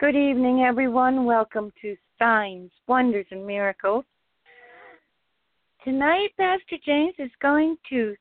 [0.00, 1.24] Good evening, everyone.
[1.24, 4.04] Welcome to Signs, Wonders, and Miracles.
[5.82, 8.14] Tonight, Pastor James is going to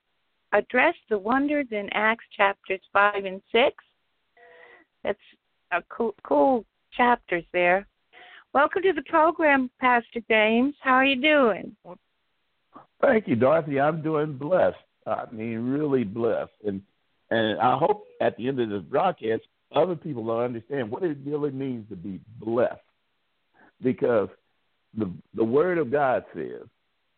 [0.54, 3.76] address the wonders in Acts chapters 5 and 6.
[5.04, 5.20] That's
[5.72, 7.86] a cool, cool chapters there.
[8.56, 10.74] Welcome to the program, Pastor James.
[10.82, 11.76] How are you doing?
[13.04, 13.80] Thank you, Dorothy.
[13.80, 14.78] I'm doing blessed.
[15.06, 16.54] I mean, really blessed.
[16.66, 16.82] And
[17.30, 19.44] and I hope at the end of this broadcast,
[19.76, 22.80] other people will understand what it really means to be blessed,
[23.82, 24.30] because
[24.98, 26.64] the the Word of God says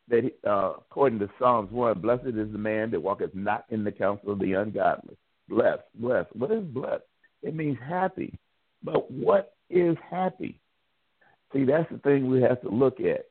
[0.09, 3.91] that uh, according to Psalms one, blessed is the man that walketh not in the
[3.91, 5.15] counsel of the ungodly.
[5.47, 6.35] Blessed, blessed.
[6.35, 7.03] What is blessed?
[7.41, 8.37] It means happy.
[8.83, 10.59] But what is happy?
[11.53, 13.25] See, that's the thing we have to look at.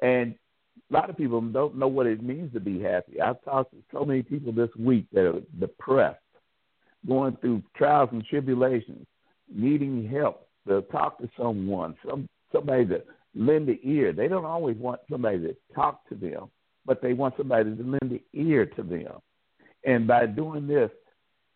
[0.00, 0.34] And
[0.90, 3.20] a lot of people don't know what it means to be happy.
[3.20, 6.20] I've talked to so many people this week that are depressed
[7.06, 9.06] going through trials and tribulations,
[9.52, 13.02] needing help to talk to someone, some somebody to
[13.34, 14.12] lend the ear.
[14.12, 16.50] They don't always want somebody to talk to them,
[16.86, 19.20] but they want somebody to lend the ear to them.
[19.84, 20.90] And by doing this,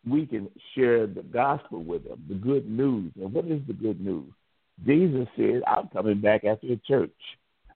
[0.08, 3.12] we can share the gospel with them, the good news.
[3.20, 4.32] And what is the good news?
[4.86, 7.12] Jesus said, I'm coming back after the church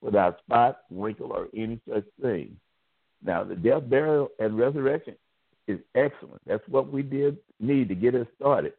[0.01, 2.56] without spot, wrinkle, or any such thing.
[3.25, 5.17] Now, the death, burial, and resurrection
[5.67, 6.41] is excellent.
[6.47, 8.72] That's what we did need to get us started.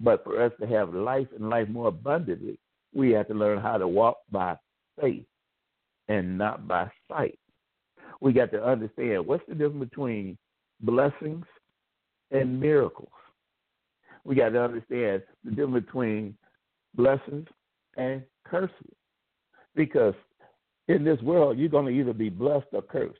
[0.00, 2.58] But for us to have life and life more abundantly,
[2.94, 4.56] we have to learn how to walk by
[5.00, 5.24] faith
[6.08, 7.38] and not by sight.
[8.20, 10.38] We got to understand what's the difference between
[10.80, 11.44] blessings
[12.30, 13.10] and miracles.
[14.24, 16.36] We got to understand the difference between
[16.94, 17.46] blessings
[17.96, 18.72] and curses.
[19.74, 20.14] Because
[20.88, 23.18] in this world, you're going to either be blessed or cursed.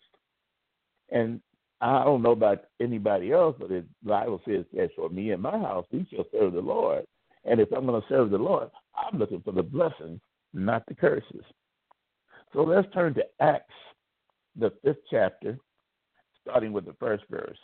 [1.10, 1.40] And
[1.80, 5.58] I don't know about anybody else, but the Bible says, as for me and my
[5.58, 7.04] house, we shall serve the Lord.
[7.44, 10.20] And if I'm going to serve the Lord, I'm looking for the blessings,
[10.52, 11.44] not the curses.
[12.52, 13.74] So let's turn to Acts,
[14.56, 15.58] the fifth chapter,
[16.42, 17.58] starting with the first verse.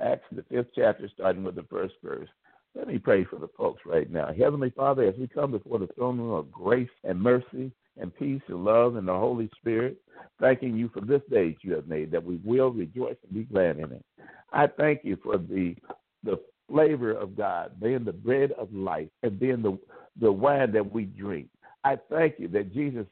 [0.00, 2.28] Acts, the fifth chapter, starting with the first verse.
[2.74, 4.32] Let me pray for the folks right now.
[4.38, 8.42] Heavenly Father, as we come before the throne room of grace and mercy and peace
[8.48, 9.96] and love and the Holy Spirit,
[10.40, 13.44] thanking you for this day that you have made, that we will rejoice and be
[13.44, 14.04] glad in it.
[14.52, 15.76] I thank you for the
[16.24, 19.78] the flavor of God, being the bread of life and being the,
[20.20, 21.48] the wine that we drink.
[21.84, 23.06] I thank you that Jesus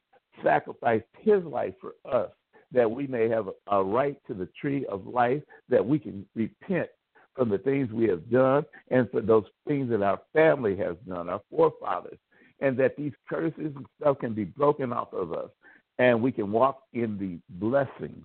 [0.45, 2.31] sacrificed his life for us,
[2.73, 6.27] that we may have a, a right to the tree of life, that we can
[6.35, 6.89] repent
[7.35, 11.29] from the things we have done and for those things that our family has done,
[11.29, 12.19] our forefathers,
[12.61, 15.51] and that these curses and stuff can be broken off of us
[15.99, 18.25] and we can walk in the blessings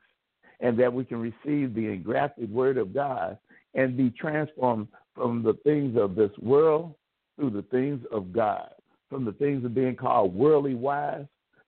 [0.59, 3.37] and that we can receive the engrafted word of God
[3.73, 6.93] and be transformed from the things of this world
[7.37, 8.69] through the things of God,
[9.09, 11.25] from the things of being called worldly wise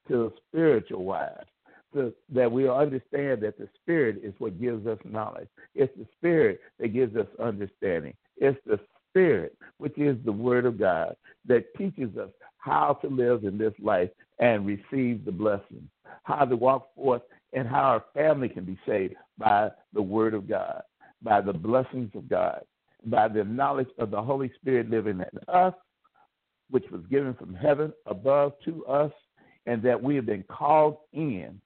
[0.07, 1.46] to spiritual wise.
[1.94, 5.47] So that we understand that the Spirit is what gives us knowledge.
[5.75, 8.16] It's the Spirit that gives us understanding.
[8.38, 8.79] It's the
[9.09, 11.16] Spirit, which is the Word of God,
[11.46, 12.29] that teaches us
[12.63, 14.09] how to live in this life
[14.40, 15.90] and receive the blessings,
[16.24, 20.47] how to walk forth, and how our family can be saved by the Word of
[20.47, 20.81] God,
[21.22, 22.62] by the blessings of God,
[23.06, 25.73] by the knowledge of the Holy Spirit living in us,
[26.69, 29.12] which was given from heaven above to us,
[29.66, 31.59] and that we have been called in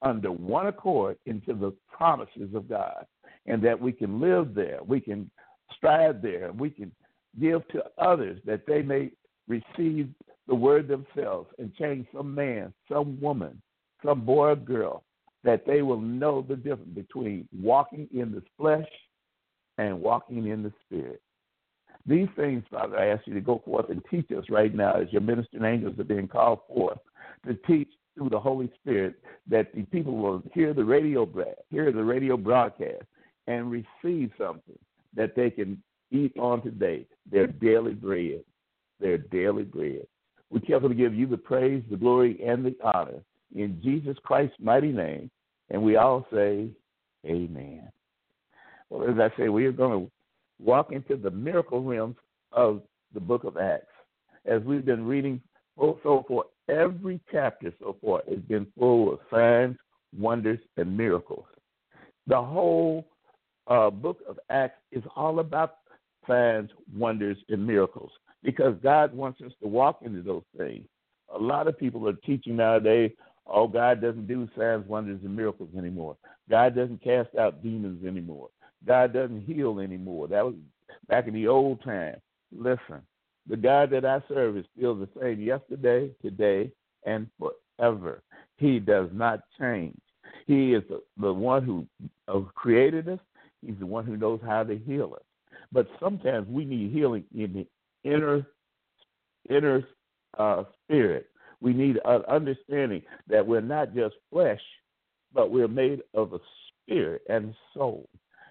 [0.00, 3.04] under one accord into the promises of God,
[3.44, 5.30] and that we can live there, we can
[5.76, 6.90] strive there, we can
[7.38, 9.10] give to others that they may
[9.46, 10.08] receive
[10.48, 13.60] the word themselves and change some man, some woman,
[14.04, 15.04] some boy or girl,
[15.44, 18.88] that they will know the difference between walking in the flesh
[19.76, 21.20] and walking in the spirit.
[22.06, 25.12] These things, Father, I ask you to go forth and teach us right now as
[25.12, 26.98] your ministering angels are being called forth
[27.46, 29.16] to teach through the Holy Spirit
[29.48, 31.28] that the people will hear the radio
[31.70, 33.04] hear the radio broadcast
[33.46, 34.78] and receive something
[35.14, 38.42] that they can eat on today, their daily bread,
[39.00, 40.06] their daily bread.
[40.50, 43.22] We carefully give you the praise, the glory, and the honor
[43.54, 45.30] in Jesus Christ's mighty name.
[45.70, 46.68] And we all say,
[47.26, 47.88] Amen.
[48.88, 50.10] Well, as I say, we are going to
[50.60, 52.16] walk into the miracle realms
[52.52, 52.82] of
[53.12, 53.86] the book of Acts.
[54.46, 55.42] As we've been reading
[55.76, 59.76] so for every chapter so far has been full of signs,
[60.18, 61.44] wonders, and miracles.
[62.26, 63.06] The whole
[63.66, 65.76] uh, book of Acts is all about
[66.26, 68.10] signs, wonders, and miracles
[68.42, 70.86] because God wants us to walk into those things.
[71.34, 73.10] A lot of people are teaching nowadays,
[73.46, 76.16] oh, God doesn't do signs, wonders, and miracles anymore.
[76.48, 78.48] God doesn't cast out demons anymore.
[78.86, 80.28] God doesn't heal anymore.
[80.28, 80.54] That was
[81.08, 82.16] back in the old time.
[82.56, 83.02] Listen,
[83.48, 86.70] The God that I serve is still the same yesterday, today,
[87.06, 88.22] and forever.
[88.56, 89.98] He does not change.
[90.46, 91.86] He is the, the one who
[92.28, 93.20] uh, created us.
[93.64, 95.22] He's the one who knows how to heal us.
[95.72, 97.66] But sometimes we need healing in
[98.04, 98.46] inner
[99.50, 99.86] inner
[100.38, 101.28] uh, spirit.
[101.60, 104.60] We need an understanding that we're not just flesh,
[105.32, 106.38] but we're made of a
[106.82, 108.08] spirit and soul.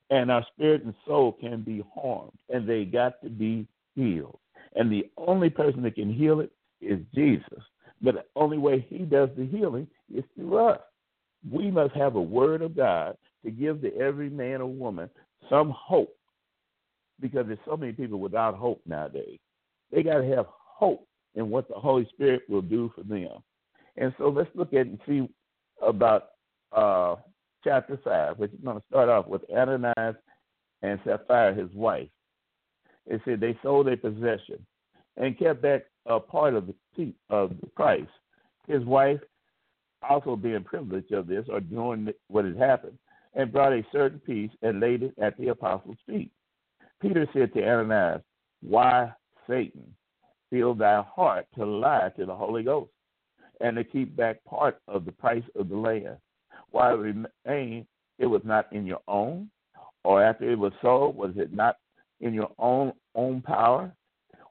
[0.10, 4.40] And our spirit and soul can be harmed, and they got to be healed.
[4.76, 6.52] And the only person that can heal it
[6.82, 7.64] is Jesus.
[8.02, 10.80] But the only way he does the healing is through us.
[11.50, 15.10] We must have a word of God to give to every man or woman
[15.50, 16.17] some hope
[17.20, 19.40] because there's so many people without hope nowadays.
[19.92, 23.44] They got to have hope in what the Holy Spirit will do for them.
[23.96, 25.28] And so let's look at and see
[25.82, 26.30] about
[26.72, 27.16] uh,
[27.64, 30.16] chapter 5, which is going to start off with Ananias
[30.82, 32.10] and Sapphira, his wife.
[33.06, 34.66] It said they sold their possession
[35.16, 36.68] and kept back a part of
[36.98, 38.08] the, of the price.
[38.68, 39.20] His wife,
[40.08, 42.98] also being privileged of this or doing what had happened,
[43.34, 46.32] and brought a certain piece and laid it at the apostles' feet.
[47.02, 48.22] Peter said to Ananias,
[48.62, 49.12] Why,
[49.48, 49.94] Satan,
[50.50, 52.92] fill thy heart to lie to the Holy Ghost
[53.62, 56.18] and to keep back part of the price of the land?
[56.72, 57.86] While it remained,
[58.20, 59.50] it was not in your own,
[60.04, 61.78] or after it was sold, was it not
[62.20, 63.92] in your own own power?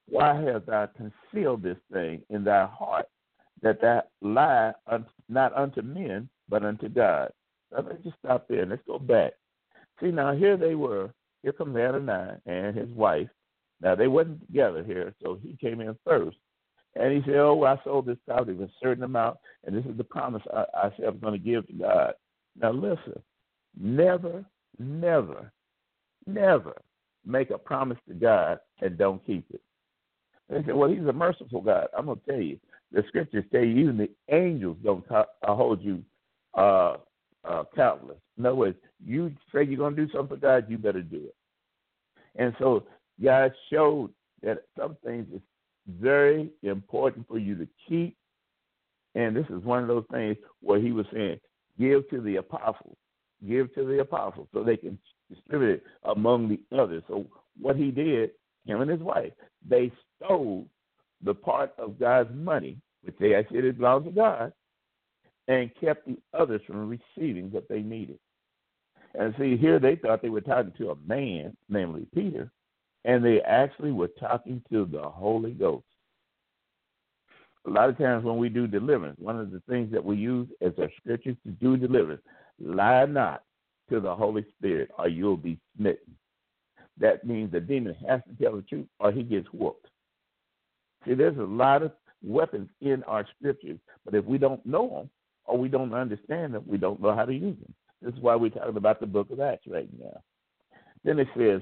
[0.08, 3.06] Why hast thou concealed this thing in thy heart,
[3.62, 4.72] that thou lie
[5.28, 7.32] not unto men, but unto God?
[7.72, 8.66] Now, let's just stop there.
[8.66, 9.32] Let's go back.
[10.00, 11.10] See, now here they were
[11.46, 13.28] here comes Ananias and his wife.
[13.80, 16.36] Now they wasn't together here, so he came in first.
[16.96, 19.96] And he said, Oh, I sold this property for a certain amount, and this is
[19.96, 22.14] the promise I, I said I'm going to give to God.
[22.60, 23.22] Now listen,
[23.80, 24.44] never,
[24.80, 25.52] never,
[26.26, 26.82] never
[27.24, 29.60] make a promise to God and don't keep it.
[30.50, 31.86] They said, Well, he's a merciful God.
[31.96, 32.58] I'm going to tell you,
[32.90, 35.04] the scriptures tell you even the angels don't
[35.44, 36.02] hold you
[36.54, 36.96] uh,
[37.44, 38.18] uh, countless.
[38.36, 41.18] In other words, you say you're going to do something for God, you better do
[41.18, 41.35] it.
[42.36, 42.84] And so
[43.22, 44.10] God showed
[44.42, 45.40] that some things is
[46.00, 48.16] very important for you to keep.
[49.14, 51.40] And this is one of those things where he was saying,
[51.78, 52.96] give to the apostles,
[53.46, 54.98] give to the apostles so they can
[55.30, 57.02] distribute it among the others.
[57.08, 57.26] So
[57.60, 58.30] what he did,
[58.66, 59.32] him and his wife,
[59.66, 60.66] they stole
[61.22, 64.52] the part of God's money, which they actually belonged to God,
[65.48, 68.18] and kept the others from receiving what they needed.
[69.18, 72.50] And see, here they thought they were talking to a man, namely Peter,
[73.04, 75.84] and they actually were talking to the Holy Ghost.
[77.66, 80.48] A lot of times when we do deliverance, one of the things that we use
[80.60, 82.22] as our scriptures to do deliverance,
[82.60, 83.42] lie not
[83.90, 86.16] to the Holy Spirit or you'll be smitten.
[86.98, 89.88] That means the demon has to tell the truth or he gets whooped.
[91.06, 91.92] See, there's a lot of
[92.22, 95.10] weapons in our scriptures, but if we don't know them,
[95.44, 97.74] or we don't understand them, we don't know how to use them.
[98.06, 100.22] This is why we're talking about the book of Acts right now.
[101.02, 101.60] Then it says,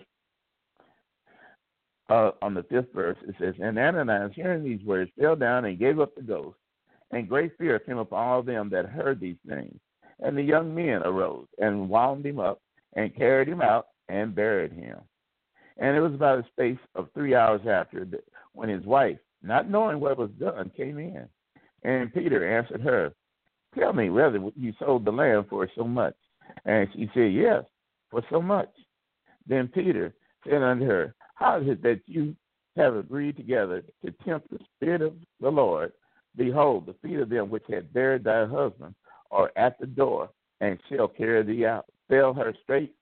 [2.10, 5.78] uh, on the fifth verse, it says, And Ananias, hearing these words, fell down and
[5.78, 6.58] gave up the ghost.
[7.12, 9.74] And great fear came upon all them that heard these things.
[10.20, 12.60] And the young men arose and wound him up
[12.94, 14.98] and carried him out and buried him.
[15.78, 19.70] And it was about a space of three hours after that when his wife, not
[19.70, 21.26] knowing what was done, came in.
[21.84, 23.14] And Peter answered her,
[23.78, 26.14] Tell me whether you sold the land for so much.
[26.64, 27.64] And she said, Yes,
[28.10, 28.70] for so much.
[29.46, 32.34] Then Peter said unto her, How is it that you
[32.76, 35.92] have agreed together to tempt the Spirit of the Lord?
[36.36, 38.94] Behold, the feet of them which had buried thy husband
[39.30, 41.86] are at the door, and shall carry thee out.
[42.08, 42.94] Fell her straight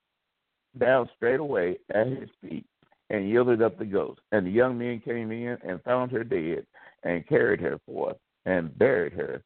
[0.79, 2.67] down straight away at his feet,
[3.11, 4.21] and yielded up the ghost.
[4.33, 6.67] And the young men came in and found her dead,
[7.03, 9.43] and carried her forth, and buried her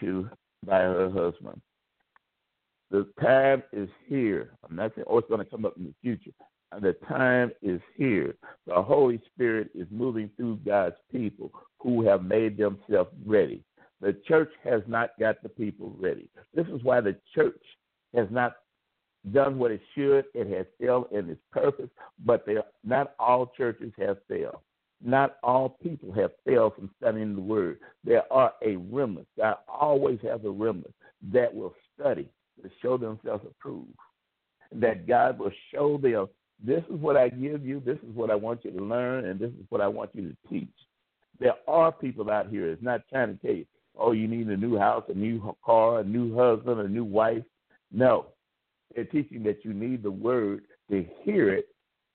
[0.00, 0.28] to
[0.64, 1.60] by her husband.
[2.92, 4.50] The time is here.
[4.68, 6.30] I'm not saying, oh, it's going to come up in the future.
[6.72, 8.34] And The time is here.
[8.66, 13.64] The Holy Spirit is moving through God's people who have made themselves ready.
[14.02, 16.28] The church has not got the people ready.
[16.54, 17.62] This is why the church
[18.14, 18.56] has not
[19.32, 20.26] done what it should.
[20.34, 21.88] It has failed in its purpose,
[22.26, 22.46] but
[22.84, 24.58] not all churches have failed.
[25.02, 27.78] Not all people have failed from studying the Word.
[28.04, 29.28] There are a remnant.
[29.38, 30.94] God always has a remnant
[31.32, 32.28] that will study
[32.62, 33.90] to show themselves approved.
[34.72, 36.28] That God will show them
[36.64, 39.38] this is what I give you, this is what I want you to learn, and
[39.38, 40.68] this is what I want you to teach.
[41.40, 43.66] There are people out here that's not trying to tell you,
[43.98, 47.42] oh, you need a new house, a new car, a new husband, a new wife.
[47.90, 48.26] No.
[48.94, 51.68] They're teaching that you need the word to hear it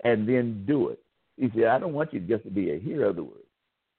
[0.04, 1.00] and then do it.
[1.36, 3.44] He said, I don't want you just to be a hearer of the word.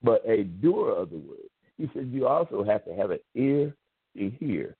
[0.01, 1.37] but a doer of the word.
[1.77, 3.73] He said you also have to have an ear
[4.17, 4.75] to hear.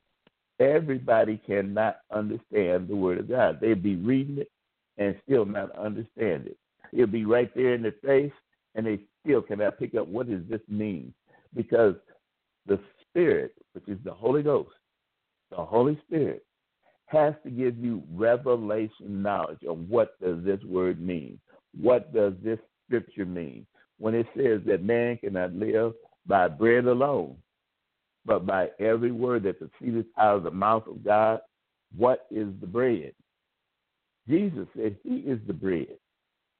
[0.60, 3.60] Everybody cannot understand the word of God.
[3.62, 4.52] They'd be reading it
[4.98, 6.58] and still not understand it.
[6.92, 8.34] It'll be right there in their face,
[8.76, 11.14] and they still cannot pick up what does this mean
[11.56, 11.96] because
[12.68, 14.76] the Spirit, which is the Holy Ghost,
[15.50, 16.46] the Holy Spirit,
[17.08, 21.40] has to give you revelation knowledge of what does this word mean?
[21.80, 23.66] What does this scripture mean?
[23.98, 25.94] When it says that man cannot live
[26.28, 27.36] by bread alone,
[28.26, 31.40] but by every word that proceedeth out of the mouth of God,
[31.96, 33.14] what is the bread?
[34.28, 35.98] Jesus said he is the bread.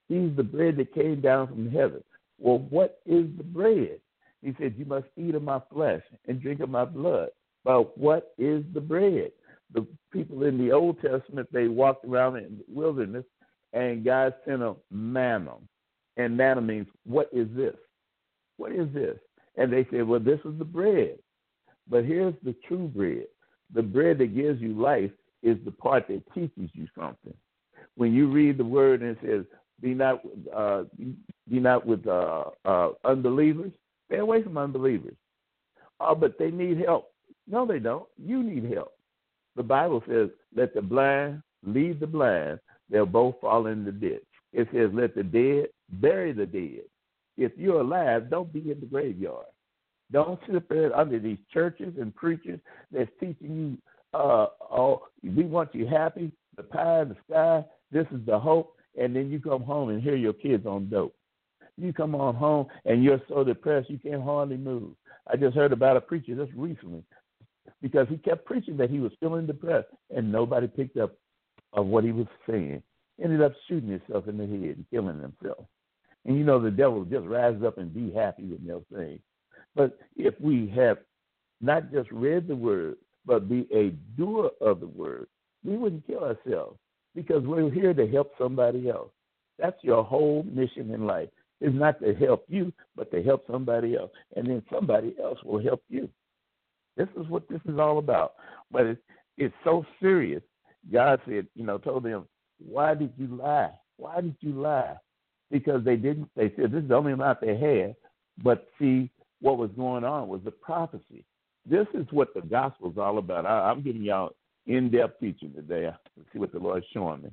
[0.08, 2.04] He's the bread that came down from heaven.
[2.40, 4.00] Well, what is the bread?
[4.42, 7.30] He said, You must eat of my flesh and drink of my blood.
[7.64, 9.32] But what is the bread?
[9.74, 13.26] The people in the Old Testament, they walked around in the wilderness
[13.74, 15.56] and God sent a manna.
[16.18, 17.76] And manna means, What is this?
[18.58, 19.18] What is this?
[19.58, 21.20] And they said, Well, this is the bread.
[21.90, 23.26] But here's the true bread
[23.74, 25.12] the bread that gives you life
[25.44, 27.34] is the part that teaches you something.
[27.96, 29.46] When you read the word and it says,
[29.82, 30.22] be not
[30.56, 33.72] uh, be not with uh, uh, unbelievers.
[34.08, 35.16] Stay away from unbelievers.
[36.00, 37.12] Oh, but they need help.
[37.48, 38.08] No, they don't.
[38.18, 38.94] You need help.
[39.56, 44.24] The Bible says, "Let the blind lead the blind; they'll both fall in the ditch."
[44.54, 45.68] It says, "Let the dead
[46.02, 46.84] bury the dead."
[47.38, 49.46] If you're alive, don't be in the graveyard.
[50.12, 52.60] Don't sit there under these churches and preachers
[52.92, 53.56] that's teaching
[54.14, 58.40] you, uh, oh, we want you happy, the pie in the sky, this is the
[58.40, 61.16] hope and then you come home and hear your kids on dope.
[61.78, 64.92] You come on home and you're so depressed you can't hardly move.
[65.32, 67.04] I just heard about a preacher just recently
[67.82, 71.16] because he kept preaching that he was feeling depressed and nobody picked up
[71.74, 72.84] of what he was saying.
[73.24, 75.66] Ended up shooting himself in the head and killing himself.
[76.26, 79.20] And you know the devil just rises up and be happy with no thing.
[79.76, 80.98] But if we have
[81.62, 85.28] not just read the word, but be a doer of the word,
[85.64, 86.78] we wouldn't kill ourselves
[87.16, 89.12] because we're here to help somebody else.
[89.58, 91.30] That's your whole mission in life.
[91.62, 94.12] Is not to help you, but to help somebody else.
[94.38, 96.08] And then somebody else will help you.
[96.96, 98.36] This is what this is all about.
[98.72, 99.02] But it's,
[99.38, 100.42] it's so serious.
[100.92, 102.28] God said, you know, told them,
[102.66, 103.72] why did you lie?
[103.98, 104.96] Why did you lie?
[105.52, 107.96] Because they didn't, they said this is the only amount they had.
[108.42, 109.12] But see,
[109.42, 111.24] what was going on was the prophecy.
[111.66, 113.46] This is what the gospel is all about.
[113.46, 114.32] I, I'm giving y'all
[114.68, 115.90] in depth teaching today.
[116.18, 117.30] Let's see what the Lord is showing me.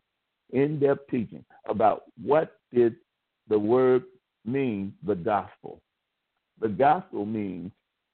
[0.53, 2.97] In depth teaching about what did
[3.49, 4.05] the word
[4.45, 5.81] mean, the gospel.
[6.61, 7.73] The gospel means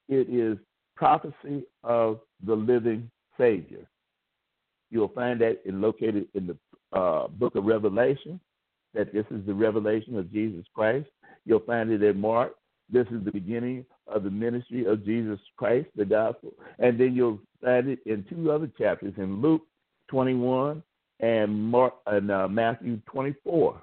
[0.09, 0.57] it is
[0.95, 3.87] prophecy of the living Savior.
[4.89, 8.39] You'll find that in, located in the uh, book of Revelation,
[8.93, 11.07] that this is the revelation of Jesus Christ.
[11.45, 12.55] You'll find it in Mark.
[12.93, 16.53] This is the beginning of the ministry of Jesus Christ, the gospel.
[16.77, 19.63] And then you'll find it in two other chapters in Luke
[20.11, 20.83] 21
[21.19, 23.81] and Mark and uh, Matthew 24,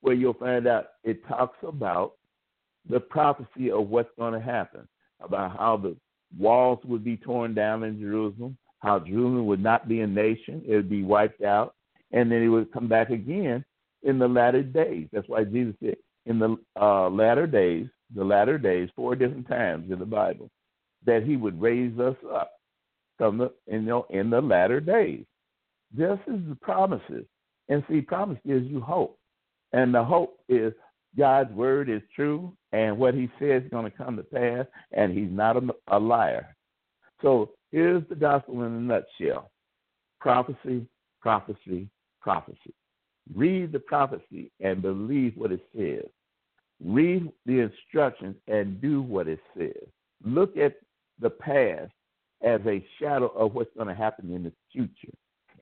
[0.00, 2.14] where you'll find out it talks about
[2.88, 4.88] the prophecy of what's going to happen,
[5.20, 5.94] about how the
[6.38, 10.74] walls would be torn down in Jerusalem, how Jerusalem would not be a nation, it
[10.74, 11.74] would be wiped out,
[12.12, 13.62] and then it would come back again
[14.04, 15.08] in the latter days.
[15.12, 15.96] That's why Jesus said,
[16.28, 20.50] in the uh, latter days, the latter days, four different times in the Bible,
[21.04, 22.52] that he would raise us up
[23.16, 25.24] from the you know in the latter days.
[25.92, 27.24] This is the promises.
[27.68, 29.18] And see, promise gives you hope.
[29.72, 30.72] And the hope is
[31.16, 35.16] God's word is true and what he says is going to come to pass, and
[35.16, 36.54] he's not a, a liar.
[37.22, 39.50] So here's the gospel in a nutshell
[40.20, 40.86] prophecy,
[41.20, 41.88] prophecy,
[42.20, 42.74] prophecy.
[43.34, 46.08] Read the prophecy and believe what it says.
[46.84, 49.88] Read the instructions and do what it says.
[50.24, 50.76] Look at
[51.20, 51.92] the past
[52.42, 55.12] as a shadow of what's going to happen in the future.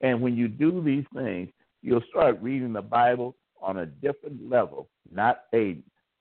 [0.01, 1.49] And when you do these things,
[1.81, 5.77] you'll start reading the Bible on a different level, not a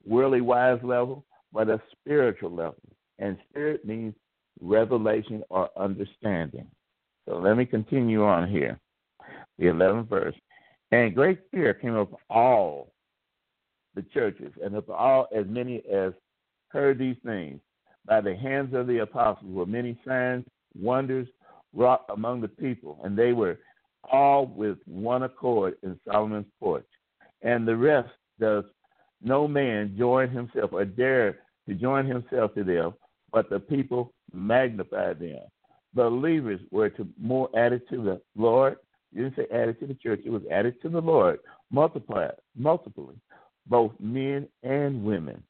[0.06, 2.76] worldly wise level, but a spiritual level.
[3.18, 4.14] And spirit means
[4.60, 6.66] revelation or understanding.
[7.28, 8.78] So let me continue on here.
[9.58, 10.34] The 11th verse.
[10.92, 12.92] And great fear came upon all
[13.96, 16.12] the churches, and of all as many as
[16.68, 17.60] heard these things,
[18.06, 20.44] by the hands of the apostles were many signs,
[20.80, 21.26] wonders
[21.74, 23.58] wrought among the people, and they were
[24.12, 26.86] all with one accord in Solomon's porch.
[27.42, 28.64] And the rest does
[29.22, 32.94] no man join himself or dare to join himself to them,
[33.32, 35.40] but the people magnified them.
[35.94, 38.76] Believers were to more added to the Lord.
[39.12, 41.38] You didn't say added to the church, it was added to the Lord,
[41.70, 43.12] multiplied, multiply
[43.68, 45.42] both men and women,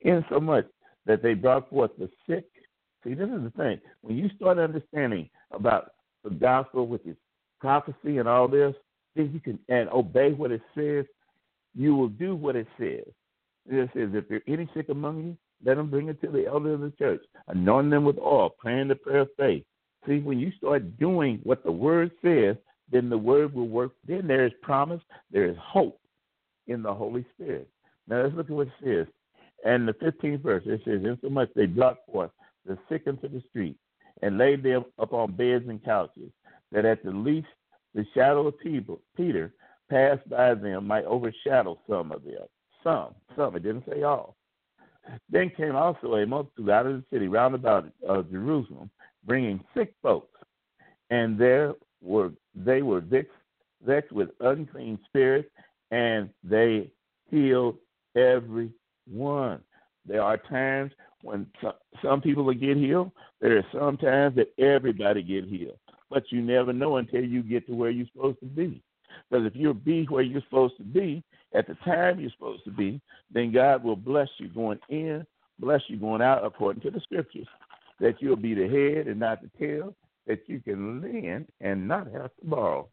[0.00, 0.66] insomuch
[1.06, 2.46] that they brought forth the sick.
[3.04, 3.80] See, this is the thing.
[4.02, 5.92] When you start understanding about
[6.24, 7.18] the gospel, with its
[7.60, 8.74] prophecy and all this,
[9.14, 11.06] then you can and obey what it says,
[11.74, 13.06] you will do what it says.
[13.68, 16.46] It says, if there are any sick among you, let them bring it to the
[16.46, 19.64] elder of the church, anoint them with oil, praying the prayer of faith.
[20.06, 22.56] See, when you start doing what the word says,
[22.90, 23.92] then the word will work.
[24.06, 25.00] Then there is promise,
[25.32, 25.98] there is hope
[26.66, 27.68] in the Holy Spirit.
[28.08, 29.06] Now let's look at what it says.
[29.64, 32.30] And the 15th verse, it says, Insomuch they brought forth
[32.64, 33.76] the sick into the street
[34.22, 36.30] and laid them upon beds and couches,
[36.72, 37.48] that at the least
[37.94, 38.54] the shadow of
[39.16, 39.52] Peter
[39.90, 42.46] passed by them might overshadow some of them.
[42.82, 44.36] Some, some, it didn't say all.
[45.30, 48.90] Then came also a multitude out of the city round about uh, Jerusalem,
[49.24, 50.38] bringing sick folks,
[51.10, 53.30] and there were they were vexed,
[53.84, 55.48] vexed with unclean spirits,
[55.90, 56.90] and they
[57.30, 57.76] healed
[58.16, 58.70] every
[59.06, 59.60] one.
[60.06, 61.46] There are times when
[62.02, 63.10] some people will get healed.
[63.40, 65.78] There are some times that everybody get healed,
[66.10, 68.82] but you never know until you get to where you're supposed to be.
[69.28, 71.22] Because if you'll be where you're supposed to be
[71.54, 73.00] at the time you're supposed to be,
[73.32, 75.26] then God will bless you going in,
[75.58, 77.46] bless you going out according to the scriptures.
[77.98, 79.94] That you'll be the head and not the tail,
[80.26, 82.88] that you can lend and not have to borrow.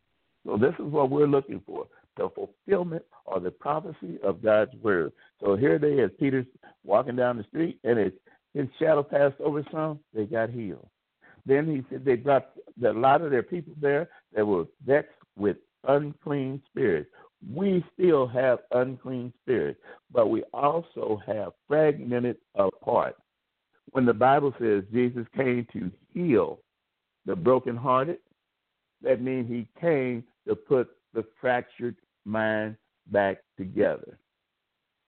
[0.45, 5.11] So this is what we're looking for the fulfillment or the prophecy of God's word.
[5.39, 6.45] So here they is, Peter's
[6.83, 8.13] walking down the street, and his,
[8.53, 10.87] his shadow passed over some, they got healed.
[11.45, 12.49] Then he said they brought
[12.85, 17.09] a lot of their people there that were vexed with unclean spirits.
[17.53, 19.79] We still have unclean spirits,
[20.11, 23.15] but we also have fragmented apart.
[23.91, 26.59] When the Bible says Jesus came to heal
[27.25, 28.19] the brokenhearted,
[29.01, 32.75] that means he came to put the fractured mind
[33.07, 34.17] back together.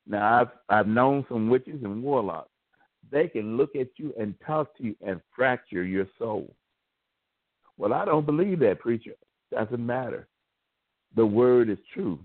[0.07, 2.49] Now, I've I've known some witches and warlocks.
[3.11, 6.53] They can look at you and talk to you and fracture your soul.
[7.77, 9.13] Well, I don't believe that, preacher.
[9.51, 10.27] Doesn't matter.
[11.15, 12.19] The word is true.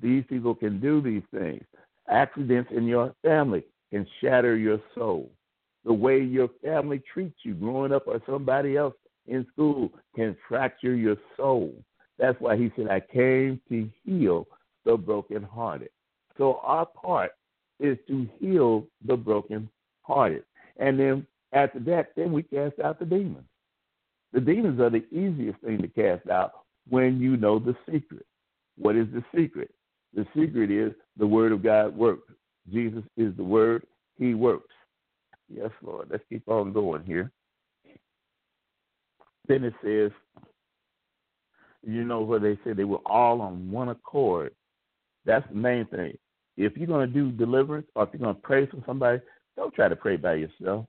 [0.00, 1.64] These people can do these things.
[2.08, 5.30] Accidents in your family can shatter your soul.
[5.84, 8.94] The way your family treats you growing up or somebody else
[9.26, 11.74] in school can fracture your soul.
[12.22, 14.46] That's why he said, I came to heal
[14.84, 15.88] the brokenhearted.
[16.38, 17.32] So our part
[17.80, 20.44] is to heal the brokenhearted.
[20.76, 23.42] And then after that, then we cast out the demons.
[24.32, 26.52] The demons are the easiest thing to cast out
[26.88, 28.24] when you know the secret.
[28.78, 29.74] What is the secret?
[30.14, 32.32] The secret is the word of God works.
[32.72, 33.84] Jesus is the word,
[34.16, 34.72] he works.
[35.52, 36.06] Yes, Lord.
[36.08, 37.32] Let's keep on going here.
[39.48, 40.12] Then it says,
[41.82, 44.54] you know where they said they were all on one accord.
[45.24, 46.16] That's the main thing.
[46.56, 49.20] If you're going to do deliverance or if you're going to pray for somebody,
[49.56, 50.86] don't try to pray by yourself.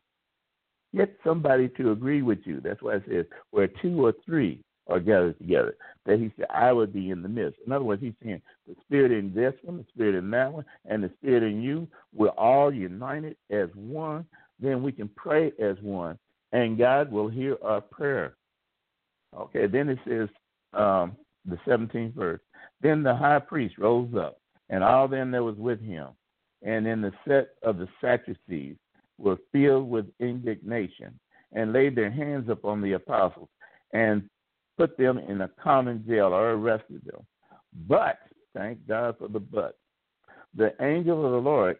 [0.95, 2.61] Get somebody to agree with you.
[2.61, 5.75] That's why it says where two or three are gathered together.
[6.05, 7.59] That he said, I would be in the midst.
[7.65, 10.65] In other words, he's saying the spirit in this one, the spirit in that one,
[10.85, 14.25] and the spirit in you, we're all united as one.
[14.59, 16.19] Then we can pray as one,
[16.51, 18.35] and God will hear our prayer.
[19.35, 20.29] Okay, then it says,
[20.73, 22.39] um, the 17th verse.
[22.81, 26.09] Then the high priest rose up, and all them that was with him,
[26.61, 28.75] and in the set of the Sadducees
[29.17, 31.19] were filled with indignation,
[31.53, 33.49] and laid their hands upon the apostles,
[33.93, 34.29] and
[34.77, 37.25] put them in a common jail or arrested them.
[37.87, 38.19] But,
[38.55, 39.77] thank God for the but,
[40.55, 41.77] the angel of the Lord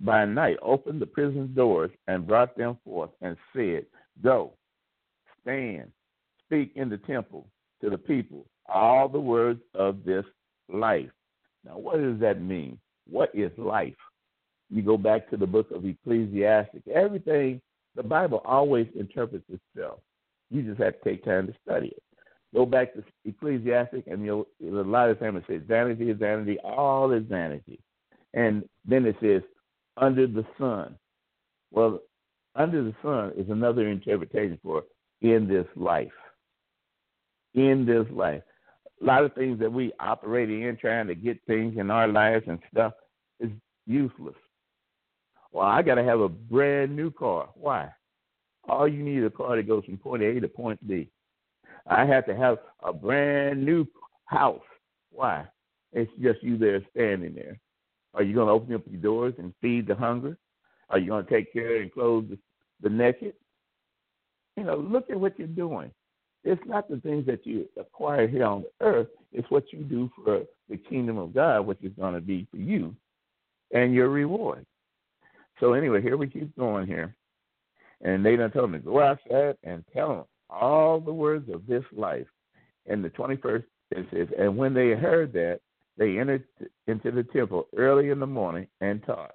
[0.00, 3.86] by night opened the prison doors and brought them forth and said,
[4.22, 4.52] Go,
[5.40, 5.90] stand,
[6.46, 7.46] speak in the temple
[7.82, 10.24] to the people all the words of this
[10.72, 11.10] life.
[11.64, 12.78] Now, what does that mean?
[13.08, 13.94] What is life?
[14.70, 16.82] You go back to the book of Ecclesiastes.
[16.92, 17.60] Everything,
[17.94, 20.00] the Bible always interprets itself.
[20.50, 22.02] You just have to take time to study it.
[22.54, 26.58] Go back to Ecclesiastes, and you'll, a lot of times it says vanity is vanity,
[26.64, 27.78] all is vanity.
[28.34, 29.42] And then it says,
[29.96, 30.96] under the sun.
[31.72, 32.00] Well,
[32.54, 34.84] under the sun is another interpretation for
[35.20, 36.12] in this life
[37.56, 38.42] in this life.
[39.02, 42.44] A lot of things that we operate in trying to get things in our lives
[42.46, 42.92] and stuff
[43.40, 43.50] is
[43.86, 44.36] useless.
[45.52, 47.48] Well, I got to have a brand new car.
[47.54, 47.90] Why?
[48.68, 51.10] All you need is a car that goes from point A to point B.
[51.86, 53.86] I have to have a brand new
[54.26, 54.62] house.
[55.10, 55.46] Why?
[55.92, 57.58] It's just you there standing there.
[58.14, 60.36] Are you going to open up your doors and feed the hungry?
[60.90, 62.38] Are you going to take care and clothe the,
[62.82, 63.34] the naked?
[64.56, 65.90] You know, look at what you're doing.
[66.46, 70.08] It's not the things that you acquire here on the earth, it's what you do
[70.14, 72.94] for the kingdom of God, which is going to be for you
[73.72, 74.64] and your reward.
[75.58, 77.16] So anyway, here we keep going here.
[78.02, 81.84] And they done told me, go outside and tell them all the words of this
[81.92, 82.26] life.
[82.86, 85.58] In the 21st, it says, and when they heard that,
[85.98, 86.44] they entered
[86.86, 89.34] into the temple early in the morning and taught.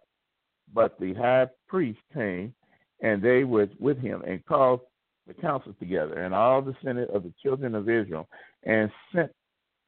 [0.74, 2.54] But the high priest came,
[3.02, 4.82] and they were with him, and called
[5.27, 8.27] the council together, and all the senate of the children of Israel,
[8.63, 9.31] and sent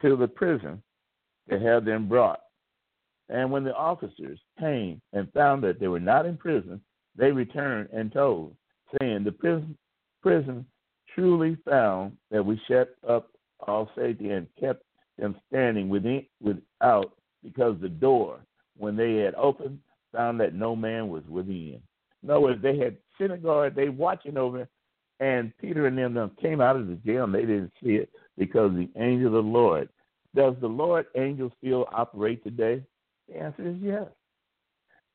[0.02, 0.82] to the prison
[1.50, 2.40] to have them brought.
[3.30, 6.82] And when the officers came and found that they were not in prison,
[7.16, 8.56] they returned and told,
[9.00, 9.78] saying, The prison,
[10.22, 10.66] prison
[11.14, 13.30] truly found that we shut up
[13.68, 14.84] all safety and kept
[15.18, 18.40] them standing within without because the door,
[18.78, 19.80] when they had opened,
[20.12, 21.80] found that no man was within.
[22.24, 24.68] In other words, they had synagogue, they watching over,
[25.24, 28.72] and Peter and them, came out of the jail and they didn't see it because
[28.74, 29.88] the angel of the Lord.
[30.36, 32.84] Does the Lord angel still operate today?
[33.30, 34.08] The answer is yes.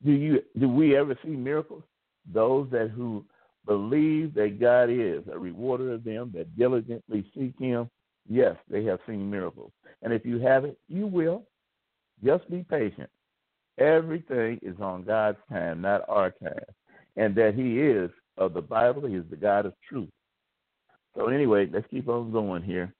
[0.03, 1.83] Do you do we ever see miracles?
[2.33, 3.23] Those that who
[3.67, 7.87] believe that God is a rewarder of them that diligently seek him,
[8.27, 9.71] yes, they have seen miracles.
[10.01, 11.43] And if you haven't, you will.
[12.23, 13.09] Just be patient.
[13.77, 16.65] Everything is on God's time, not our time.
[17.15, 20.09] And that He is of the Bible, He is the God of truth.
[21.15, 22.93] So, anyway, let's keep on going here.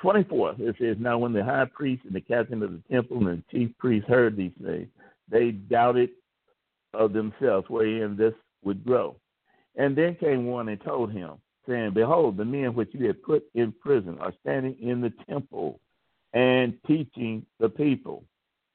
[0.00, 3.42] 24, it says, Now when the high priest and the captain of the temple and
[3.42, 4.88] the chief priest heard these things,
[5.28, 6.10] they doubted
[6.94, 9.16] of themselves wherein this would grow.
[9.76, 11.34] And then came one and told him,
[11.68, 15.80] saying, Behold, the men which you have put in prison are standing in the temple
[16.32, 18.24] and teaching the people.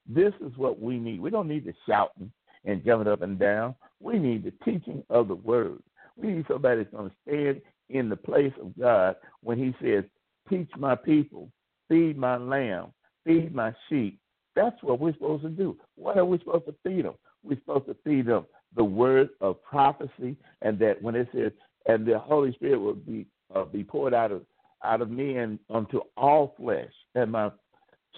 [0.08, 1.19] This is what we need.
[1.19, 2.31] We don't need the shouting
[2.65, 3.75] and jumping up and down.
[3.99, 5.80] We need the teaching of the word.
[6.17, 10.04] We need somebody that's going to stand in the place of God when He says,
[10.49, 11.49] Teach my people,
[11.89, 12.88] feed my lamb,
[13.25, 14.19] feed my sheep.
[14.56, 15.78] That's what we're supposed to do.
[15.95, 17.15] What are we supposed to feed them?
[17.43, 21.51] We're supposed to feed them the word of prophecy, and that when it says,
[21.88, 23.25] and the Holy Spirit will be
[23.56, 24.41] uh, be poured out of
[24.84, 27.51] out of me and unto all flesh, and my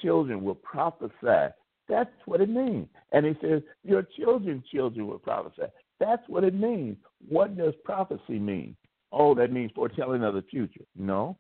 [0.01, 1.53] children will prophesy.
[1.89, 2.87] That's what it means.
[3.11, 5.67] And he says, Your children's children will prophesy.
[5.99, 6.97] That's what it means.
[7.27, 8.75] What does prophecy mean?
[9.11, 10.85] Oh, that means foretelling of the future.
[10.95, 11.37] No.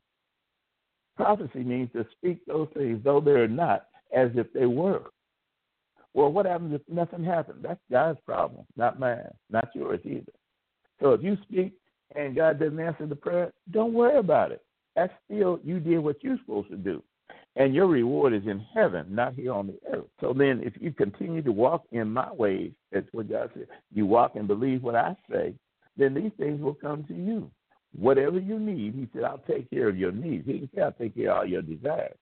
[1.15, 5.03] Prophecy means to speak those things, though they're not, as if they were.
[6.13, 7.61] Well, what happens if nothing happens?
[7.61, 10.31] That's God's problem, not mine, not yours either.
[11.01, 11.73] So if you speak
[12.15, 14.63] and God doesn't answer the prayer, don't worry about it.
[14.95, 17.03] That's still you did what you're supposed to do
[17.57, 20.05] and your reward is in heaven, not here on the earth.
[20.21, 24.05] So then, if you continue to walk in my ways, that's what God said, you
[24.05, 25.55] walk and believe what I say,
[25.97, 27.49] then these things will come to you.
[27.97, 30.45] Whatever you need, He said, I'll take care of your needs.
[30.45, 32.15] He didn't say, I'll take care of all your desires.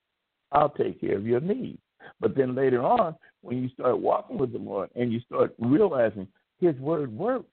[0.54, 1.80] I'll take care of your needs.
[2.22, 6.28] But then later on, when you start walking with the Lord and you start realizing
[6.62, 7.50] His word works,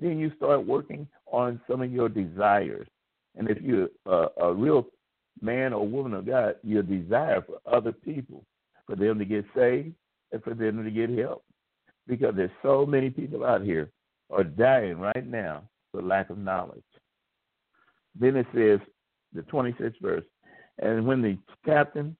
[0.00, 2.86] then you start working on some of your desires.
[3.36, 4.86] And if you're a, a real
[5.40, 8.44] man or woman of God, your desire for other people,
[8.86, 9.94] for them to get saved
[10.32, 11.44] and for them to get help.
[12.06, 13.90] Because there's so many people out here
[14.30, 16.82] are dying right now for lack of knowledge.
[18.18, 18.80] Then it says,
[19.34, 20.24] the 26th verse,
[20.78, 22.16] and when the captain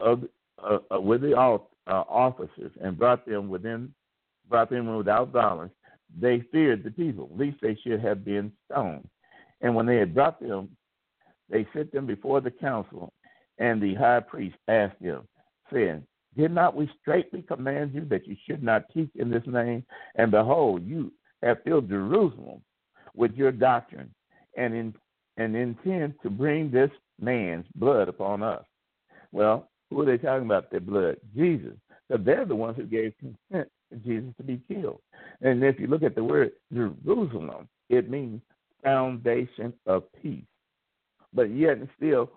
[0.00, 0.24] of
[0.62, 3.92] uh, uh, with the uh, officers and brought them within,
[4.48, 5.72] brought them without violence,
[6.18, 9.08] they feared the people, least they should have been stoned.
[9.60, 10.76] And when they had brought them
[11.50, 13.12] they set them before the council,
[13.58, 15.26] and the high priest asked them,
[15.72, 16.04] saying,
[16.36, 19.84] Did not we straightly command you that you should not teach in this name?
[20.16, 22.62] And behold, you have filled Jerusalem
[23.14, 24.12] with your doctrine,
[24.56, 24.94] and in
[25.36, 28.64] and intend to bring this man's blood upon us.
[29.32, 31.16] Well, who are they talking about their blood?
[31.36, 31.74] Jesus.
[32.10, 35.00] So they're the ones who gave consent for Jesus to be killed.
[35.40, 38.40] And if you look at the word Jerusalem, it means
[38.82, 40.44] foundation of peace.
[41.34, 42.30] But yet and still,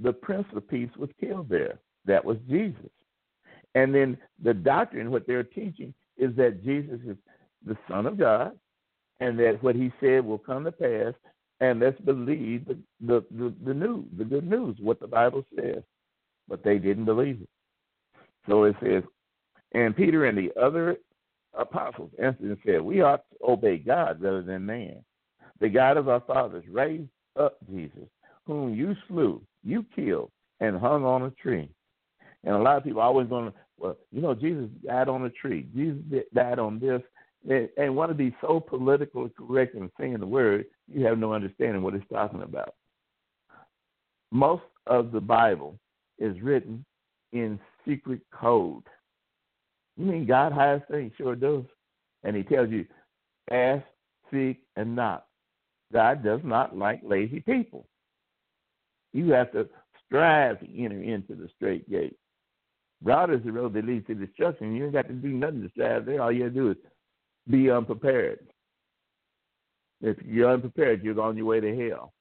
[0.00, 1.80] the Prince of Peace was killed there.
[2.06, 2.90] That was Jesus.
[3.74, 7.16] And then the doctrine, what they're teaching, is that Jesus is
[7.66, 8.52] the Son of God,
[9.20, 11.14] and that what He said will come to pass.
[11.60, 15.82] And let's believe the the, the, the news, the good news, what the Bible says.
[16.48, 17.48] But they didn't believe it.
[18.48, 19.02] So it says,
[19.72, 20.98] and Peter and the other
[21.58, 25.04] apostles answered and said, We ought to obey God rather than man.
[25.60, 28.08] The God of our fathers raised up Jesus,
[28.46, 30.30] whom you slew, you killed,
[30.60, 31.68] and hung on a tree.
[32.44, 35.24] And a lot of people are always going to, well, you know, Jesus died on
[35.24, 35.66] a tree.
[35.74, 37.02] Jesus died on this.
[37.76, 41.82] And want to be so politically correct in saying the word, you have no understanding
[41.82, 42.74] what it's talking about.
[44.30, 45.78] Most of the Bible
[46.18, 46.84] is written
[47.32, 48.84] in secret code.
[49.96, 51.12] You mean God hides things?
[51.18, 51.64] Sure does.
[52.22, 52.86] And he tells you,
[53.50, 53.84] ask,
[54.32, 55.26] seek, and knock.
[55.92, 57.86] God does not like lazy people.
[59.14, 59.66] You have to
[60.04, 62.16] strive to enter into the straight gate.
[63.00, 64.74] Broad is the road that leads to destruction.
[64.74, 66.20] You ain't got to do nothing to strive there.
[66.20, 66.76] All you have to do is
[67.48, 68.40] be unprepared.
[70.02, 72.12] If you're unprepared, you're on your way to hell.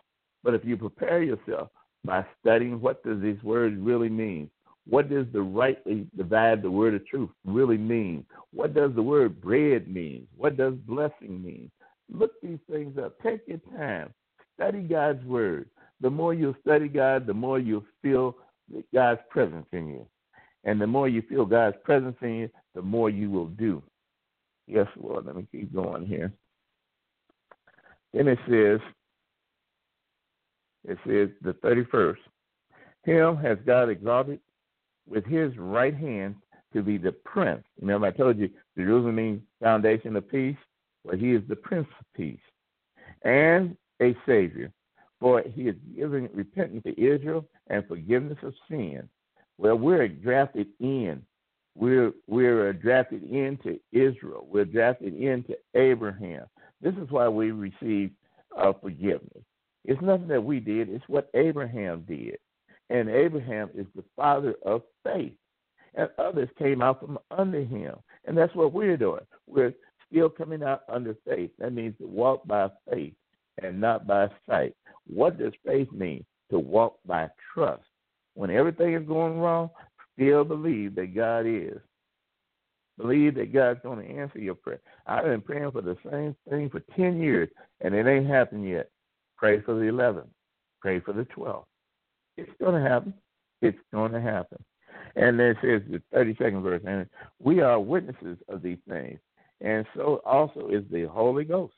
[0.43, 1.69] But if you prepare yourself
[2.05, 4.49] by studying what does these words really mean,
[4.87, 8.25] what does the rightly divide the word of truth really mean?
[8.51, 10.27] What does the word bread mean?
[10.35, 11.71] What does blessing mean?
[12.11, 13.15] Look these things up.
[13.23, 14.13] Take your time.
[14.55, 15.69] Study God's word.
[16.03, 18.35] The more you study God, the more you feel
[18.93, 20.05] God's presence in you.
[20.65, 23.81] And the more you feel God's presence in you, the more you will do.
[24.67, 25.25] Yes, Lord.
[25.25, 26.31] Let me keep going here.
[28.13, 28.79] Then it says,
[30.85, 32.17] it says the 31st,
[33.05, 34.39] Him has God exalted
[35.07, 36.35] with his right hand
[36.73, 37.63] to be the prince.
[37.79, 40.57] Remember, I told you Jerusalem means foundation of peace.
[41.05, 42.39] Well, he is the prince of peace
[43.23, 44.71] and a savior.
[45.23, 49.07] For he is giving repentance to Israel and forgiveness of sin.
[49.57, 51.21] Well, we're drafted in.
[51.75, 54.45] We're we're drafted into Israel.
[54.51, 56.47] We're drafted into Abraham.
[56.81, 58.11] This is why we receive
[58.57, 59.45] uh, forgiveness.
[59.85, 60.89] It's nothing that we did.
[60.89, 62.37] It's what Abraham did.
[62.89, 65.31] And Abraham is the father of faith.
[65.95, 67.95] And others came out from under him.
[68.25, 69.23] And that's what we're doing.
[69.47, 69.73] We're
[70.11, 71.51] still coming out under faith.
[71.59, 73.13] That means to walk by faith
[73.61, 74.75] and not by sight.
[75.07, 76.25] What does faith mean?
[76.51, 77.83] To walk by trust.
[78.35, 79.69] When everything is going wrong,
[80.13, 81.79] still believe that God is.
[82.97, 84.79] Believe that God's going to answer your prayer.
[85.07, 87.49] I've been praying for the same thing for 10 years,
[87.81, 88.89] and it ain't happened yet.
[89.35, 90.27] Pray for the 11th.
[90.79, 91.65] Pray for the 12th.
[92.37, 93.13] It's going to happen.
[93.61, 94.63] It's going to happen.
[95.15, 97.07] And then it says the 32nd verse, and
[97.39, 99.19] we are witnesses of these things.
[99.61, 101.73] And so also is the Holy Ghost,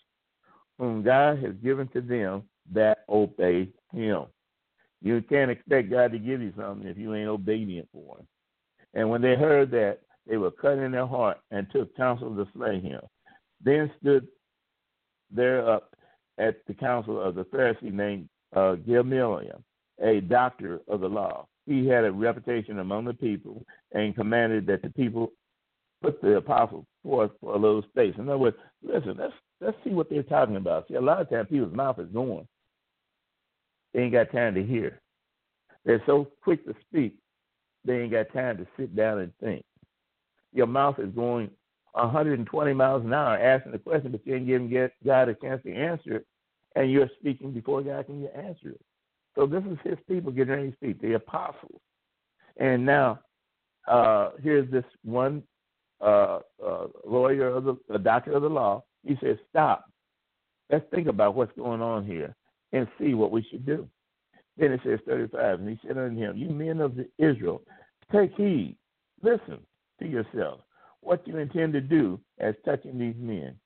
[0.78, 4.26] whom God has given to them that obey him.
[5.02, 8.28] You can't expect God to give you something if you ain't obedient for him.
[8.94, 12.48] And when they heard that, they were cut in their heart and took counsel to
[12.56, 13.02] slay him.
[13.64, 14.28] Then stood
[15.30, 15.96] there up
[16.38, 19.62] at the council of the Pharisee named uh, Gamaliel,
[20.02, 21.48] a doctor of the law.
[21.66, 25.32] He had a reputation among the people and commanded that the people
[26.02, 28.14] put the apostles forth for a little space.
[28.18, 30.88] In other words, listen, let's let's see what they're talking about.
[30.88, 32.48] See, a lot of times people's mouth is going.
[33.96, 35.00] They ain't got time to hear.
[35.86, 37.16] They're so quick to speak,
[37.86, 39.64] they ain't got time to sit down and think.
[40.52, 41.50] Your mouth is going
[41.94, 45.74] 120 miles an hour asking the question, but you ain't giving God a chance to
[45.74, 46.28] answer it,
[46.76, 48.82] and you're speaking before God can answer it.
[49.34, 51.80] So this is his people getting ready to speak, the apostles.
[52.58, 53.20] And now,
[53.88, 55.42] uh, here's this one
[56.02, 58.84] uh, uh, lawyer, of the, a doctor of the law.
[59.06, 59.86] He says, "Stop.
[60.70, 62.36] Let's think about what's going on here
[62.72, 63.90] and see what we should do."
[64.58, 67.62] Then it says 35, and he said unto him, "You men of Israel,
[68.12, 68.78] take heed,
[69.22, 69.66] listen
[70.00, 70.64] to yourselves,
[71.02, 73.60] what you intend to do as touching these men.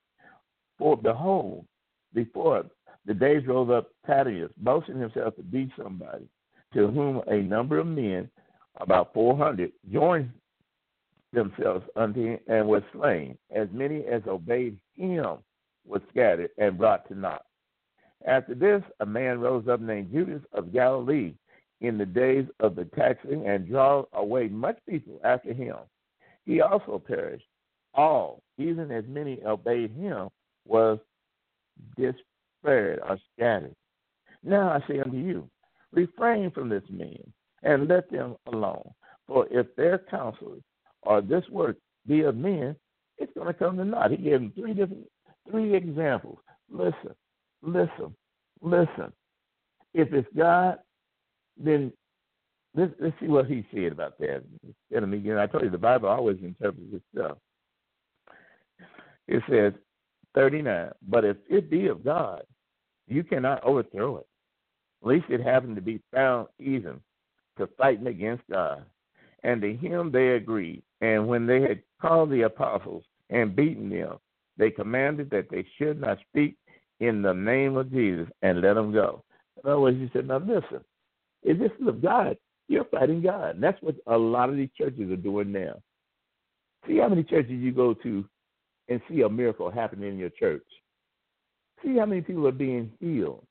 [0.78, 1.66] For behold,
[2.12, 2.64] before
[3.04, 6.28] the days rose up Thaddeus, boasting himself to be somebody,
[6.74, 8.30] to whom a number of men,
[8.76, 10.32] about 400, joined
[11.32, 13.38] themselves unto him and were slain.
[13.50, 15.38] As many as obeyed him
[15.86, 17.44] were scattered and brought to naught.
[18.26, 21.34] After this, a man rose up named Judas of Galilee
[21.80, 25.76] in the days of the taxing and draw away much people after him.
[26.44, 27.46] He also perished.
[27.94, 30.28] All, even as many obeyed him,
[30.66, 30.98] was
[31.96, 33.74] dispersed or scattered.
[34.42, 35.48] Now I say unto you,
[35.92, 38.90] refrain from this man and let them alone.
[39.26, 40.58] For if their counsel
[41.02, 42.76] or this work be of men,
[43.18, 44.10] it's going to come to naught.
[44.10, 45.06] He gave them three different,
[45.50, 46.38] three examples.
[46.70, 47.14] Listen,
[47.62, 48.14] listen,
[48.60, 49.12] listen.
[49.92, 50.78] If it's God,
[51.56, 51.92] then
[52.74, 54.42] let's, let's see what he said about that.
[54.90, 57.38] You know, I told you the Bible always interprets itself.
[59.26, 59.72] It says,
[60.34, 60.90] 39.
[61.08, 62.42] But if it be of God,
[63.08, 64.26] you cannot overthrow it.
[65.02, 67.00] At least it happened to be found even
[67.58, 68.84] to fighting against God.
[69.42, 70.82] And to him they agreed.
[71.00, 74.18] And when they had called the apostles and beaten them,
[74.56, 76.56] they commanded that they should not speak
[77.00, 79.22] in the name of Jesus and let them go.
[79.62, 80.84] In other words, he said, Now listen,
[81.42, 82.36] if this is of God,
[82.68, 83.56] you're fighting God.
[83.56, 85.74] And that's what a lot of these churches are doing now.
[86.86, 88.24] See how many churches you go to
[88.88, 90.64] and see a miracle happen in your church.
[91.84, 93.44] See how many people are being healed,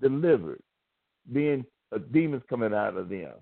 [0.00, 0.60] delivered,
[1.32, 1.64] being
[1.94, 3.32] uh, demons coming out of them.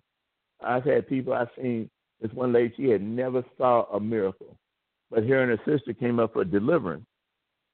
[0.62, 1.88] I've had people I've seen.
[2.20, 4.57] This one lady, she had never saw a miracle,
[5.11, 7.05] but her and her sister came up for deliverance,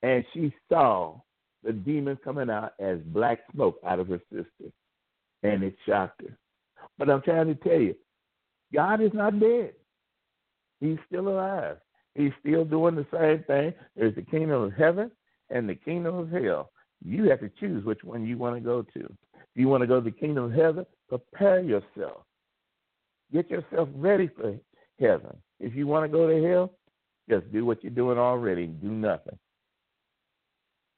[0.02, 1.20] and she saw
[1.64, 4.72] the demon coming out as black smoke out of her sister,
[5.42, 6.36] and it shocked her.
[6.98, 7.94] But I'm trying to tell you,
[8.72, 9.72] God is not dead.
[10.80, 11.78] He's still alive.
[12.14, 13.74] He's still doing the same thing.
[13.96, 15.10] There's the kingdom of heaven
[15.50, 16.70] and the kingdom of hell.
[17.04, 19.00] You have to choose which one you want to go to.
[19.00, 22.22] If you want to go to the kingdom of heaven, prepare yourself.
[23.32, 24.56] Get yourself ready for
[25.00, 25.36] heaven.
[25.60, 26.72] If you want to go to hell,
[27.28, 28.66] just do what you're doing already.
[28.66, 29.38] Do nothing.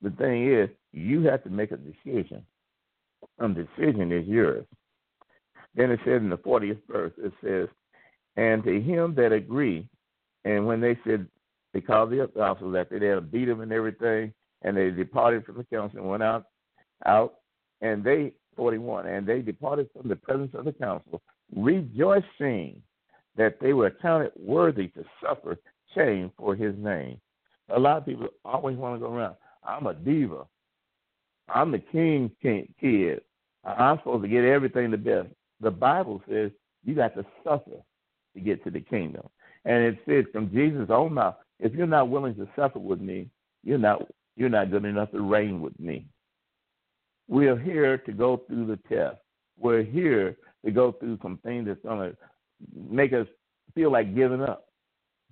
[0.02, 2.44] The thing is, you have to make a decision.
[3.38, 4.66] And the decision is yours.
[5.74, 7.68] Then it says in the 40th verse, it says,
[8.36, 9.88] And to him that agree,
[10.44, 11.26] and when they said,
[11.72, 14.32] they called the apostles after they had beat them and everything,
[14.62, 16.46] and they departed from the council and went out,
[17.06, 17.34] out,
[17.80, 21.22] and they, 41, and they departed from the presence of the council,
[21.54, 22.82] rejoicing
[23.36, 25.56] that they were accounted worthy to suffer
[25.94, 27.20] shame for his name.
[27.74, 29.36] A lot of people always want to go around.
[29.64, 30.44] I'm a diva.
[31.48, 33.20] I'm the king kid.
[33.64, 35.28] I'm supposed to get everything the best.
[35.60, 36.50] The Bible says
[36.84, 37.82] you got to suffer
[38.34, 39.28] to get to the kingdom.
[39.64, 43.28] And it says from Jesus' own mouth, if you're not willing to suffer with me,
[43.62, 44.02] you're not
[44.36, 46.06] you're not good enough to reign with me.
[47.28, 49.18] We're here to go through the test.
[49.58, 52.12] We're here to go through some things that's gonna
[52.74, 53.26] make us
[53.74, 54.66] feel like giving up.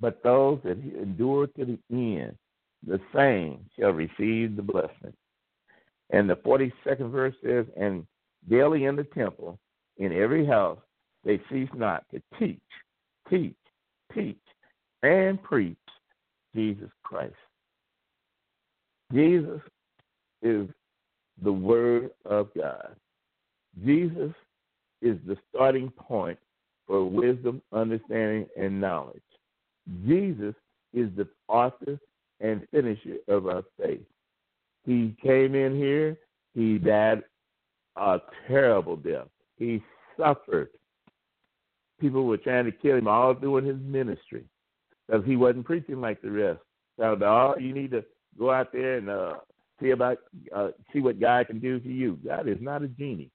[0.00, 2.36] But those that endure to the end,
[2.86, 5.12] the same shall receive the blessing.
[6.10, 8.06] And the 42nd verse says, And
[8.48, 9.58] daily in the temple,
[9.98, 10.78] in every house,
[11.24, 12.60] they cease not to teach,
[13.28, 13.56] teach,
[14.14, 14.38] teach,
[15.02, 15.76] and preach
[16.54, 17.34] Jesus Christ.
[19.12, 19.60] Jesus
[20.42, 20.68] is
[21.42, 22.94] the Word of God.
[23.84, 24.32] Jesus
[25.02, 26.38] is the starting point
[26.86, 29.22] for wisdom, understanding, and knowledge.
[30.06, 30.54] Jesus
[30.92, 31.98] is the author
[32.40, 34.02] and finisher of our faith.
[34.84, 36.16] He came in here,
[36.54, 37.22] he died
[37.96, 39.26] a terrible death.
[39.56, 39.82] He
[40.16, 40.70] suffered.
[42.00, 44.44] People were trying to kill him all through his ministry
[45.06, 46.60] because he wasn't preaching like the rest.
[46.98, 48.04] So, oh, you need to
[48.38, 49.34] go out there and uh,
[49.80, 50.18] see about
[50.54, 52.18] uh, see what God can do for you.
[52.24, 53.30] God is not a genie.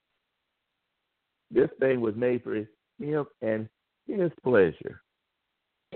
[1.52, 2.56] This thing was made for
[3.00, 3.70] Him and
[4.08, 5.02] His pleasure,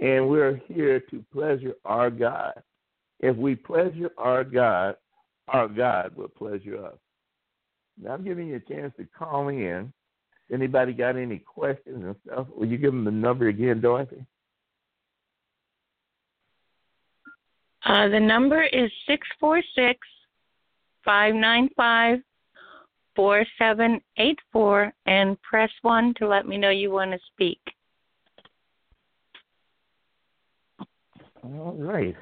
[0.02, 2.54] and we're here to pleasure our God.
[3.20, 4.96] If we pleasure our God,
[5.48, 6.98] our God will pleasure us.
[8.02, 9.92] Now I'm giving you a chance to call in.
[10.52, 12.48] Anybody got any questions and stuff?
[12.56, 14.26] Will you give them the number again, Dorothy?
[17.86, 20.00] Uh, the number is six four six
[21.04, 22.20] five nine five
[23.16, 27.60] four seven eight four, and press one to let me know you want to speak.
[31.44, 32.16] All right.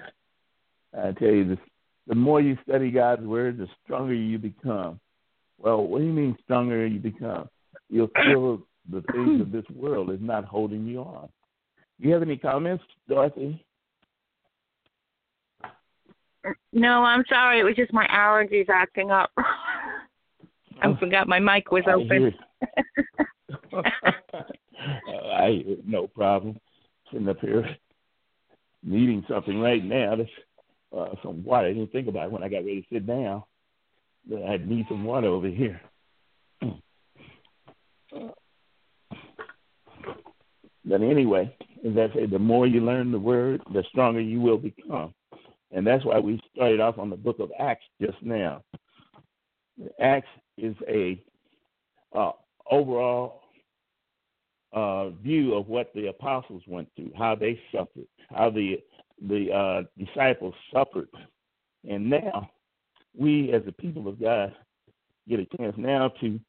[0.98, 1.60] I tell you, this,
[2.08, 5.00] the more you study God's word, the stronger you become.
[5.58, 7.50] Well, what do you mean stronger you become?
[7.90, 11.30] You'll feel the things of this world is not holding you on.
[12.00, 13.64] Do you have any comments, Dorothy?
[16.72, 17.60] No, I'm sorry.
[17.60, 19.32] It was just my allergies acting up.
[19.38, 22.34] I oh, forgot my mic was open.
[25.34, 26.60] I no problem.
[27.12, 27.78] Sitting up here
[28.84, 30.16] needing something right now.
[30.16, 30.30] That's
[30.98, 31.68] uh, some water.
[31.68, 33.44] I didn't think about it when I got ready to sit down.
[34.30, 35.82] That I'd need some water over here.
[40.88, 44.58] But anyway, as I say, the more you learn the word, the stronger you will
[44.58, 45.14] become.
[45.72, 48.62] And that's why we started off on the book of Acts just now.
[50.00, 50.28] Acts
[50.58, 51.22] is a
[52.16, 52.32] uh,
[52.70, 53.42] overall
[54.74, 58.80] uh, view of what the apostles went through, how they suffered, how the
[59.22, 61.10] the uh, disciples suffered,
[61.90, 62.50] and now
[63.18, 64.54] we, as the people of God,
[65.28, 66.40] get a chance now to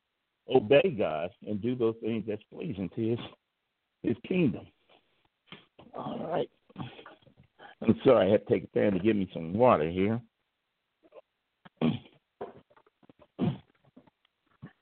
[0.55, 3.19] obey God and do those things that's pleasing to His
[4.03, 4.67] His kingdom.
[5.97, 6.51] All right.
[7.83, 10.21] I'm sorry, I had to take a time to give me some water here.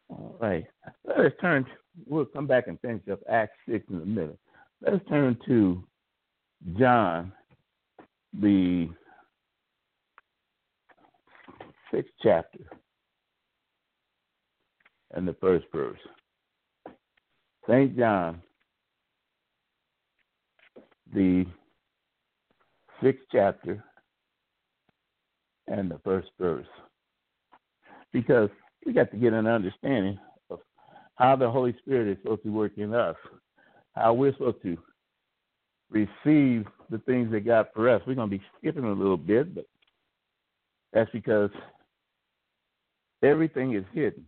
[0.08, 0.64] All right.
[1.04, 1.66] Let's turn.
[2.06, 4.38] we'll come back and finish up Acts 6 in a minute.
[4.80, 5.82] Let's turn to
[6.78, 7.32] John,
[8.40, 8.88] the
[11.92, 12.60] sixth chapter,
[15.12, 15.98] and the first verse.
[17.68, 17.96] St.
[17.96, 18.42] John,
[21.14, 21.46] the
[23.02, 23.82] sixth chapter
[25.68, 26.66] and the first verse.
[28.12, 28.50] Because
[28.84, 30.18] we got to get an understanding
[30.50, 30.60] of
[31.16, 33.16] how the Holy Spirit is supposed to work in us,
[33.94, 34.76] how we're supposed to
[35.90, 38.02] receive the things that God for us.
[38.06, 39.66] We're going to be skipping a little bit, but
[40.92, 41.50] That's because
[43.22, 44.26] everything is hidden.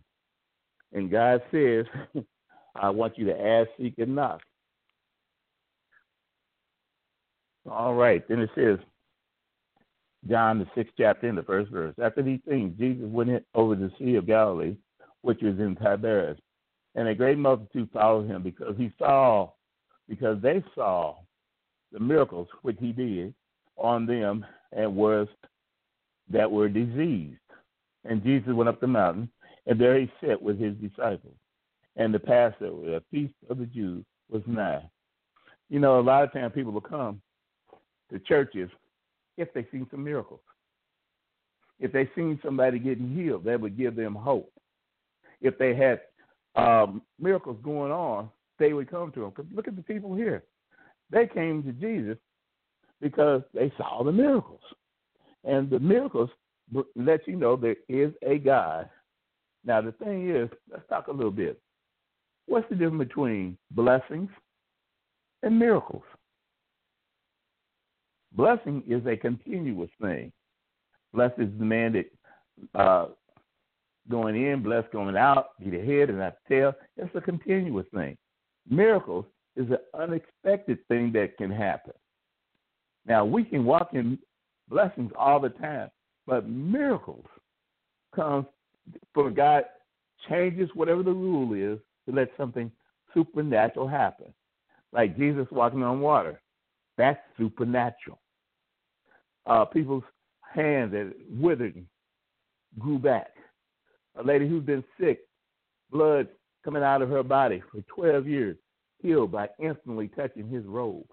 [0.93, 1.85] And God says,
[2.75, 4.41] I want you to ask, seek, and knock.
[7.69, 8.27] All right.
[8.27, 8.79] Then it says,
[10.29, 11.95] John, the sixth chapter, in the first verse.
[12.01, 14.75] After these things, Jesus went over the Sea of Galilee,
[15.21, 16.37] which was in Tiberias.
[16.95, 19.51] And a great multitude followed him because he saw,
[20.09, 21.17] because they saw
[21.97, 23.33] the miracles which he did
[23.75, 25.27] on them and was
[26.29, 27.39] that were diseased.
[28.05, 29.29] And Jesus went up the mountain,
[29.65, 31.33] and there he sat with his disciples.
[31.95, 34.87] And the Passover, the feast of the Jews, was nigh.
[35.69, 37.19] You know, a lot of times people will come
[38.11, 38.69] to churches
[39.37, 40.41] if they seen some miracles.
[41.79, 44.51] If they seen somebody getting healed, that would give them hope.
[45.41, 46.01] If they had
[46.55, 48.29] um, miracles going on,
[48.59, 49.29] they would come to them.
[49.35, 50.43] Because look at the people here.
[51.09, 52.17] They came to Jesus
[53.01, 54.61] because they saw the miracles.
[55.43, 56.29] And the miracles
[56.95, 58.89] let you know there is a God.
[59.63, 61.59] Now, the thing is, let's talk a little bit.
[62.47, 64.29] What's the difference between blessings
[65.43, 66.03] and miracles?
[68.33, 70.31] Blessing is a continuous thing.
[71.13, 73.07] Blessed is the man that uh,
[74.09, 76.73] going in, blessed going out, be the head and not the tail.
[76.97, 78.17] It's a continuous thing.
[78.69, 79.25] Miracles
[79.57, 81.93] is an unexpected thing that can happen.
[83.05, 84.19] Now we can walk in
[84.69, 85.89] blessings all the time,
[86.25, 87.25] but miracles
[88.15, 88.47] come
[89.13, 89.63] for God
[90.29, 92.71] changes whatever the rule is to let something
[93.13, 94.33] supernatural happen.
[94.93, 96.39] Like Jesus walking on water.
[96.97, 98.19] That's supernatural.
[99.45, 100.03] Uh, people's
[100.41, 101.85] hands that withered
[102.79, 103.31] grew back.
[104.19, 105.19] A lady who's been sick,
[105.91, 106.27] blood
[106.65, 108.57] coming out of her body for 12 years,
[109.01, 111.05] healed by instantly touching his robe.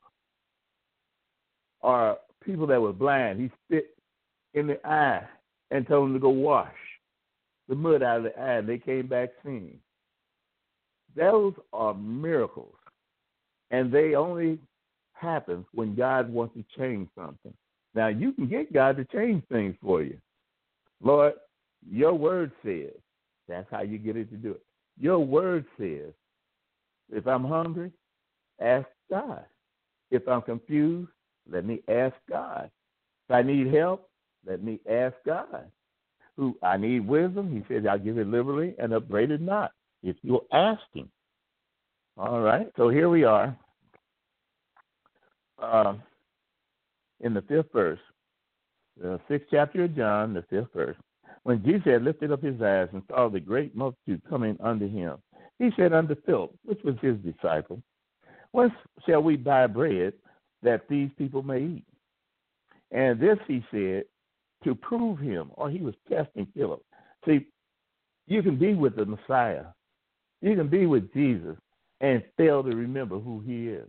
[1.81, 3.97] Or people that were blind, he spit
[4.55, 5.25] in the eye
[5.71, 6.73] and told them to go wash
[7.69, 9.79] the mud out of the eye, and they came back seeing.
[11.17, 12.75] Those are miracles,
[13.71, 14.59] and they only
[15.13, 17.55] happen when God wants to change something.
[17.95, 20.19] Now you can get God to change things for you.
[21.03, 21.35] Lord,
[21.89, 22.93] your word says
[23.49, 24.63] that's how you get it to do it.
[24.99, 26.13] Your word says,
[27.13, 27.93] if I'm hungry,
[28.61, 29.45] ask God.
[30.11, 31.11] If I'm confused,
[31.51, 32.71] let me ask God.
[33.29, 34.09] If I need help,
[34.47, 35.71] let me ask God.
[36.37, 39.73] Who I need wisdom, he says, I'll give it liberally and upbraid it not.
[40.03, 41.09] If you'll ask him.
[42.17, 43.57] All right, so here we are.
[45.61, 45.95] Uh,
[47.21, 47.99] in the fifth verse,
[49.01, 50.97] the sixth chapter of John, the fifth verse.
[51.43, 55.17] When Jesus had lifted up his eyes and saw the great multitude coming unto him,
[55.59, 57.83] he said unto Philip, which was his disciple,
[58.53, 58.73] Whence
[59.07, 60.13] shall we buy bread
[60.63, 61.85] that these people may eat?
[62.91, 64.05] And this he said
[64.63, 66.83] to prove him, or he was testing Philip.
[67.27, 67.47] See,
[68.27, 69.67] you can be with the Messiah,
[70.41, 71.57] you can be with Jesus
[72.01, 73.89] and fail to remember who he is.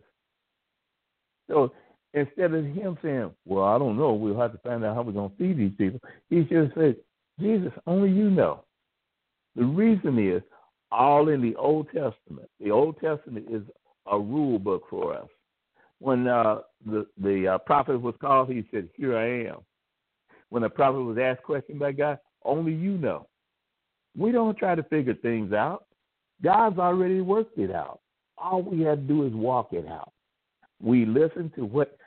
[1.49, 1.71] So
[2.13, 5.11] instead of him saying, Well, I don't know, we'll have to find out how we're
[5.11, 5.99] going to feed these people,
[6.29, 6.95] he just said,
[7.39, 8.63] Jesus, only you know.
[9.55, 10.41] The reason is
[10.91, 12.49] all in the Old Testament.
[12.59, 13.63] The Old Testament is
[14.11, 15.27] a rule book for us.
[15.99, 19.59] When uh, the the uh, prophet was called, he said, "Here I am."
[20.49, 23.27] When the prophet was asked question by God, only you know.
[24.17, 25.85] We don't try to figure things out.
[26.43, 27.99] God's already worked it out.
[28.37, 30.11] All we have to do is walk it out.
[30.81, 31.97] We listen to what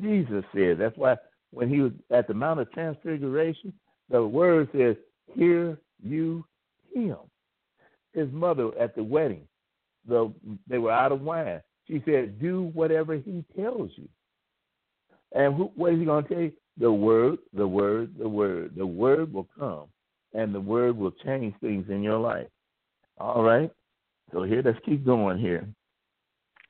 [0.00, 0.78] Jesus said.
[0.78, 1.16] That's why
[1.52, 3.72] when he was at the Mount of Transfiguration,
[4.10, 4.96] the word says,
[5.34, 6.44] Hear you
[6.92, 7.16] him.
[8.14, 9.46] His mother at the wedding,
[10.06, 10.32] the,
[10.68, 11.60] they were out of wine.
[11.88, 14.08] She said, Do whatever he tells you.
[15.32, 16.52] And who, what is he going to tell you?
[16.78, 18.72] The word, the word, the word.
[18.76, 19.84] The word will come,
[20.32, 22.48] and the word will change things in your life.
[23.18, 23.70] All right?
[24.32, 25.68] So here, let's keep going here.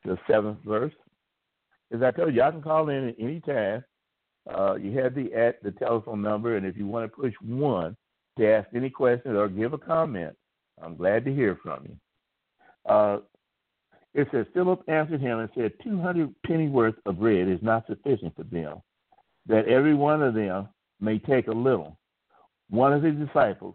[0.05, 0.93] The seventh verse.
[1.93, 3.85] As I told you, I can call in at any time.
[4.53, 7.97] Uh, you have the at the telephone number, and if you want to push one
[8.39, 10.37] to ask any questions or give a comment,
[10.83, 11.97] I'm glad to hear from you.
[12.91, 13.19] Uh,
[14.15, 17.87] it says Philip answered him and said, Two hundred penny worth of bread is not
[17.87, 18.81] sufficient for them,
[19.47, 20.69] that every one of them
[21.01, 21.99] may take a little.
[22.71, 23.75] One of his disciples,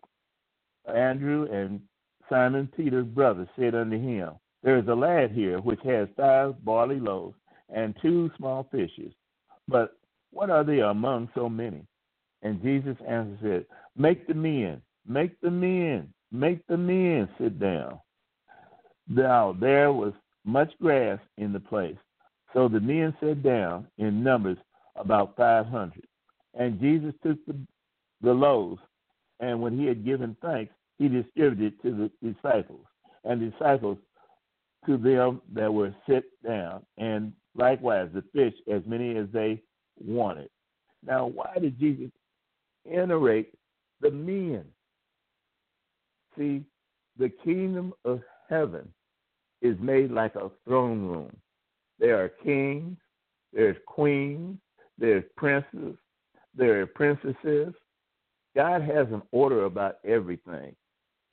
[0.94, 1.82] Andrew and
[2.30, 4.32] Simon Peter's brother, said unto him,
[4.64, 7.36] There is a lad here which has five barley loaves
[7.74, 9.14] and two small fishes.
[9.68, 9.98] But
[10.32, 11.86] what are they among so many?
[12.42, 13.66] And Jesus answered, said,
[13.98, 18.00] Make the men, make the men, make the men sit down.
[19.08, 20.14] Now there was
[20.46, 21.98] much grass in the place.
[22.54, 24.58] So the men sat down in numbers
[24.96, 26.06] about five hundred.
[26.54, 27.56] And Jesus took the
[28.22, 28.82] the loaves,
[29.40, 32.86] and when he had given thanks, he distributed to the disciples,
[33.24, 33.98] and disciples
[34.86, 39.62] to them that were sit down, and likewise the fish, as many as they
[39.98, 40.50] wanted.
[41.06, 42.12] Now, why did Jesus
[42.86, 43.54] iterate
[44.02, 44.66] the men?
[46.40, 46.64] See,
[47.18, 48.88] the kingdom of heaven
[49.62, 51.36] is made like a throne room.
[52.00, 52.98] There are kings,
[53.52, 54.58] there's queens,
[54.98, 55.98] there's princes,
[56.56, 57.74] there are princesses.
[58.56, 60.74] God has an order about everything.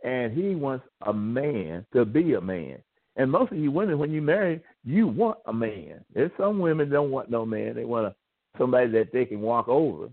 [0.02, 2.78] And he wants a man to be a man.
[3.14, 6.04] And most of you women, when you marry, you want a man.
[6.12, 7.76] There's some women don't want no man.
[7.76, 8.14] They want a,
[8.58, 10.08] somebody that they can walk over.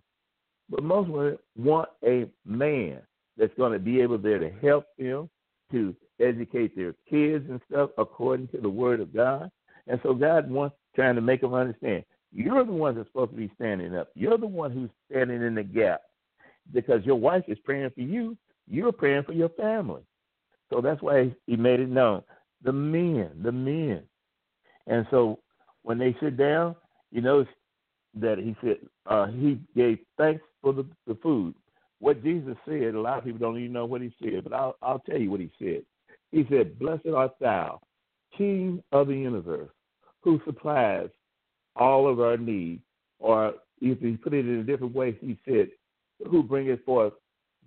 [0.70, 3.02] But most women want a man
[3.38, 5.30] that's going to be able there to help them,
[5.72, 9.50] to educate their kids and stuff according to the word of God.
[9.88, 12.04] And so God wants trying to make them understand.
[12.32, 14.10] You're the one that's supposed to be standing up.
[14.16, 16.02] You're the one who's standing in the gap
[16.72, 18.38] because your wife is praying for you.
[18.68, 20.02] You're praying for your family.
[20.72, 22.24] So that's why he made it known.
[22.64, 24.04] The men, the men.
[24.88, 25.40] And so
[25.84, 26.76] when they sit down,
[27.12, 27.52] you notice
[28.16, 31.54] that he said uh, he gave thanks for the, the food.
[32.04, 34.76] What Jesus said, a lot of people don't even know what he said, but I'll,
[34.82, 35.84] I'll tell you what he said.
[36.34, 37.80] He said, Blessed art thou,
[38.38, 39.70] King of the universe,
[40.20, 41.08] who supplies
[41.78, 42.82] all of our needs.
[43.20, 45.70] Or if he put it in a different way, he said,
[46.30, 47.14] Who bringeth forth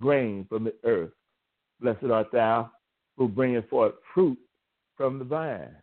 [0.02, 1.12] grain from the earth.
[1.80, 2.70] Blessed art thou,
[3.16, 4.36] who bringeth forth fruit
[4.98, 5.74] from the vine.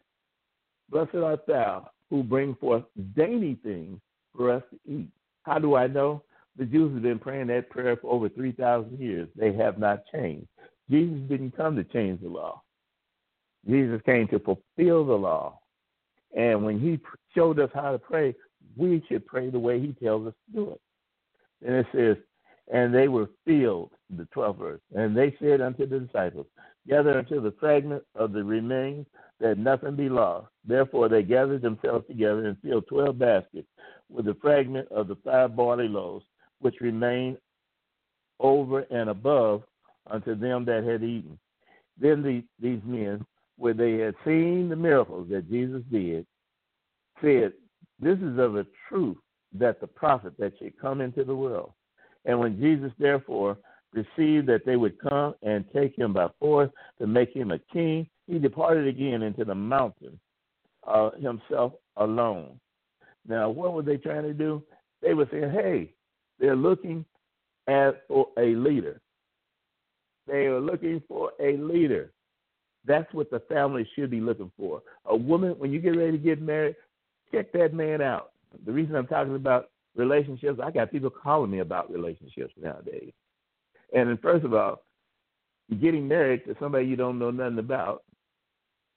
[0.92, 2.84] Blessed art thou, who bring forth
[3.16, 4.00] dainty things
[4.38, 5.08] for us to eat.
[5.42, 6.22] How do I know?
[6.58, 9.30] The Jews have been praying that prayer for over 3,000 years.
[9.36, 10.48] They have not changed.
[10.90, 12.62] Jesus didn't come to change the law.
[13.70, 15.60] Jesus came to fulfill the law.
[16.36, 17.00] And when he
[17.36, 18.36] showed us how to pray,
[18.76, 20.82] we should pray the way he tells us to do it.
[21.66, 22.18] And it says,
[22.72, 26.48] and they were filled, the 12th verse, and they said unto the disciples,
[26.88, 29.06] Gather unto the fragment of the remains,
[29.40, 30.48] that nothing be lost.
[30.66, 33.68] Therefore they gathered themselves together and filled twelve baskets
[34.10, 36.26] with the fragment of the five barley loaves,
[36.64, 37.38] which remained
[38.40, 39.64] over and above
[40.08, 41.38] unto them that had eaten.
[42.00, 43.26] Then the, these men
[43.58, 46.26] where they had seen the miracles that Jesus did,
[47.22, 47.54] said,
[48.00, 49.18] This is of a truth
[49.58, 51.74] that the prophet that should come into the world.
[52.26, 53.58] And when Jesus therefore
[53.92, 58.08] perceived that they would come and take him by force to make him a king,
[58.28, 60.20] he departed again into the mountain
[60.88, 62.60] uh, himself alone.
[63.28, 64.64] Now, what were they trying to do?
[65.02, 65.94] They were saying, hey,
[66.44, 67.06] they're looking
[67.70, 69.00] at for a leader.
[70.28, 72.12] They are looking for a leader.
[72.86, 74.82] That's what the family should be looking for.
[75.06, 76.76] A woman, when you get ready to get married,
[77.32, 78.32] check that man out.
[78.66, 83.14] The reason I'm talking about relationships, I got people calling me about relationships nowadays.
[83.96, 84.84] And first of all,
[85.70, 88.04] you're getting married to somebody you don't know nothing about.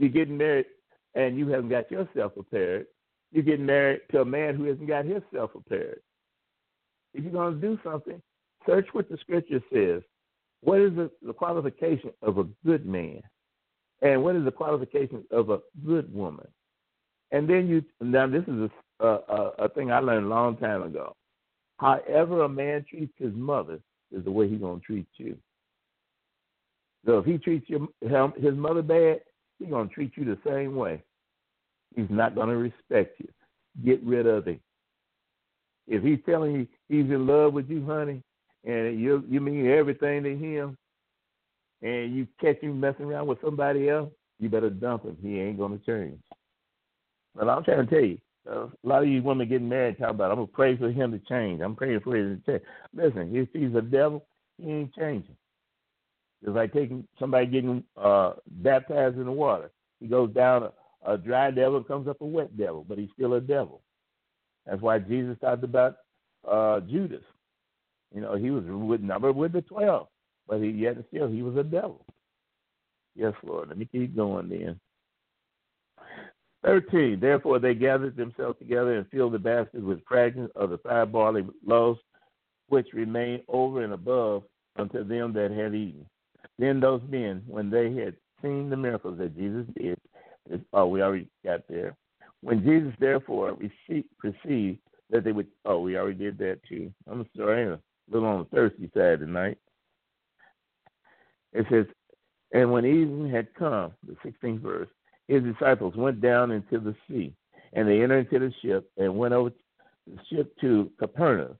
[0.01, 0.67] You're getting married
[1.15, 2.87] and you haven't got yourself prepared.
[3.31, 6.01] You're getting married to a man who hasn't got himself prepared.
[7.17, 8.21] If you're going to do something,
[8.67, 10.03] search what the scripture says.
[10.61, 13.23] What is the, the qualification of a good man?
[14.03, 16.47] and what is the qualification of a good woman?
[17.33, 20.83] And then you now this is a, a, a thing I learned a long time
[20.83, 21.15] ago.
[21.79, 23.81] However a man treats his mother
[24.13, 25.37] is the way he's gonna treat you.
[27.05, 29.21] So if he treats your, his mother bad,
[29.59, 31.03] he's gonna treat you the same way.
[31.95, 33.29] He's not gonna respect you.
[33.85, 34.61] Get rid of him.
[35.89, 38.23] If he's telling you he's in love with you, honey,
[38.65, 40.77] and you you mean everything to him,
[41.83, 45.17] and you catch him messing around with somebody else, you better dump him.
[45.23, 46.21] He ain't gonna change.
[47.35, 48.19] But I'm trying to tell you,
[48.51, 51.13] uh, a lot of you women getting married talk about I'm gonna pray for him
[51.13, 51.61] to change.
[51.61, 52.65] I'm praying for him to change.
[52.95, 54.27] Listen, if he's a devil,
[54.59, 55.37] he ain't changing.
[56.43, 59.71] It's like taking somebody getting uh, baptized in the water.
[60.01, 63.35] He goes down a, a dry devil, comes up a wet devil, but he's still
[63.35, 63.81] a devil.
[64.67, 65.97] That's why Jesus talked about
[66.49, 67.23] uh, Judas.
[68.15, 70.09] You know, he was with number with the twelve.
[70.49, 72.05] But he, yet still, he was a devil.
[73.15, 73.69] Yes, Lord.
[73.69, 74.79] Let me keep going then.
[76.65, 77.21] 13.
[77.21, 81.47] Therefore they gathered themselves together and filled the baskets with fragments of the five barley
[81.65, 82.01] loaves,
[82.69, 84.43] which remained over and above
[84.77, 86.07] unto them that had eaten.
[86.59, 89.99] Then those men, when they had seen the miracles that Jesus did,
[90.73, 91.97] oh, we already got there.
[92.47, 94.79] When Jesus therefore received, perceived
[95.11, 96.93] that they would, oh, we already did that too.
[97.11, 99.59] I'm sorry, I'm a little on the thirsty side tonight.
[101.53, 101.87] It says,
[102.53, 104.87] And when evening had come, the 16th verse,
[105.27, 107.35] his disciples went down into the sea,
[107.73, 109.51] and they entered into the ship and went over
[110.07, 111.59] the ship to Capernaum.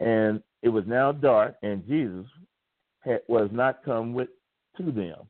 [0.00, 2.26] And it was now dark, and Jesus
[3.04, 4.30] had, was not come with
[4.78, 5.28] to them.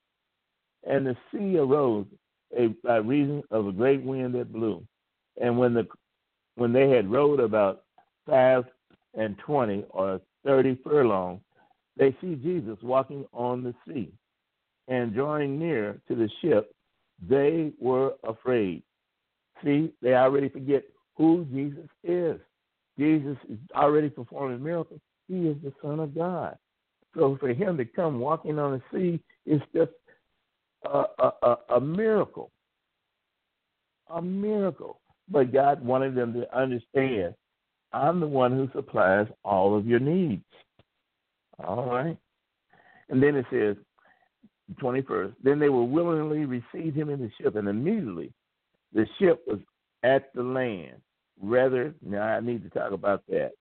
[0.88, 2.06] And the sea arose
[2.58, 4.82] a, by reason of a great wind that blew.
[5.40, 5.86] And when the
[6.56, 7.84] when they had rowed about
[8.26, 8.64] five
[9.14, 11.40] and twenty or thirty furlongs,
[11.96, 14.12] they see Jesus walking on the sea.
[14.86, 16.74] And drawing near to the ship,
[17.26, 18.82] they were afraid.
[19.64, 20.84] See, they already forget
[21.16, 22.38] who Jesus is.
[22.98, 25.00] Jesus is already performing miracles.
[25.26, 26.56] He is the Son of God.
[27.16, 29.92] So for him to come walking on the sea is just
[30.84, 32.50] a, a, a, a miracle.
[34.10, 35.00] A miracle.
[35.28, 37.34] But God wanted them to understand
[37.94, 40.42] I'm the one who supplies all of your needs.
[41.64, 42.18] All right.
[43.08, 43.76] And then it says,
[44.80, 48.32] 21st, then they will willingly receive him in the ship, and immediately
[48.92, 49.60] the ship was
[50.02, 50.96] at the land.
[51.40, 53.52] Rather, now I need to talk about that.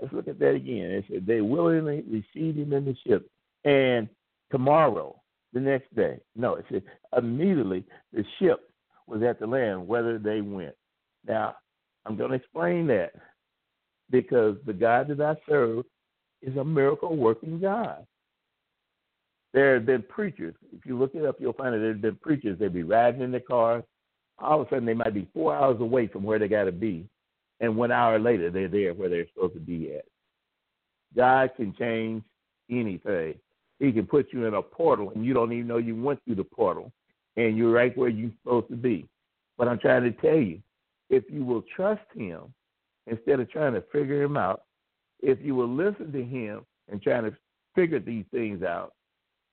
[0.00, 0.90] Let's look at that again.
[0.90, 3.28] It said they willingly received him in the ship,
[3.64, 4.08] and
[4.50, 5.20] tomorrow,
[5.52, 6.82] the next day, no, it said
[7.16, 8.70] immediately the ship
[9.06, 10.74] was at the land, whether they went.
[11.26, 11.56] Now,
[12.06, 13.12] I'm going to explain that
[14.10, 15.84] because the God that I serve
[16.42, 18.06] is a miracle working God.
[19.54, 20.54] There have been preachers.
[20.76, 22.58] If you look it up, you'll find that there have been preachers.
[22.58, 23.82] They'd be riding in their cars.
[24.38, 26.72] All of a sudden, they might be four hours away from where they got to
[26.72, 27.08] be.
[27.60, 30.04] And one hour later, they're there where they're supposed to be at.
[31.16, 32.22] God can change
[32.70, 33.34] anything.
[33.80, 36.36] He can put you in a portal, and you don't even know you went through
[36.36, 36.92] the portal,
[37.36, 39.08] and you're right where you're supposed to be.
[39.56, 40.60] But I'm trying to tell you,
[41.10, 42.52] if you will trust Him
[43.06, 44.62] instead of trying to figure Him out,
[45.20, 47.36] if you will listen to Him and trying to
[47.74, 48.92] figure these things out,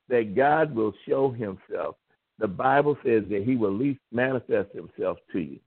[0.09, 1.95] that God will show himself.
[2.39, 5.59] The Bible says that he will least manifest himself to you.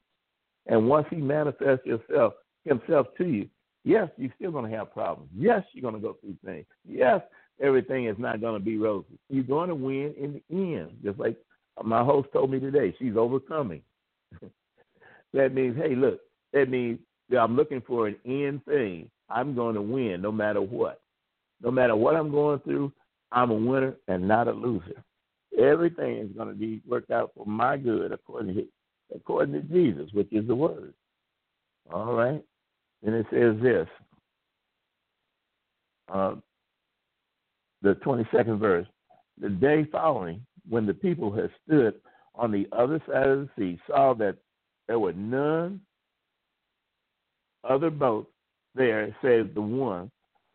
[0.67, 2.35] And once he manifests himself,
[2.65, 3.49] himself to you,
[3.85, 5.31] yes, you're still going to have problems.
[5.37, 6.67] Yes, you're going to go through things.
[6.87, 7.23] Yes,
[7.61, 9.19] everything is not going to be rosy.
[9.31, 11.37] You're going to win in the end, just like
[11.83, 12.95] my host told me today.
[12.99, 13.83] She's overcoming.
[15.35, 16.21] that means, hey, look,
[16.53, 16.99] that means
[17.39, 19.11] I'm looking for an end thing.
[19.29, 21.01] I'm going to win no matter what.
[21.61, 22.93] No matter what I'm going through,
[23.33, 25.03] I'm a winner and not a loser.
[25.59, 28.67] Everything is going to be worked out for my good according to
[29.15, 30.95] according to Jesus, which is the word.
[31.93, 32.43] All right.
[33.05, 33.89] And it says this.
[36.13, 36.35] Uh,
[37.83, 38.87] the 22nd verse.
[39.41, 41.95] The day following, when the people had stood
[42.35, 44.37] on the other side of the sea, saw that
[44.89, 45.81] there were none
[47.69, 48.31] other boats
[48.75, 50.11] there save the one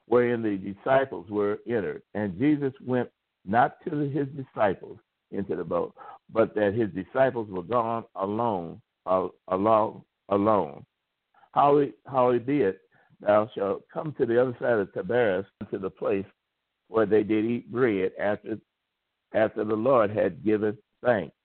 [0.07, 2.01] wherein the disciples were entered.
[2.13, 3.09] And Jesus went
[3.45, 4.97] not to his disciples
[5.31, 5.93] into the boat,
[6.31, 10.85] but that his disciples were gone alone, alone, alone.
[11.51, 12.75] How he, how he did,
[13.21, 16.25] thou shalt come to the other side of Tiberias, to the place
[16.87, 18.57] where they did eat bread after
[19.33, 21.35] after the Lord had given thanks.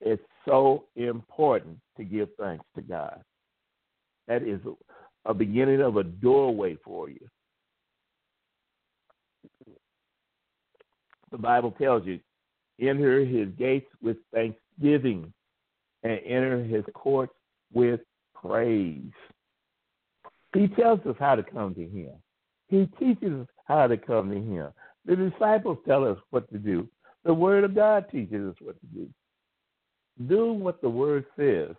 [0.00, 3.20] It's so important to give thanks to God.
[4.28, 4.60] That is
[5.24, 7.28] a beginning of a doorway for you.
[11.36, 12.18] the Bible tells you,
[12.80, 15.32] enter his gates with thanksgiving
[16.02, 17.34] and enter his courts
[17.72, 18.00] with
[18.34, 19.12] praise.
[20.54, 22.12] He tells us how to come to him.
[22.68, 24.68] He teaches us how to come to him.
[25.04, 26.88] The disciples tell us what to do.
[27.24, 29.08] The word of God teaches us what to do.
[30.28, 31.74] Do what the word says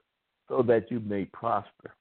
[0.47, 1.95] so that you may prosper,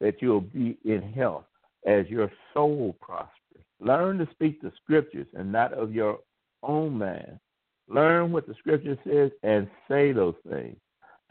[0.00, 1.44] that you'll be in health
[1.86, 3.32] as your soul prospers.
[3.80, 6.18] Learn to speak the scriptures and not of your
[6.62, 7.40] own man.
[7.88, 10.76] Learn what the scripture says and say those things.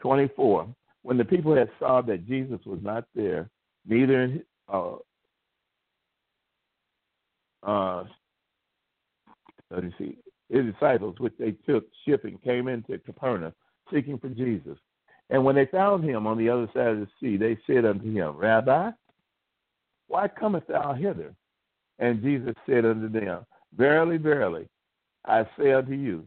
[0.00, 0.66] 24.
[1.02, 3.48] When the people had saw that Jesus was not there,
[3.86, 4.96] neither uh,
[7.62, 8.04] uh,
[9.70, 13.52] let me see, his disciples, which they took shipping, came into Capernaum
[13.92, 14.78] seeking for Jesus.
[15.30, 18.10] And when they found him on the other side of the sea, they said unto
[18.10, 18.90] him, Rabbi,
[20.06, 21.34] why comest thou hither?
[21.98, 23.44] And Jesus said unto them,
[23.76, 24.68] Verily, verily,
[25.26, 26.24] I say unto you,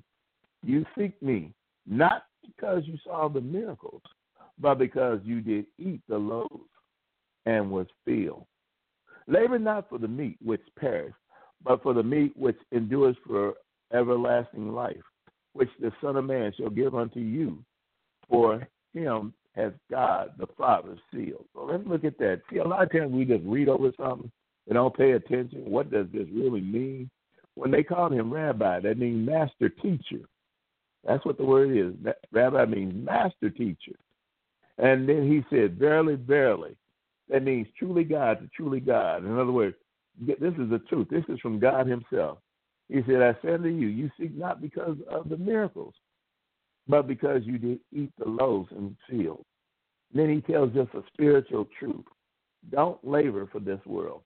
[0.64, 1.54] you seek me
[1.88, 4.02] not because you saw the miracles,
[4.60, 6.70] but because you did eat the loaves
[7.46, 8.46] and was filled.
[9.28, 11.14] Labor not for the meat which perish,
[11.64, 13.54] but for the meat which endures for
[13.94, 15.02] everlasting life,
[15.54, 17.64] which the Son of Man shall give unto you.
[18.30, 21.46] For him has God the Father sealed.
[21.54, 22.42] So let's look at that.
[22.50, 24.32] See, a lot of times we just read over something
[24.68, 25.64] and don't pay attention.
[25.66, 27.10] What does this really mean?
[27.56, 30.26] when they called him rabbi, that means master teacher.
[31.06, 32.14] That's what the word is.
[32.32, 33.96] Rabbi means master teacher.
[34.78, 36.76] And then he said, Verily, verily.
[37.30, 39.24] That means truly God to truly God.
[39.24, 39.76] In other words,
[40.20, 41.08] This is the truth.
[41.10, 42.40] This is from God Himself.
[42.92, 45.94] He said, I said to you, you seek not because of the miracles,
[46.90, 49.46] but because you did eat the loaves and field.
[50.14, 52.04] Then he tells us a spiritual truth.
[52.70, 54.24] Don't labor for this world.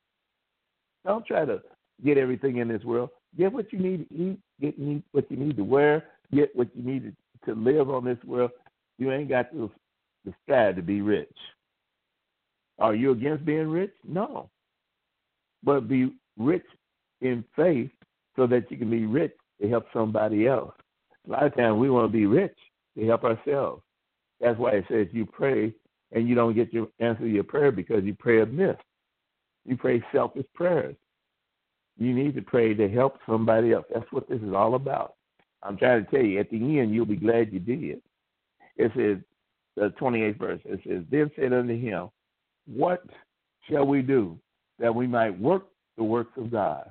[1.06, 1.62] Don't try to
[2.04, 3.12] get everything in this world.
[3.38, 4.76] Get what you need to eat, get
[5.12, 8.50] what you need to wear, get what you need to live on this world.
[8.98, 9.70] You ain't got to
[10.44, 11.38] strive to be rich.
[12.80, 13.94] Are you against being rich?
[14.04, 14.50] No.
[15.64, 16.66] But be rich
[17.22, 17.92] in faith
[18.36, 20.74] so that you can be rich to help somebody else.
[21.28, 22.56] A lot of times we want to be rich
[22.98, 23.82] to help ourselves.
[24.40, 25.74] That's why it says you pray
[26.12, 28.78] and you don't get your answer to your prayer because you pray amiss.
[29.66, 30.96] You pray selfish prayers.
[31.98, 33.86] You need to pray to help somebody else.
[33.94, 35.16] That's what this is all about.
[35.64, 38.02] I'm trying to tell you, at the end, you'll be glad you did.
[38.78, 39.18] It says,
[39.76, 42.10] the 28th verse, it says, Then said unto him,
[42.68, 43.04] What
[43.70, 44.38] shall we do
[44.80, 45.68] that we might work
[45.98, 46.90] the works of God?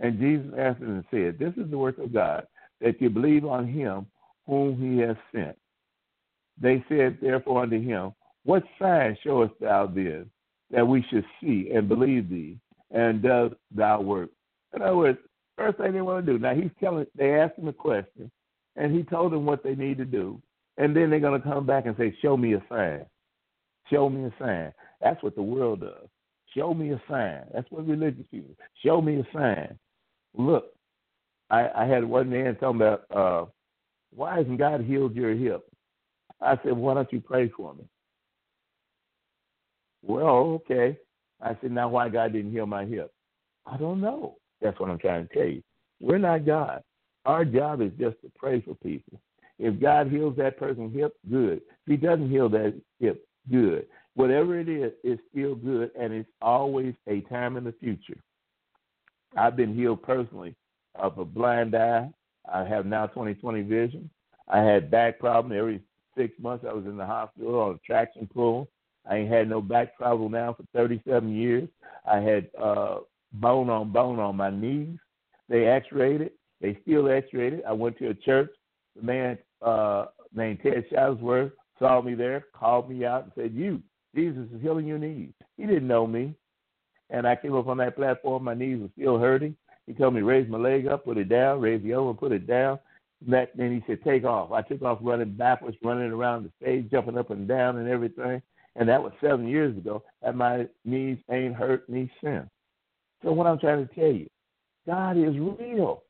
[0.00, 2.46] And Jesus answered and said, This is the work of God,
[2.80, 4.06] that you believe on him
[4.46, 5.56] whom he has sent.
[6.60, 8.12] They said therefore unto him,
[8.44, 10.30] What sign showest thou then,
[10.70, 12.58] that we should see and believe thee,
[12.90, 14.30] and does thou work?
[14.74, 15.18] In other words,
[15.56, 16.38] first thing they want to do.
[16.38, 18.30] Now he's telling they asked him a question,
[18.76, 20.40] and he told them what they need to do,
[20.78, 23.04] and then they're gonna come back and say, Show me a sign.
[23.90, 24.72] Show me a sign.
[25.02, 26.08] That's what the world does.
[26.56, 27.42] Show me a sign.
[27.52, 28.54] That's what religious people.
[28.84, 29.78] Show me a sign.
[30.36, 30.72] Look,
[31.50, 33.44] I, I had one man me about uh,
[34.14, 35.62] why hasn't God healed your hip?
[36.40, 37.84] I said, why don't you pray for me?
[40.02, 40.96] Well, okay.
[41.42, 43.12] I said, now why God didn't heal my hip?
[43.66, 44.36] I don't know.
[44.60, 45.62] That's what I'm trying to tell you.
[46.00, 46.82] We're not God.
[47.26, 49.20] Our job is just to pray for people.
[49.58, 51.58] If God heals that person's hip, good.
[51.58, 53.86] If He doesn't heal that hip, good.
[54.14, 58.18] Whatever it is, it's still good, and it's always a time in the future.
[59.36, 60.54] I've been healed personally
[60.94, 62.10] of a blind eye.
[62.52, 64.10] I have now 20/20 vision.
[64.48, 65.80] I had back problem every
[66.16, 66.64] six months.
[66.68, 68.68] I was in the hospital on a traction pull.
[69.08, 71.68] I ain't had no back problem now for 37 years.
[72.06, 72.98] I had uh,
[73.34, 74.98] bone on bone on my knees.
[75.48, 76.34] They X-rayed it.
[76.60, 77.64] They still X-rayed it.
[77.66, 78.50] I went to a church.
[78.96, 83.82] The man uh, named Ted Shuttlesworth saw me there, called me out, and said, "You,
[84.14, 86.34] Jesus is healing your knees." He didn't know me,
[87.10, 88.44] and I came up on that platform.
[88.44, 89.56] My knees were still hurting.
[89.86, 92.46] He told me raise my leg up, put it down, raise the other put it
[92.46, 92.78] down.
[93.26, 94.52] That, then he said take off.
[94.52, 98.40] I took off running backwards, running around the stage, jumping up and down and everything.
[98.76, 100.02] And that was seven years ago.
[100.22, 102.48] And my knees ain't hurt me since.
[103.22, 104.28] So what I'm trying to tell you,
[104.86, 106.04] God is real.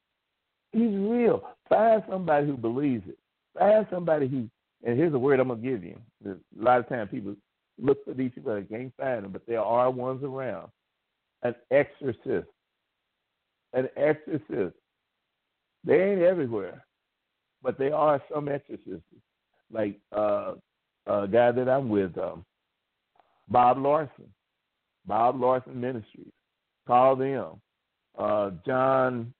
[0.72, 1.42] He's real.
[1.68, 3.18] Find somebody who believes it.
[3.58, 4.48] Find somebody who,
[4.84, 5.98] and here's a word I'm gonna give you.
[6.24, 7.34] A lot of times people
[7.80, 10.68] look for these people and can't find them, but there are ones around.
[11.42, 12.48] An exorcist
[13.72, 14.76] an exorcist.
[15.84, 16.84] They ain't everywhere,
[17.62, 19.04] but there are some exorcists,
[19.72, 20.54] like uh,
[21.06, 22.44] a guy that I'm with, um,
[23.48, 24.28] Bob Larson,
[25.06, 26.32] Bob Larson Ministries.
[26.86, 27.60] Call them.
[28.18, 29.32] Uh, John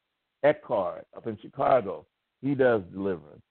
[0.44, 2.06] Eckhardt up in Chicago,
[2.40, 3.42] he does deliverance.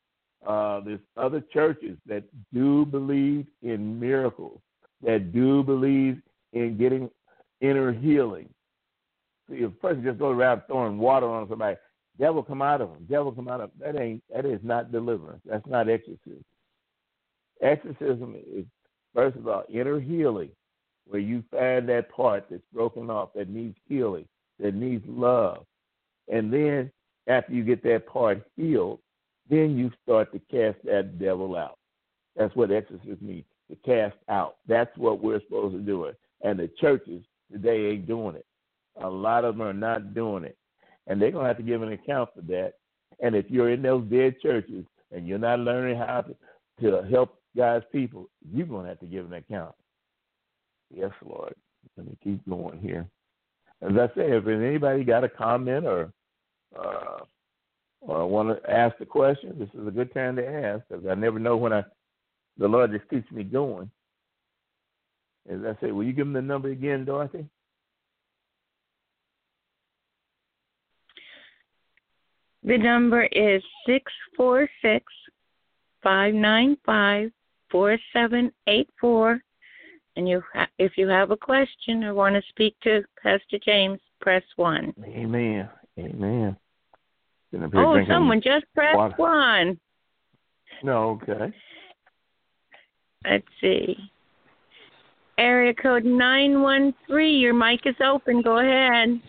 [0.47, 2.23] Uh, there's other churches that
[2.53, 4.61] do believe in miracles,
[5.05, 6.21] that do believe
[6.53, 7.09] in getting
[7.61, 8.49] inner healing.
[9.49, 11.77] See, if a person just goes around throwing water on somebody,
[12.19, 13.05] devil come out of them.
[13.09, 13.93] Devil come out of them.
[13.93, 15.41] That ain't that is not deliverance.
[15.45, 16.43] That's not exorcism.
[17.61, 18.65] Exorcism is
[19.13, 20.51] first of all inner healing,
[21.05, 24.25] where you find that part that's broken off that needs healing,
[24.59, 25.65] that needs love,
[26.27, 26.91] and then
[27.27, 28.99] after you get that part healed,
[29.49, 31.77] then you start to cast that devil out.
[32.35, 34.57] That's what exorcism means to cast out.
[34.67, 36.11] That's what we're supposed to do.
[36.43, 38.45] And the churches today ain't doing it.
[39.01, 40.57] A lot of them are not doing it.
[41.07, 42.73] And they're going to have to give an account for that.
[43.21, 46.35] And if you're in those dead churches and you're not learning how to,
[46.81, 49.73] to help God's people, you're going to have to give an account.
[50.93, 51.53] Yes, Lord.
[51.97, 53.07] Let me keep going here.
[53.81, 56.11] As I say, if anybody got a comment or
[56.77, 57.19] uh,
[58.01, 61.15] or want to ask a question, this is a good time to ask because I
[61.15, 61.83] never know when I
[62.57, 63.89] the Lord just keeps me going.
[65.47, 67.45] As I say, will you give them the number again, Dorothy?
[72.63, 75.05] The number is six four six
[76.03, 77.31] five nine five
[77.71, 79.39] four seven eight four.
[80.15, 83.99] And you, ha- if you have a question or want to speak to Pastor James,
[84.19, 84.93] press one.
[85.05, 85.69] Amen.
[85.97, 86.57] Amen.
[87.73, 89.15] Oh, someone just pressed water.
[89.17, 89.79] one.
[90.83, 91.53] No, okay.
[93.25, 93.97] Let's see.
[95.39, 97.39] Area code 913.
[97.39, 98.41] Your mic is open.
[98.41, 99.21] Go ahead.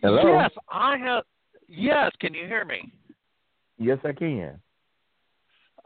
[0.00, 0.40] Hello.
[0.40, 1.24] Yes, I have.
[1.68, 2.90] Yes, can you hear me?
[3.78, 4.58] Yes, I can.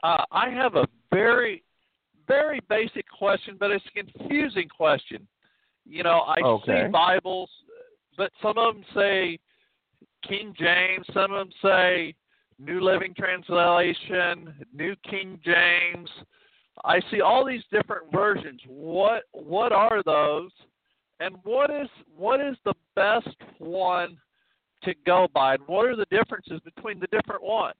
[0.03, 1.63] Uh, I have a very,
[2.27, 5.27] very basic question, but it's a confusing question.
[5.85, 6.85] You know, I Okay.
[6.85, 7.51] see Bibles,
[8.17, 9.39] but some of them say
[10.27, 12.15] King James, some of them say
[12.59, 16.11] New Living Translation, New King James.
[16.87, 18.61] I see all these different versions.
[18.69, 20.51] What what are those?
[21.19, 24.17] And what is what is the best one
[24.85, 25.55] to go by?
[25.55, 27.75] And what are the differences between the different ones?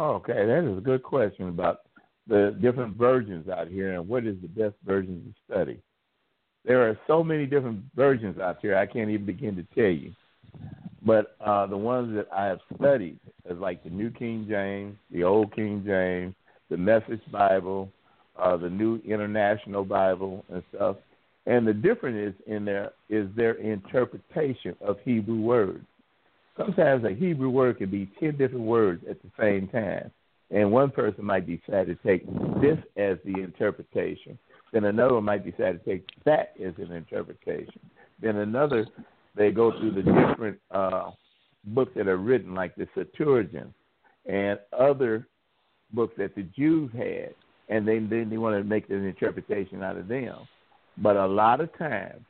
[0.00, 1.80] Okay, that is a good question about
[2.26, 5.78] the different versions out here and what is the best version to study.
[6.64, 10.12] There are so many different versions out here, I can't even begin to tell you.
[11.02, 15.22] But uh, the ones that I have studied is like the New King James, the
[15.22, 16.34] Old King James,
[16.70, 17.90] the Message Bible,
[18.38, 20.96] uh, the New International Bible, and stuff.
[21.46, 25.84] And the difference is in there is their interpretation of Hebrew words.
[26.56, 30.10] Sometimes a Hebrew word can be ten different words at the same time,
[30.50, 32.24] and one person might decide to take
[32.60, 34.38] this as the interpretation.
[34.72, 37.80] Then another might decide to take that as an interpretation.
[38.20, 38.86] Then another,
[39.36, 41.10] they go through the different uh,
[41.64, 43.72] books that are written, like the Septuagint
[44.26, 45.26] and other
[45.92, 47.34] books that the Jews had,
[47.68, 50.36] and then then they want to make an interpretation out of them.
[50.98, 52.22] But a lot of times,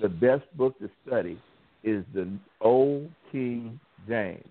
[0.00, 1.38] the best book to study
[1.84, 2.28] is the
[2.60, 4.44] Old King James.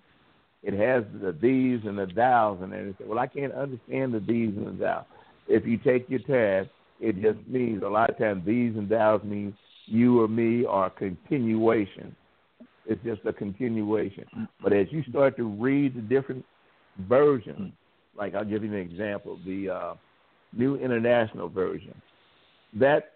[0.64, 3.08] It has the these and the thous and everything.
[3.08, 5.06] Well, I can't understand the these and the thou.
[5.48, 9.24] If you take your time, it just means a lot of times these and thous
[9.24, 9.54] means
[9.86, 12.16] you or me or continuation.
[12.86, 14.26] It's just a continuation.
[14.62, 16.44] But as you start to read the different
[17.08, 17.74] versions,
[18.18, 19.94] like I'll give you an example, the uh,
[20.54, 21.94] New International Version,
[22.74, 23.14] that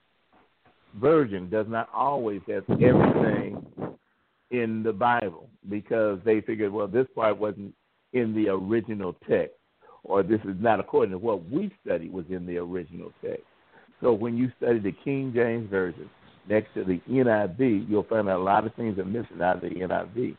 [0.95, 3.65] version does not always have everything
[4.51, 7.73] in the Bible because they figured, well, this part wasn't
[8.13, 9.55] in the original text,
[10.03, 13.43] or this is not according to what we studied was in the original text.
[14.01, 16.09] So when you study the King James Version
[16.49, 19.69] next to the NIV, you'll find a lot of things are missing out of the
[19.69, 20.35] NIV.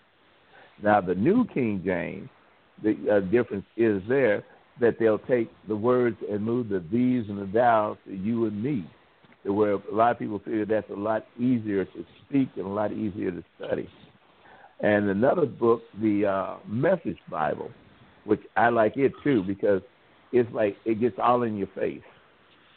[0.82, 2.28] Now, the New King James,
[2.82, 4.44] the uh, difference is there
[4.80, 8.62] that they'll take the words and move the these and the thous to you and
[8.62, 8.84] me,
[9.44, 12.92] where a lot of people figure that's a lot easier to speak and a lot
[12.92, 13.88] easier to study.
[14.80, 17.70] And another book, the uh, Message Bible,
[18.24, 19.82] which I like it too because
[20.32, 22.02] it's like it gets all in your face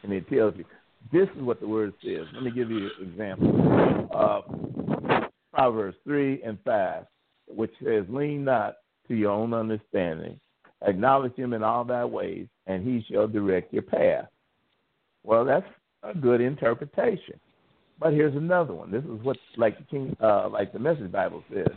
[0.03, 0.65] and it tells you
[1.11, 2.25] this is what the word says.
[2.33, 4.09] Let me give you an example.
[4.13, 7.05] Uh, Proverbs 3 and 5,
[7.47, 8.75] which says, Lean not
[9.07, 10.39] to your own understanding,
[10.81, 14.25] acknowledge him in all thy ways, and he shall direct your path.
[15.23, 15.67] Well, that's
[16.03, 17.39] a good interpretation.
[17.99, 18.91] But here's another one.
[18.91, 21.67] This is what, like the King, uh, like the Message Bible says.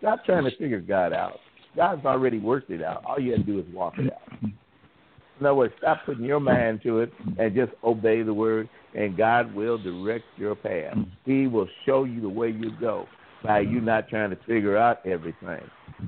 [0.00, 1.38] Stop trying to figure God out.
[1.76, 3.04] God's already worked it out.
[3.04, 4.42] All you have to do is walk it out.
[4.42, 9.16] In other words, stop putting your mind to it and just obey the word, and
[9.16, 10.96] God will direct your path.
[11.24, 13.06] He will show you the way you go
[13.42, 15.62] by you not trying to figure out everything.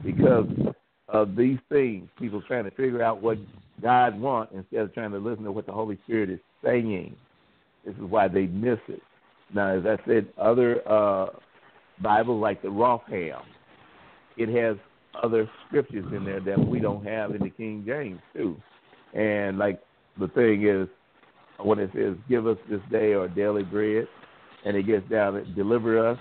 [0.04, 0.46] Because
[1.12, 3.38] of these things, people trying to figure out what
[3.82, 7.14] God wants instead of trying to listen to what the Holy Spirit is saying.
[7.84, 9.02] This is why they miss it.
[9.54, 11.26] Now, as I said, other uh,
[12.02, 13.42] Bibles like the Rotherham,
[14.38, 14.76] it has
[15.22, 18.56] other scriptures in there that we don't have in the King James too.
[19.12, 19.82] And like
[20.18, 20.88] the thing is,
[21.58, 24.08] when it says, "Give us this day our daily bread,"
[24.64, 26.18] and it gets down to deliver us,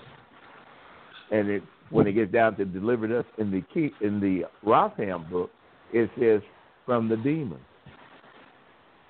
[1.30, 1.62] and it
[1.92, 5.50] when it gets down to deliver us in the key in the Rotherham book,
[5.92, 6.40] it says
[6.86, 7.60] from the demons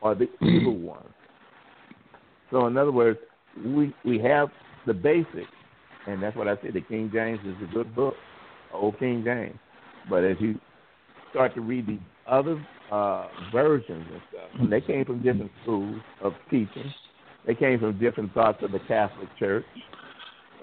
[0.03, 1.07] or the evil one.
[2.51, 3.19] So in other words,
[3.65, 4.49] we we have
[4.87, 5.49] the basics,
[6.07, 6.75] and that's what I said.
[6.75, 8.15] The King James is a good book,
[8.75, 9.59] Old King James.
[10.11, 10.59] But as you
[11.31, 12.61] start to read the other
[12.91, 16.93] uh, versions and stuff, and they came from different schools of teaching.
[17.47, 19.65] They came from different thoughts of the Catholic Church,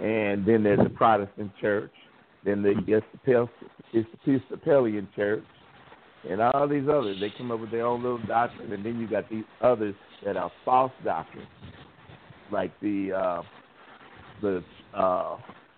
[0.01, 1.91] and then there's the Protestant Church,
[2.45, 3.01] then the
[3.93, 5.43] Episcopalian Church,
[6.29, 7.17] and all these others.
[7.19, 10.37] They come up with their own little doctrine, and then you got these others that
[10.37, 11.47] are false doctrines,
[12.51, 13.41] like the uh,
[14.41, 14.63] the
[14.95, 15.37] uh,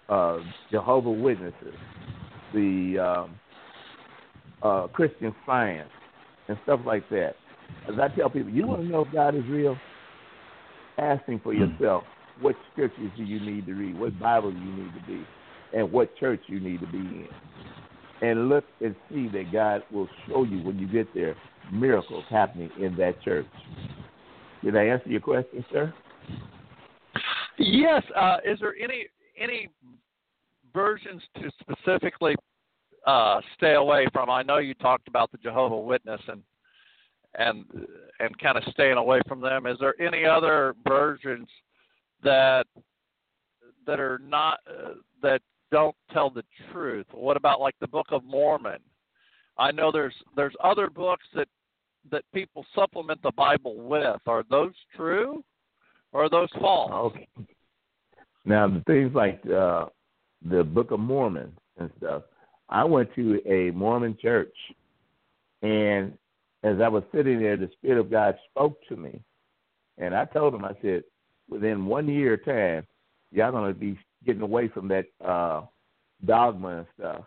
[0.10, 0.40] uh,
[0.72, 1.76] Jehovah Witnesses,
[2.54, 3.40] the um,
[4.64, 5.90] uh, Christian Science,
[6.48, 7.36] and stuff like that.
[7.88, 9.78] As I tell people, you want to know if God is real,
[10.98, 12.04] asking for yourself
[12.42, 15.26] what scriptures do you need to read, what Bible do you need to be,
[15.74, 17.28] and what church you need to be in.
[18.22, 21.36] And look and see that God will show you when you get there
[21.72, 23.48] miracles happening in that church.
[24.64, 25.94] Did I answer your question, sir?
[27.58, 28.04] Yes.
[28.16, 29.08] Uh, is there any
[29.40, 29.70] any
[30.74, 32.36] versions to specifically
[33.08, 34.30] uh, stay away from?
[34.30, 36.44] I know you talked about the Jehovah Witness and
[37.36, 37.66] and
[38.20, 39.66] and kind of staying away from them.
[39.66, 41.48] Is there any other versions
[42.24, 42.66] that
[43.88, 45.42] that are not uh, that
[45.72, 47.06] don't tell the truth?
[47.12, 48.80] What about like the Book of Mormon?
[49.58, 51.48] I know there's there's other books that
[52.12, 54.22] that people supplement the Bible with.
[54.28, 55.44] Are those true
[56.12, 56.92] or are those false?
[56.92, 57.28] Okay.
[58.46, 59.86] Now the things like uh,
[60.48, 62.24] the Book of Mormon and stuff.
[62.70, 64.56] I went to a Mormon church,
[65.62, 66.18] and
[66.64, 69.22] as I was sitting there, the Spirit of God spoke to me,
[69.98, 71.04] and I told him, I said,
[71.50, 72.88] within one year time,
[73.32, 75.62] y'all gonna be getting away from that uh,
[76.26, 77.24] dogma and stuff,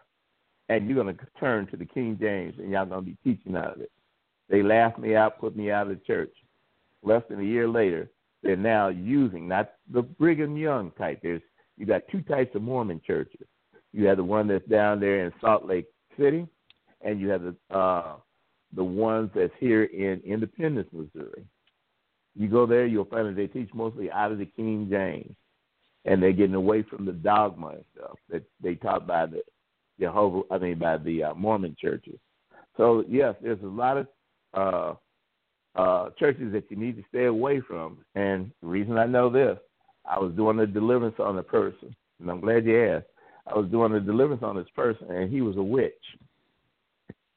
[0.69, 3.81] and you're gonna turn to the King James, and y'all gonna be teaching out of
[3.81, 3.91] it.
[4.49, 6.35] They laughed me out, put me out of the church.
[7.03, 8.11] Less than a year later,
[8.43, 11.21] they're now using not the Brigham Young type.
[11.23, 11.43] There's
[11.77, 13.47] you got two types of Mormon churches.
[13.93, 15.87] You have the one that's down there in Salt Lake
[16.19, 16.47] City,
[17.01, 18.17] and you have the uh,
[18.75, 21.45] the ones that's here in Independence, Missouri.
[22.37, 25.35] You go there, you'll find that they teach mostly out of the King James,
[26.05, 29.43] and they're getting away from the dogma and stuff that they taught by the
[29.99, 32.19] Jehovah, I mean by the uh, Mormon churches.
[32.77, 34.07] So yes, there's a lot of
[34.55, 37.99] uh, uh, churches that you need to stay away from.
[38.15, 39.59] And the reason I know this,
[40.05, 43.07] I was doing a deliverance on a person, and I'm glad you asked.
[43.47, 45.93] I was doing a deliverance on this person, and he was a witch.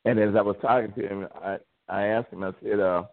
[0.05, 1.57] And as I was talking to him, I
[1.89, 2.43] I asked him.
[2.43, 3.03] I said, uh,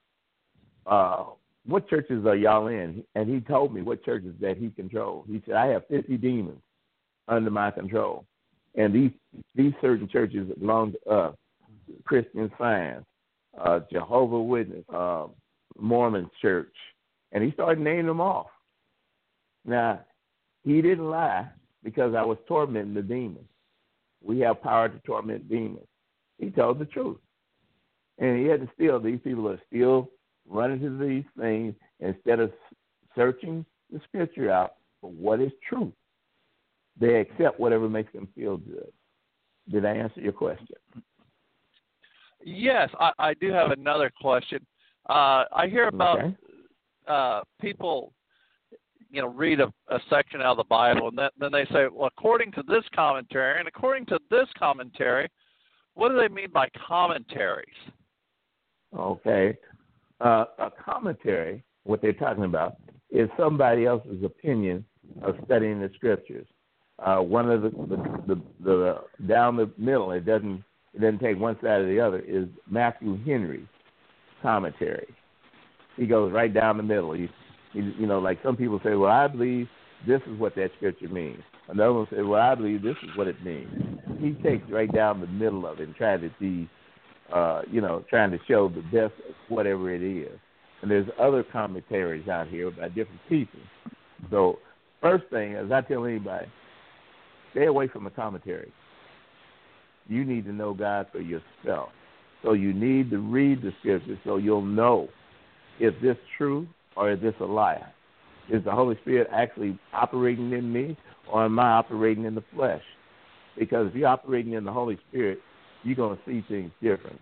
[0.86, 1.24] uh,
[1.66, 5.26] "What churches are y'all in?" And he told me what churches that he controlled.
[5.28, 6.62] He said, "I have 50 demons
[7.28, 8.26] under my control,
[8.74, 9.12] and these
[9.54, 11.36] these certain churches belong to us,
[12.04, 13.06] Christian Science,
[13.58, 15.26] uh, Jehovah Witness, uh,
[15.78, 16.74] Mormon Church,
[17.32, 18.50] and he started naming them off.
[19.64, 20.00] Now,
[20.62, 21.48] he didn't lie
[21.82, 23.48] because I was tormenting the demons.
[24.22, 25.86] We have power to torment demons.
[26.38, 27.18] He told the truth.
[28.18, 30.08] And he had to still, these people are still
[30.48, 32.52] running to these things instead of
[33.14, 35.92] searching the scripture out for what is truth.
[37.00, 38.92] They accept whatever makes them feel good.
[39.70, 40.76] Did I answer your question?
[42.44, 44.64] Yes, I, I do have another question.
[45.08, 46.36] Uh, I hear about okay.
[47.08, 48.12] uh, people,
[49.10, 51.86] you know, read a, a section out of the Bible, and then, then they say,
[51.90, 55.28] well, according to this commentary, and according to this commentary,
[55.94, 57.68] what do they mean by commentaries?
[58.96, 59.56] Okay.
[60.20, 62.76] Uh, a commentary, what they're talking about,
[63.10, 64.84] is somebody else's opinion
[65.22, 66.46] of studying the scriptures.
[67.04, 67.96] Uh, one of the the,
[68.26, 70.62] the the down the middle, it doesn't
[70.94, 73.66] it doesn't take one side or the other, is Matthew Henry's
[74.42, 75.08] commentary.
[75.96, 77.12] He goes right down the middle.
[77.12, 77.28] He,
[77.72, 79.68] he, you know, like some people say, well, I believe
[80.06, 81.42] this is what that scripture means.
[81.68, 84.00] Another one say, well, I believe this is what it means.
[84.20, 86.68] He takes right down the middle of it and tries to see,
[87.32, 90.38] uh, you know, trying to show the best of whatever it is.
[90.82, 93.60] And there's other commentaries out here by different people.
[94.30, 94.58] So,
[95.00, 96.46] first thing, as I tell anybody,
[97.52, 98.72] stay away from the commentaries.
[100.08, 101.90] You need to know God for yourself.
[102.42, 105.08] So you need to read the scripture so you'll know
[105.80, 107.82] is this true or is this a lie?
[108.50, 110.96] Is the Holy Spirit actually operating in me
[111.32, 112.82] or am I operating in the flesh?
[113.58, 115.38] Because if you're operating in the Holy Spirit,
[115.84, 117.20] you're going to see things different.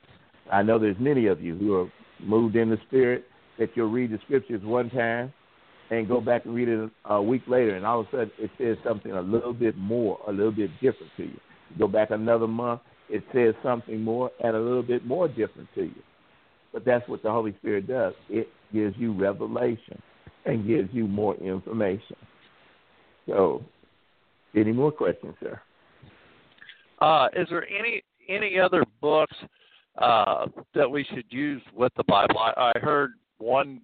[0.51, 3.25] I know there's many of you who are moved in the Spirit
[3.59, 5.33] that you'll read the scriptures one time
[5.91, 8.51] and go back and read it a week later, and all of a sudden it
[8.59, 11.39] says something a little bit more, a little bit different to you.
[11.79, 15.83] Go back another month, it says something more and a little bit more different to
[15.83, 16.03] you.
[16.73, 18.15] But that's what the Holy Spirit does.
[18.31, 20.01] It gives you revelation
[20.47, 22.17] and gives you more information.
[23.27, 23.63] So,
[24.57, 25.61] any more questions, sir?
[27.01, 28.03] Uh, is there any
[28.33, 29.37] any other books
[30.01, 32.39] uh, that we should use with the Bible?
[32.39, 33.81] I, I heard one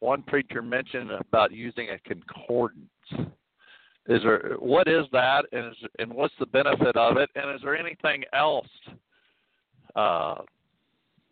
[0.00, 2.88] one preacher mention about using a concordance.
[4.08, 7.60] Is there what is that, and is, and what's the benefit of it, and is
[7.62, 8.66] there anything else
[9.94, 10.36] uh,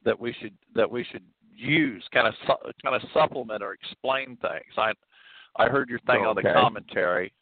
[0.04, 1.24] that we should that we should
[1.56, 4.72] use, kind of su- kind of supplement or explain things?
[4.76, 4.92] I
[5.56, 6.26] I heard your thing okay.
[6.26, 7.32] on the commentary,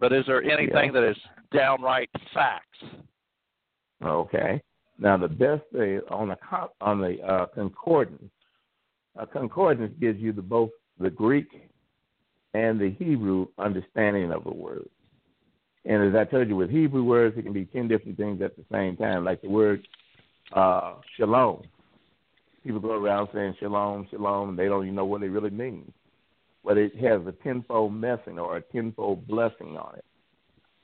[0.00, 1.00] but is there anything yeah.
[1.00, 1.16] that is
[1.52, 2.78] downright facts?
[4.02, 4.62] Okay.
[4.98, 6.36] Now the best thing on the
[6.80, 8.30] on the uh, concordance,
[9.16, 11.48] a concordance gives you the both the Greek
[12.54, 14.88] and the Hebrew understanding of a word.
[15.84, 18.56] And as I told you, with Hebrew words, it can be 10 different things at
[18.56, 19.86] the same time, like the word
[20.54, 21.62] uh, shalom.
[22.62, 25.90] people go around saying shalom, shalom, and they don't even know what it really means.
[26.64, 30.04] But it has a tenfold blessing or a tenfold blessing on it.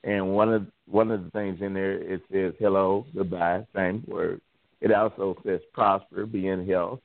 [0.03, 4.41] And one of one of the things in there it says hello, goodbye, same word.
[4.81, 6.99] It also says prosper, be in health,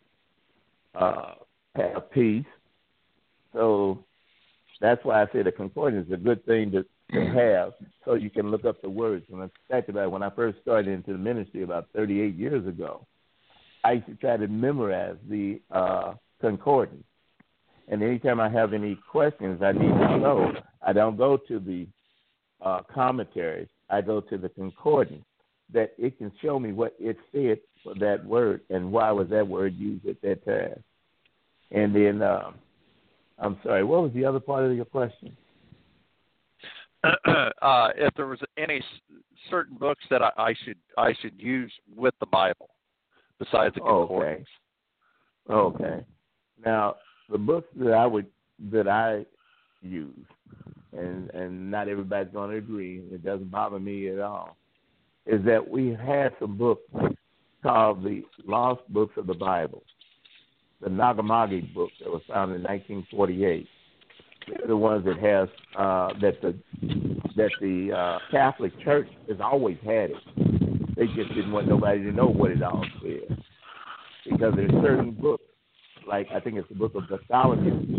[0.94, 1.34] uh,
[1.74, 2.46] have peace.
[3.52, 4.04] So
[4.80, 7.74] that's why I say the concordance is a good thing to, to have
[8.04, 9.26] so you can look up the words.
[9.30, 13.06] And I fact about when I first started into the ministry about 38 years ago,
[13.84, 17.04] I used to try to memorize the uh, concordance.
[17.88, 20.52] And anytime I have any questions I need to know,
[20.84, 21.86] I don't go to the
[22.60, 23.68] uh, commentaries.
[23.90, 25.24] I go to the concordance
[25.72, 29.46] that it can show me what it said for that word and why was that
[29.46, 30.82] word used at that time.
[31.70, 32.54] And then, um,
[33.38, 35.36] I'm sorry, what was the other part of your question?
[37.04, 38.80] uh, if there was any
[39.50, 42.70] certain books that I, I should I should use with the Bible
[43.38, 44.48] besides the concordance.
[45.48, 45.84] Okay.
[45.84, 46.04] Okay.
[46.64, 46.96] Now,
[47.30, 48.26] the books that I would
[48.70, 49.24] that I
[49.82, 50.26] use,
[50.92, 53.02] and and not everybody's going to agree.
[53.10, 54.56] It doesn't bother me at all.
[55.26, 56.82] Is that we had some books
[57.62, 59.82] called the Lost Books of the Bible,
[60.80, 63.66] the Nag Hammadi book that was found in 1948.
[64.46, 66.56] They're the ones that has uh, that the
[67.36, 70.96] that the uh, Catholic Church has always had it.
[70.96, 73.42] They just didn't want nobody to know what it all said
[74.30, 75.44] because there's certain books,
[76.06, 77.95] like I think it's the book of Bartholomew,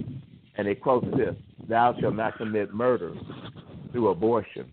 [0.57, 1.35] and it quotes this:
[1.67, 3.13] "Thou shalt not commit murder
[3.91, 4.71] through abortion."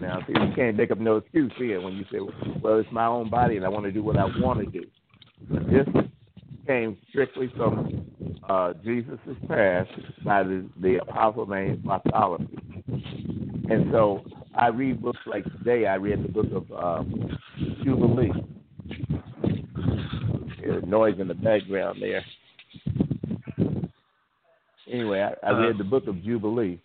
[0.00, 2.18] Now, see, you can't make up no excuse here when you say,
[2.62, 4.86] "Well, it's my own body, and I want to do what I want to do."
[5.48, 5.86] This
[6.66, 8.06] came strictly from
[8.48, 9.18] uh, Jesus'
[9.48, 9.90] past
[10.24, 12.46] by the, the apostle named Bartholomew.
[13.70, 17.38] And so I read books like today, I read the book of um,
[17.84, 18.32] Jubilee.
[20.60, 22.24] There's noise in the background there.
[24.90, 26.80] Anyway, I, I read the book of Jubilee,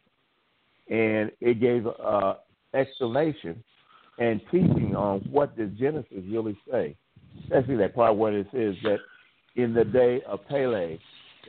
[0.89, 2.35] and it gave uh,
[2.73, 3.63] explanation
[4.19, 6.95] and teaching on what does Genesis really say,
[7.43, 8.97] especially that part where it says that
[9.55, 10.97] in the day of Pele,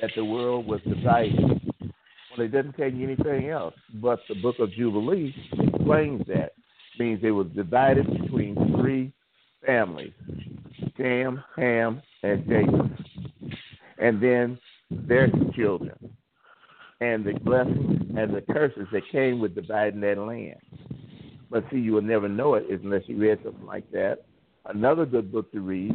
[0.01, 1.39] that the world was divided.
[1.41, 6.53] Well, it doesn't tell you anything else, but the book of Jubilee explains that.
[6.95, 9.13] It means it was divided between three
[9.65, 10.13] families
[10.97, 12.91] Shem, Ham, and Japheth.
[13.99, 14.59] And then
[14.91, 15.97] their children.
[17.01, 20.57] And the blessings and the curses that came with dividing that land.
[21.51, 24.25] But see, you will never know it unless you read something like that.
[24.65, 25.95] Another good book to read.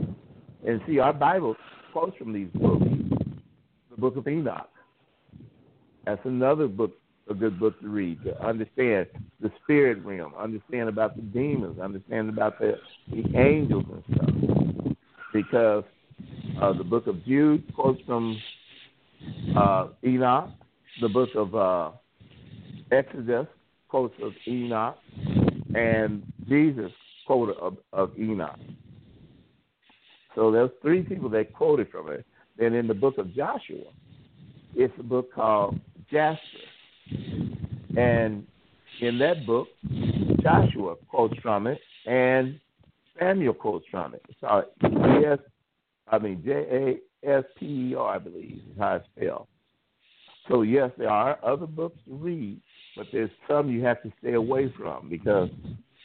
[0.66, 1.56] And see, our Bible
[1.92, 2.86] quotes from these books.
[3.90, 4.70] The book of Enoch.
[6.06, 6.92] That's another book,
[7.30, 9.08] a good book to read to understand
[9.40, 12.78] the spirit realm, understand about the demons, understand about the,
[13.12, 14.96] the angels and stuff.
[15.34, 15.84] Because
[16.62, 18.38] uh, the book of Jude quotes from
[19.56, 20.50] uh, Enoch.
[21.00, 21.92] The book of uh,
[22.92, 23.48] Exodus
[23.88, 24.98] quotes of Enoch,
[25.76, 26.92] and Jesus
[27.26, 28.60] quoted of, of Enoch.
[30.36, 32.26] So there's three people that quoted from it.
[32.58, 33.92] Then in the book of Joshua,
[34.76, 35.80] it's a book called
[36.12, 36.40] Jasher.
[37.98, 38.46] And
[39.02, 39.68] in that book,
[40.42, 42.60] Joshua quotes from it and
[43.20, 44.24] Samuel quotes from it.
[44.40, 44.66] Sorry,
[45.22, 45.40] yes,
[46.08, 49.48] I mean J A S P E R, I believe is how it's spelled.
[50.50, 52.60] So yes, there are other books to read,
[52.96, 55.50] but there's some you have to stay away from because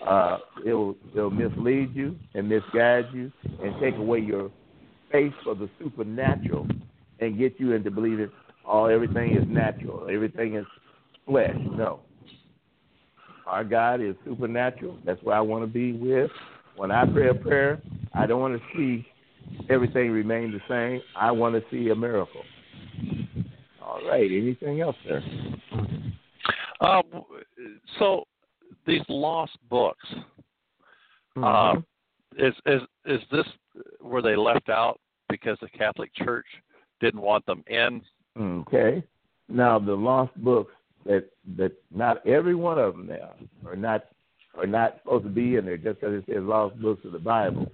[0.06, 3.32] uh, it'll it'll mislead you and misguide you
[3.62, 4.50] and take away your
[5.10, 6.66] faith for the supernatural
[7.20, 8.30] and get you into believing
[8.66, 10.66] all oh, everything is natural, everything is
[11.24, 11.56] flesh.
[11.72, 12.00] No.
[13.46, 14.98] Our God is supernatural.
[15.04, 16.30] That's what I want to be with.
[16.76, 17.80] When I pray a prayer,
[18.12, 19.06] I don't want to see
[19.70, 21.00] everything remain the same.
[21.16, 22.42] I want to see a miracle.
[23.96, 24.30] All right.
[24.30, 25.22] Anything else, there?
[26.80, 27.04] Um,
[27.98, 28.24] so
[28.86, 30.04] these lost books.
[31.36, 31.44] Mm-hmm.
[31.44, 31.80] Uh,
[32.38, 33.46] is is is this
[34.02, 36.46] were they left out because the Catholic Church
[37.00, 38.02] didn't want them in?
[38.38, 39.02] Okay.
[39.48, 40.72] Now the lost books
[41.06, 43.34] that that not every one of them now
[43.66, 44.04] are not
[44.56, 47.18] are not supposed to be in there just because it says lost books of the
[47.18, 47.70] Bible.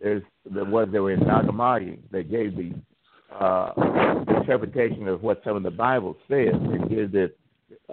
[0.00, 2.74] There's the ones that were in Nag Hammadi that gave the
[3.40, 3.72] uh,
[4.40, 7.36] interpretation of what some of the Bible says and gives it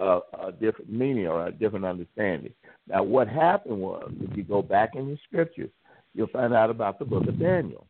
[0.00, 2.52] uh, a different meaning or a different understanding.
[2.88, 5.70] Now, what happened was, if you go back in the scriptures,
[6.14, 7.86] you'll find out about the book of Daniel.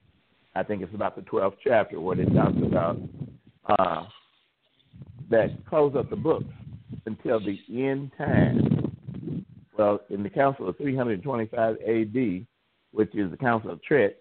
[0.54, 2.98] I think it's about the 12th chapter where it talks about
[3.66, 4.04] uh,
[5.30, 6.42] that close up the book
[7.06, 8.96] until the end time.
[9.78, 12.46] Well, in the Council of 325 AD,
[12.92, 14.12] which is the Council of Trent,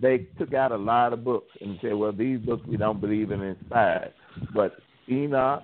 [0.00, 3.30] they took out a lot of books and said, well, these books we don't believe
[3.30, 4.12] in inspired.
[4.54, 4.76] But
[5.10, 5.62] Enoch,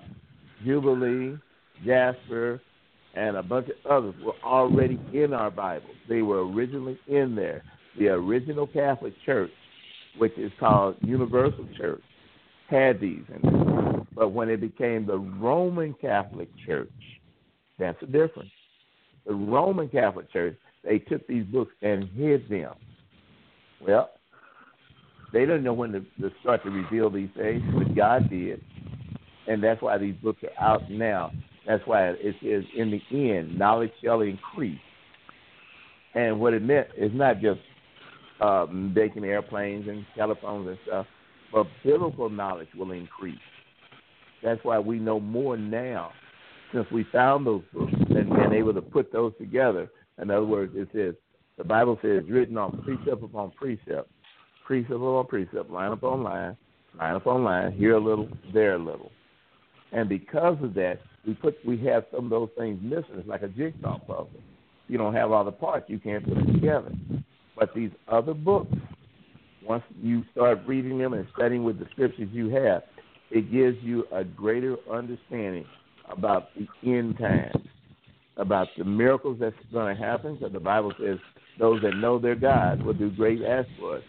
[0.65, 1.37] Jubilee,
[1.85, 2.61] Jasper,
[3.15, 5.95] and a bunch of others were already in our Bibles.
[6.09, 7.63] They were originally in there.
[7.97, 9.51] The original Catholic Church,
[10.17, 12.03] which is called Universal Church,
[12.69, 14.05] had these in there.
[14.13, 16.89] But when it became the Roman Catholic Church,
[17.79, 18.51] that's the difference.
[19.25, 22.73] The Roman Catholic Church, they took these books and hid them.
[23.85, 24.09] Well,
[25.35, 28.63] they didn't know when to, to start to reveal these things, but God did.
[29.47, 31.33] And that's why these books are out now.
[31.67, 34.79] That's why it says, in the end, knowledge shall increase.
[36.13, 37.59] And what it meant is not just
[38.39, 41.05] um, making airplanes and telephones and stuff,
[41.51, 43.35] but biblical knowledge will increase.
[44.41, 46.13] That's why we know more now
[46.73, 49.91] since we found those books and been able to put those together.
[50.21, 51.15] In other words, it says,
[51.57, 54.09] the Bible says, written on precept upon precept,
[54.65, 56.57] precept upon precept, line upon line,
[56.97, 59.11] line upon line, here a little, there a little.
[59.91, 63.15] And because of that, we put we have some of those things missing.
[63.15, 64.29] It's like a jigsaw puzzle.
[64.87, 66.91] You don't have all the parts, you can't put it together.
[67.57, 68.75] But these other books,
[69.63, 72.83] once you start reading them and studying with the scriptures you have,
[73.31, 75.65] it gives you a greater understanding
[76.11, 77.65] about the end times,
[78.37, 80.35] about the miracles that's going to happen.
[80.35, 81.17] Because the Bible says
[81.57, 84.05] those that know their God will do great exploits.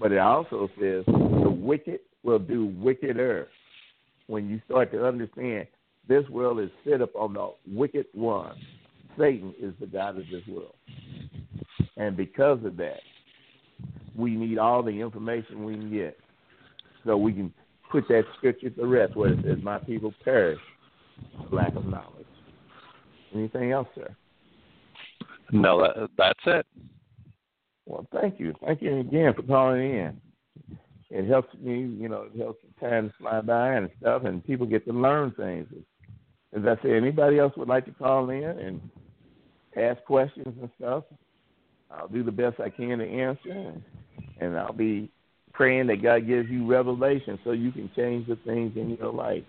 [0.00, 3.48] But it also says the wicked will do wickeder.
[4.26, 5.66] When you start to understand
[6.06, 8.56] this world is set up on the wicked one,
[9.18, 10.74] Satan is the God of this world.
[11.96, 13.00] And because of that,
[14.16, 16.18] we need all the information we can get
[17.04, 17.52] so we can
[17.90, 20.60] put that scripture to rest where it says, My people perish
[21.48, 22.26] for lack of knowledge.
[23.34, 24.14] Anything else, sir?
[25.50, 26.66] No, that, that's it.
[27.88, 28.54] Well, thank you.
[28.64, 30.20] Thank you again for calling in.
[31.10, 34.84] It helps me, you know, it helps time fly by and stuff, and people get
[34.86, 35.66] to learn things.
[36.54, 38.80] As I say, anybody else would like to call in and
[39.74, 41.04] ask questions and stuff,
[41.90, 43.74] I'll do the best I can to answer,
[44.38, 45.10] and I'll be
[45.54, 49.44] praying that God gives you revelation so you can change the things in your life.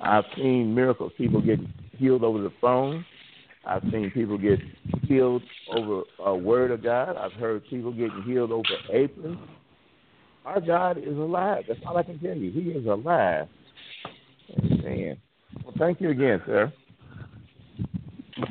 [0.00, 1.12] I've seen miracles.
[1.16, 1.60] People get
[1.96, 3.04] healed over the phone.
[3.64, 4.58] I've seen people get
[5.02, 7.16] healed over a word of God.
[7.16, 9.38] I've heard people getting healed over aprons.
[10.44, 11.64] Our God is alive.
[11.68, 12.50] That's all I can tell you.
[12.50, 13.46] He is alive.
[14.58, 15.16] Amen.
[15.64, 16.72] Well, thank you again, sir.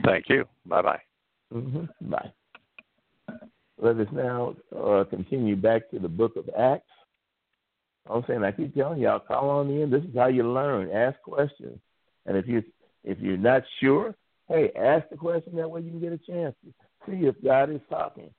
[0.06, 0.46] Thank you.
[0.66, 1.02] Bye bye.
[1.54, 2.10] Mm-hmm.
[2.10, 2.32] Bye.
[3.82, 6.86] Let us now uh, continue back to the book of Acts.
[8.10, 9.90] I'm saying I keep telling y'all, call on in.
[9.90, 10.92] This is how you learn.
[10.92, 11.80] Ask questions,
[12.26, 12.64] and if you
[13.04, 14.16] if you're not sure,
[14.52, 15.56] hey, ask the question.
[15.56, 16.72] That way you can get a chance to
[17.08, 18.30] see if God is talking,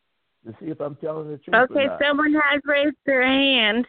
[0.47, 1.70] to see if I'm telling the truth.
[1.70, 3.86] Okay, someone has raised their hand.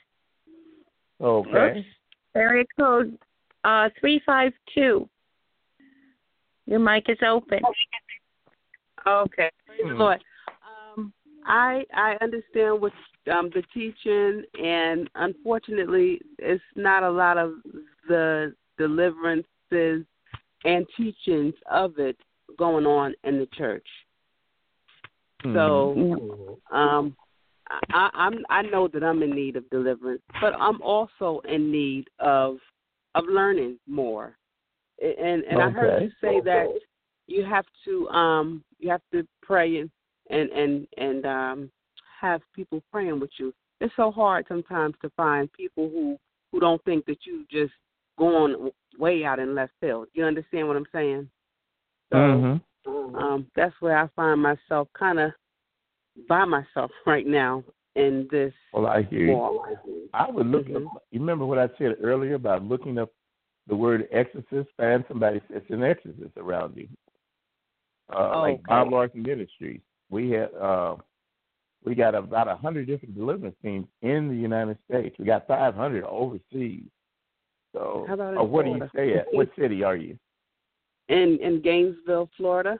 [1.21, 1.79] Okay.
[1.79, 1.87] Oops.
[2.35, 3.17] Area code
[3.63, 5.07] uh, three five two.
[6.65, 7.59] Your mic is open.
[9.05, 9.49] Okay.
[9.65, 9.99] Praise Hmm.
[9.99, 10.23] Lord.
[10.95, 11.13] Um,
[11.45, 12.93] I I understand what
[13.31, 17.53] um, the teaching, and unfortunately, it's not a lot of
[18.07, 20.05] the deliverances
[20.63, 22.17] and teachings of it
[22.57, 23.87] going on in the church.
[25.41, 25.53] Hmm.
[25.53, 27.15] So, um,
[27.89, 32.07] I, I'm I know that I'm in need of deliverance, but I'm also in need
[32.19, 32.57] of
[33.15, 34.37] of learning more.
[35.01, 36.67] And and I heard you say that
[37.27, 39.89] you have to um you have to pray and
[40.29, 41.71] and and and um
[42.19, 43.53] have people praying with you.
[43.81, 46.17] It's so hard sometimes to find people who
[46.51, 47.73] who don't think that you just
[48.17, 48.69] going
[48.99, 50.07] way out in left field.
[50.13, 51.29] You understand what I'm saying?
[52.11, 52.61] So Mhm.
[53.15, 55.31] um that's where I find myself kind of
[56.27, 57.63] by myself right now
[57.95, 60.09] in this Well, I hear you.
[60.13, 60.87] I would look Mhm.
[60.87, 61.03] up.
[61.11, 63.11] You remember what I said earlier about looking up
[63.67, 64.69] the word exorcist?
[64.77, 66.87] Find somebody that's an exorcist around you.
[68.09, 68.63] Uh, Like Okay.
[68.67, 70.97] Bob Larson Ministries, we had uh,
[71.83, 75.17] we got about a hundred different deliverance teams in the United States.
[75.17, 76.89] We got five hundred overseas.
[77.73, 79.25] So, How about in uh, what do you stay at?
[79.31, 80.17] What city are you?
[81.09, 82.79] in in Gainesville, Florida.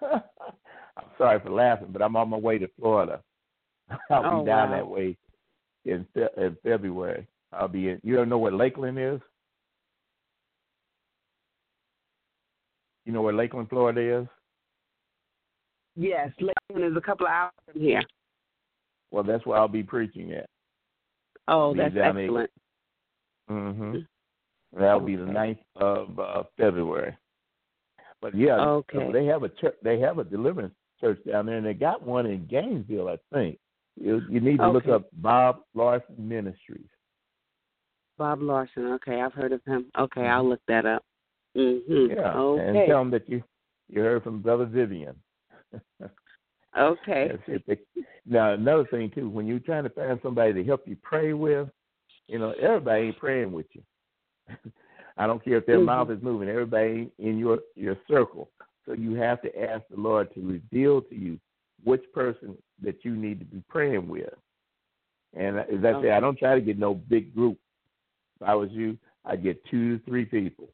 [0.02, 3.22] I'm sorry for laughing, but I'm on my way to Florida.
[4.10, 4.76] I'll Oh, be down wow.
[4.76, 5.16] that way
[5.84, 7.26] in Fe- in February.
[7.52, 8.00] I'll be in.
[8.02, 9.20] You don't know where Lakeland is?
[13.04, 14.26] You know where Lakeland, Florida is?
[15.96, 18.02] Yes, Lakeland is a couple of hours from here.
[19.10, 20.46] Well, that's where I'll be preaching at.
[21.46, 22.50] Oh, Be that's excellent.
[23.48, 23.96] Hmm
[24.76, 25.32] That'll be the Okay.
[25.32, 27.16] ninth of uh, February.
[28.20, 29.12] But yeah, Okay.
[29.12, 29.76] they have a church.
[29.82, 33.58] They have a deliverance church down there, and they got one in Gainesville, I think.
[34.00, 34.72] You, you need to Okay.
[34.72, 36.88] look up Bob Larson Ministries.
[38.18, 38.86] Bob Larson.
[38.94, 39.86] Okay, I've heard of him.
[39.98, 41.04] Okay, I'll look that up.
[41.56, 41.82] Mhm.
[41.88, 42.10] Mm-hmm.
[42.18, 43.42] Yeah, and tell them that you
[43.88, 45.14] you heard from Brother Vivian.
[46.76, 47.28] Okay.
[47.30, 47.62] That's it.
[47.68, 51.32] They- Now another thing too, when you're trying to find somebody to help you pray
[51.32, 51.68] with,
[52.28, 53.82] you know everybody ain't praying with you.
[55.16, 55.86] I don't care if their Mhm.
[55.86, 56.48] mouth is moving.
[56.48, 58.50] Everybody in your your circle,
[58.84, 61.38] so you have to ask the Lord to reveal to you
[61.84, 64.32] which person that you need to be praying with.
[65.34, 67.58] And as I say, I don't try to get no big group.
[68.40, 70.68] If I was you, I'd get two to three people.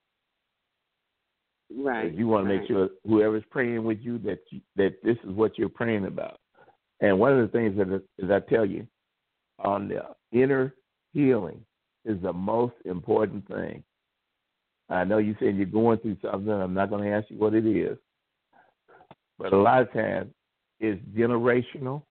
[1.75, 2.13] Right.
[2.13, 2.69] You want to make right.
[2.69, 6.39] sure whoever's praying with you that you, that this is what you're praying about.
[7.01, 8.87] And one of the things that is, is I tell you,
[9.59, 10.03] on the
[10.33, 10.75] inner
[11.13, 11.65] healing
[12.05, 13.83] is the most important thing.
[14.89, 16.51] I know you said you're going through something.
[16.51, 17.97] I'm not going to ask you what it is,
[19.39, 20.33] but a lot of times
[20.81, 22.03] it's generational,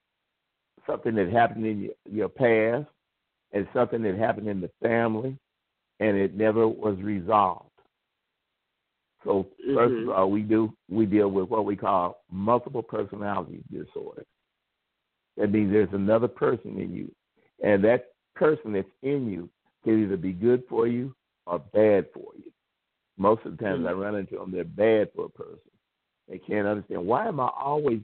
[0.88, 2.88] something that happened in your, your past,
[3.52, 5.38] and something that happened in the family,
[6.00, 7.66] and it never was resolved.
[9.26, 10.04] So 1st Mhm.
[10.04, 14.24] of all, we do we deal with what we call multiple personality disorder.
[15.36, 17.14] That means there's another person in you,
[17.62, 19.50] and that person that's in you
[19.84, 21.14] can either be good for you
[21.46, 22.52] or bad for you.
[23.18, 25.70] Most of the times I run into them, they're bad for a person.
[26.30, 28.00] They can't understand why am I always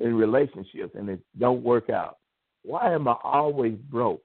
[0.00, 2.18] in relationships and it don't work out.
[2.62, 4.22] Why am I always broke?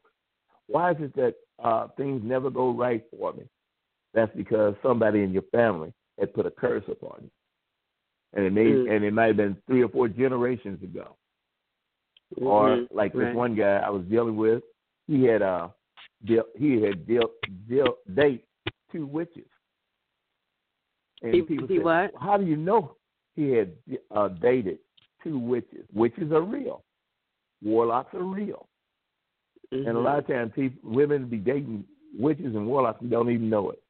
[0.68, 3.44] Why is it that uh, things never go right for me?
[4.14, 7.32] That's because somebody in your family had put a curse upon you,
[8.34, 8.96] and it may Mm.
[8.96, 11.16] and it might have been three or four generations ago.
[12.42, 12.88] Or Mhm.
[12.92, 14.64] like this one guy I was dealing with,
[15.08, 15.70] he had uh
[16.26, 17.30] deal, he had deal,
[17.68, 18.46] deal, date
[18.92, 19.48] two witches.
[21.22, 22.12] And He- people he said, what?
[22.20, 22.96] How do you know
[23.36, 23.72] he had
[24.12, 24.80] uh, dated
[25.24, 25.86] two witches?
[25.94, 26.84] Witches are real.
[27.64, 28.68] Warlocks are real.
[29.72, 30.04] And a Mhm.
[30.04, 31.86] lot of times, people, women be dating
[32.18, 33.84] witches and warlocks and don't even know it.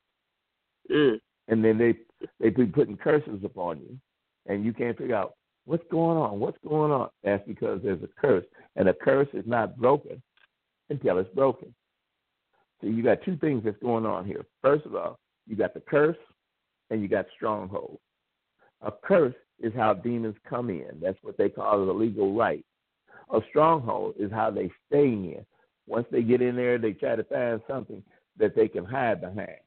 [0.90, 1.20] Mm.
[1.50, 1.96] And then they
[2.40, 4.00] they be putting curses upon you,
[4.48, 5.36] and you can't figure out
[5.66, 6.40] what's going on.
[6.40, 7.10] What's going on?
[7.24, 8.46] That's because there's a curse,
[8.76, 10.22] and a curse is not broken
[10.90, 11.74] until it's broken.
[12.82, 14.46] So you got two things that's going on here.
[14.62, 16.18] First of all, you got the curse,
[16.90, 18.00] and you got stronghold.
[18.82, 21.00] A curse is how demons come in.
[21.02, 22.64] That's what they call the legal right.
[23.34, 25.46] A stronghold is how they stay in.
[25.88, 28.04] Once they get in there, they try to find something
[28.38, 29.60] that they can hide behind,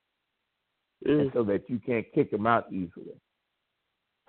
[1.05, 1.33] and Mm.
[1.33, 3.19] so that you can't kick them out easily.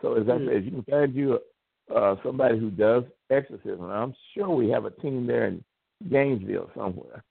[0.01, 0.47] So as I Mm.
[0.47, 1.41] said, you can find you
[1.89, 3.89] uh, somebody who does exorcism.
[3.89, 5.63] I'm sure we have a team there in
[6.09, 7.23] Gainesville somewhere.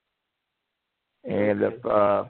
[1.24, 2.24] And if uh,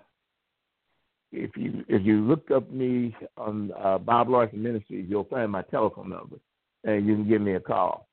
[1.33, 5.63] if you if you look up me on uh, Bob Larson Ministries, you'll find my
[5.63, 6.37] telephone number,
[6.85, 8.09] and you can give me a call,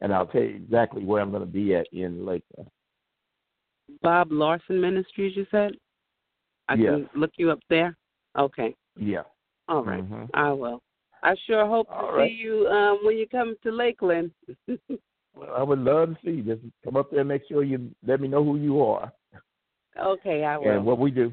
[0.00, 2.68] and I'll tell you exactly where I'm going to be at in Lakeland.
[4.02, 5.72] Bob Larson Ministries, you said?
[6.68, 6.92] I Yes.
[6.92, 7.96] can look you up there?
[8.36, 8.74] Okay.
[8.96, 9.22] Yeah.
[9.68, 10.02] All right.
[10.04, 10.28] Mhm.
[10.34, 10.82] I will.
[11.22, 12.30] I sure hope to All right.
[12.30, 14.30] see you um when you come to Lakeland.
[15.38, 16.42] Well, I would love to see you.
[16.42, 19.12] Just come up there and make sure you let me know who you are.
[20.00, 20.70] okay, I will.
[20.70, 21.32] And what we do,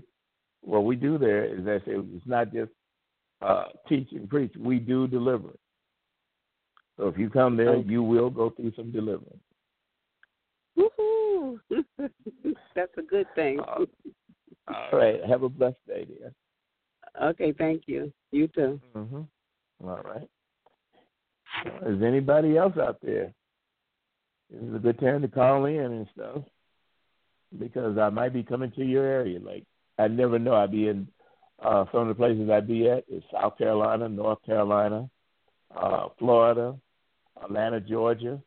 [0.62, 2.72] what we do there is that it's not just
[3.42, 4.54] uh, teach and preach.
[4.58, 5.50] We do deliver.
[6.98, 7.90] So if you come there, Okay.
[7.90, 9.42] you will go through some deliverance.
[10.78, 11.60] Woohoo!
[12.76, 13.60] That's a good thing.
[13.60, 13.86] Uh,
[14.68, 15.24] All right.
[15.26, 16.32] Have a blessed day, dear.
[17.22, 18.14] okay, thank you.
[18.32, 18.80] You too.
[18.96, 19.22] Mm-hmm.
[19.88, 20.30] All right.
[21.88, 23.34] Is anybody else out there?
[24.56, 26.44] This is a good time to call in and stuff
[27.60, 29.38] because I might be coming to your area.
[29.40, 29.66] Like
[30.00, 30.56] I never know.
[30.56, 31.10] I'd be in
[31.62, 35.10] uh, some of the places I'd be at is South Carolina, North Carolina,
[35.76, 36.78] uh, Florida,
[37.44, 38.42] Atlanta, Georgia.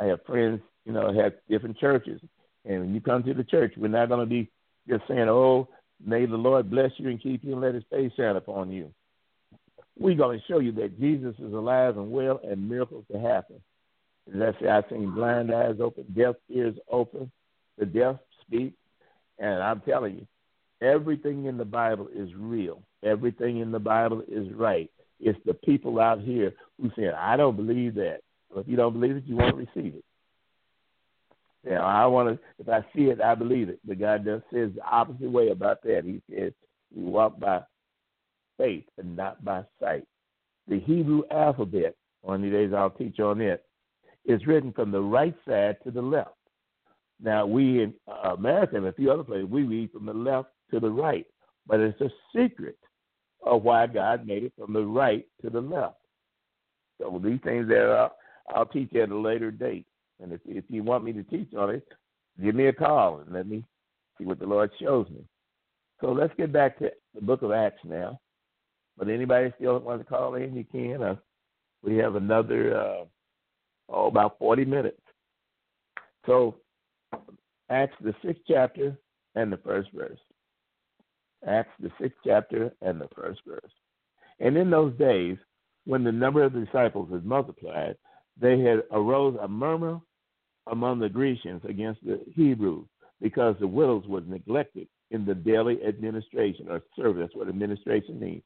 [0.00, 2.22] I have friends, you know, have different churches,
[2.64, 4.50] and when you come to the church, we're not going to be
[4.88, 5.68] just saying, "Oh,
[6.04, 8.90] may the Lord bless you and keep you and let His face shine upon you."
[9.98, 13.60] We're going to show you that Jesus is alive and well, and miracles to happen.
[14.32, 17.30] I say, I've seen blind eyes open, deaf ears open,
[17.78, 18.72] the deaf speak,
[19.38, 20.26] and I'm telling you,
[20.86, 22.82] everything in the Bible is real.
[23.02, 24.90] Everything in the Bible is right.
[25.20, 28.20] It's the people out here who say, "I don't believe that."
[28.50, 30.04] Well, if you don't believe it, you won't receive it.
[31.64, 32.44] Yeah, I want to.
[32.58, 33.80] If I see it, I believe it.
[33.84, 36.04] But God just says the opposite way about that.
[36.04, 36.52] He says
[36.94, 37.62] we walk by
[38.58, 40.06] faith and not by sight.
[40.68, 43.64] The Hebrew alphabet, one of these days I'll teach on it,
[44.24, 46.30] is written from the right side to the left.
[47.20, 50.48] Now, we in uh, America and a few other places, we read from the left
[50.72, 51.26] to the right,
[51.66, 52.78] but it's a secret
[53.44, 55.96] of why God made it from the right to the left.
[57.00, 58.08] So these things that uh,
[58.54, 59.86] I'll teach at a later date.
[60.22, 61.86] And if if you want me to teach on it,
[62.42, 63.64] give me a call and let me
[64.16, 65.24] see what the Lord shows me.
[66.00, 68.20] So let's get back to the book of Acts now.
[68.96, 71.02] But anybody still want to call in, you can.
[71.02, 71.16] Uh,
[71.82, 73.04] we have another uh,
[73.88, 75.00] oh about forty minutes.
[76.26, 76.56] So
[77.70, 78.96] Acts the sixth chapter
[79.34, 80.18] and the first verse.
[81.46, 83.72] Acts the sixth chapter and the first verse.
[84.40, 85.36] And in those days,
[85.84, 87.96] when the number of the disciples was multiplied,
[88.40, 90.00] they had arose a murmur
[90.68, 92.86] among the Grecians against the Hebrews,
[93.20, 97.28] because the widows was neglected in the daily administration or service.
[97.28, 98.42] That's what administration means.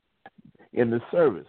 [0.73, 1.47] In the service.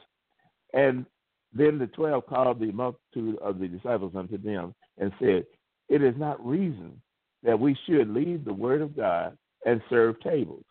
[0.74, 1.06] And
[1.54, 5.46] then the twelve called the multitude of the disciples unto them and said,
[5.90, 7.02] It is not reason
[7.44, 10.64] that we should leave the word of God and serve tables.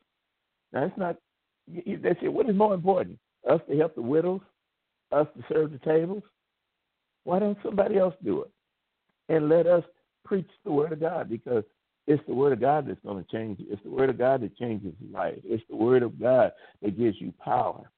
[0.73, 1.17] Now, it's not,
[1.67, 3.19] they said, what is more important?
[3.49, 4.41] Us to help the widows?
[5.13, 6.23] Us to serve the tables?
[7.25, 8.51] Why don't somebody else do it?
[9.29, 9.85] And let us
[10.25, 11.65] preach the word of God because
[12.07, 13.67] it's the word of God that's going to change you.
[13.71, 15.39] It's the word of God that changes life.
[15.45, 16.53] It's the word of God
[16.83, 17.91] that gives you power.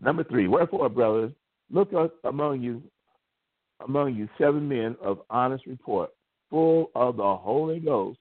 [0.00, 1.32] Number three, wherefore, brothers,
[1.70, 1.90] look
[2.24, 2.82] among you
[3.86, 6.10] among you seven men of honest report,
[6.50, 8.18] full of the Holy Ghost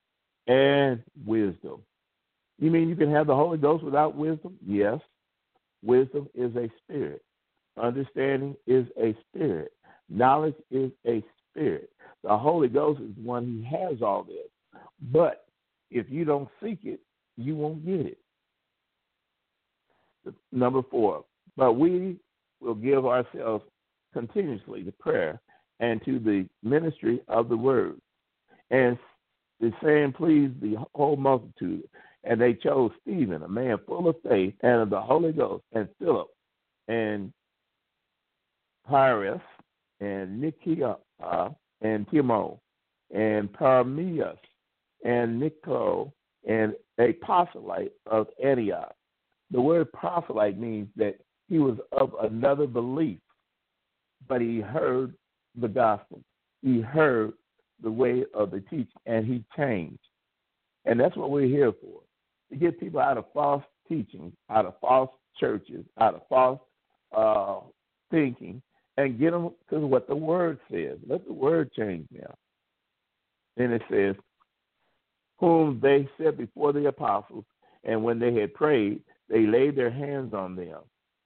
[0.48, 1.82] and wisdom.
[2.60, 4.56] You mean you can have the Holy Ghost without wisdom?
[4.66, 5.00] Yes.
[5.84, 7.24] Wisdom is a spirit.
[7.82, 9.72] Understanding is a spirit.
[10.10, 11.90] Knowledge is a spirit.
[12.24, 14.82] The Holy Ghost is one who has all this.
[15.12, 15.46] But
[15.92, 17.00] if you don't seek it,
[17.36, 18.18] you won't get it.
[20.52, 21.24] Number four,
[21.58, 22.18] but we
[22.62, 23.66] will give ourselves
[24.14, 25.42] continuously to prayer
[25.80, 28.00] and to the ministry of the word.
[28.72, 28.98] And
[29.60, 31.84] the saying pleased the whole multitude.
[32.24, 35.88] And they chose Stephen, a man full of faith and of the Holy Ghost, and
[36.00, 36.28] Philip,
[36.88, 37.32] and
[38.88, 39.42] Pyrrhus,
[40.00, 40.98] and Nikia,
[41.82, 42.60] and Timo,
[43.14, 44.38] and Parmenas,
[45.06, 46.14] and Nico,
[46.48, 48.94] and a proselyte of Antioch.
[49.52, 51.18] The word proselyte means that
[51.50, 53.20] he was of another belief,
[54.28, 55.14] but he heard
[55.60, 56.22] the gospel.
[56.62, 57.34] He heard
[57.82, 60.00] the way of the teaching, and he changed.
[60.86, 62.02] And that's what we're here for
[62.50, 65.10] to get people out of false teachings, out of false
[65.40, 66.60] churches, out of false
[67.16, 67.60] uh,
[68.10, 68.62] thinking,
[68.98, 70.98] and get them to what the Word says.
[71.08, 72.32] Let the Word change them.
[73.58, 74.16] Then it says,
[75.40, 77.46] whom they set before the apostles,
[77.84, 80.80] and when they had prayed, they laid their hands on them.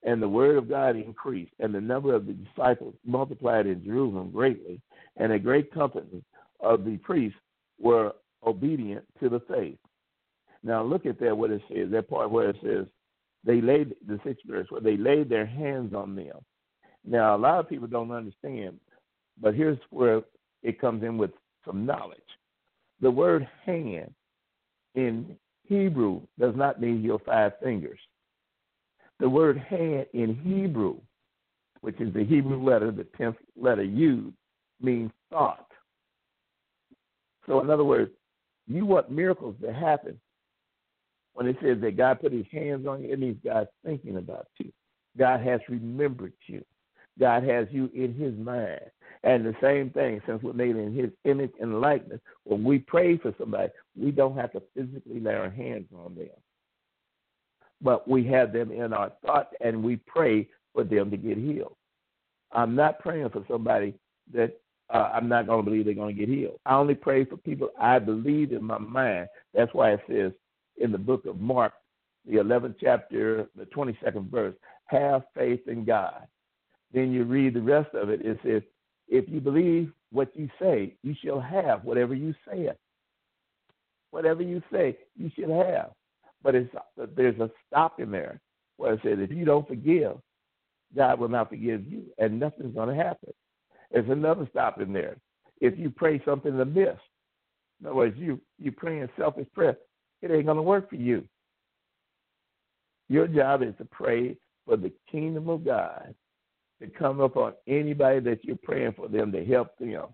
[0.04, 4.32] And the word of God increased, and the number of the disciples multiplied in Jerusalem
[4.32, 4.82] greatly,
[5.18, 6.24] and a great company
[6.60, 7.38] of the priests
[7.80, 8.14] were
[8.46, 9.78] obedient to the faith.
[10.64, 12.86] Now look at that what it says, that part where it says
[13.44, 16.38] they laid the sixth verse where they laid their hands on them.
[17.06, 18.80] Now a lot of people don't understand,
[19.40, 20.22] but here's where
[20.62, 21.32] it comes in with
[21.66, 22.20] some knowledge.
[23.02, 24.14] The word hand
[24.94, 25.36] in
[25.68, 28.00] Hebrew does not mean your five fingers.
[29.22, 30.98] The word hand in Hebrew,
[31.82, 34.36] which is the Hebrew letter, the tenth letter used,
[34.82, 35.68] means thought.
[37.46, 38.12] So in other words,
[38.68, 40.20] you want miracles to happen,
[41.34, 44.48] when it says that God put his hands on you, it means God's thinking about
[44.58, 44.72] you.
[45.18, 46.66] God has remembered you.
[47.20, 48.82] God has you in his mind.
[49.24, 53.18] And the same thing, since we're made in his image and likeness, when we pray
[53.18, 56.28] for somebody, we don't have to physically lay our hands on them.
[57.82, 61.76] But we have them in our thoughts and we pray for them to get healed.
[62.52, 63.96] I'm not praying for somebody
[64.34, 64.60] that
[64.94, 66.60] uh, I'm not going to believe they're going to get healed.
[66.66, 69.28] I only pray for people I believe in my mind.
[69.54, 70.32] That's why it says
[70.78, 71.74] in the book of Mark,
[72.28, 74.56] the 11th chapter, the 22nd verse,
[74.86, 76.28] have faith in God.
[76.94, 78.26] Then you read the rest of it.
[78.26, 78.62] It says,
[79.08, 82.70] if you believe what you say, you shall have whatever you say.
[84.12, 85.92] Whatever you say, you shall have.
[86.44, 86.74] But it's,
[87.16, 88.40] there's a stop in there
[88.78, 90.18] where it says, if you don't forgive,
[90.96, 93.32] God will not forgive you, and nothing's going to happen.
[93.92, 95.18] There's another stop in there.
[95.60, 96.98] If you pray something amiss,
[97.80, 99.78] in other words, you you praying selfish prayer,
[100.22, 101.24] it ain't going to work for you.
[103.10, 106.14] Your job is to pray for the kingdom of God
[106.82, 110.06] to come upon anybody that you're praying for them to help them.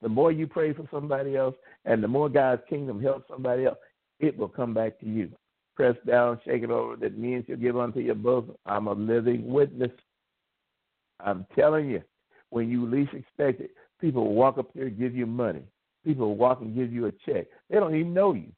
[0.00, 1.54] The more you pray for somebody else
[1.84, 3.78] and the more God's kingdom helps somebody else,
[4.20, 5.30] it will come back to you.
[5.74, 8.54] Press down, shake it over, that means you'll give unto your bosom.
[8.66, 9.90] I'm a living witness.
[11.20, 12.02] I'm telling you,
[12.50, 13.70] when you least expect it,
[14.00, 15.62] people walk up here and give you money.
[16.04, 17.46] People walk and give you a check.
[17.70, 18.52] They don't even know you.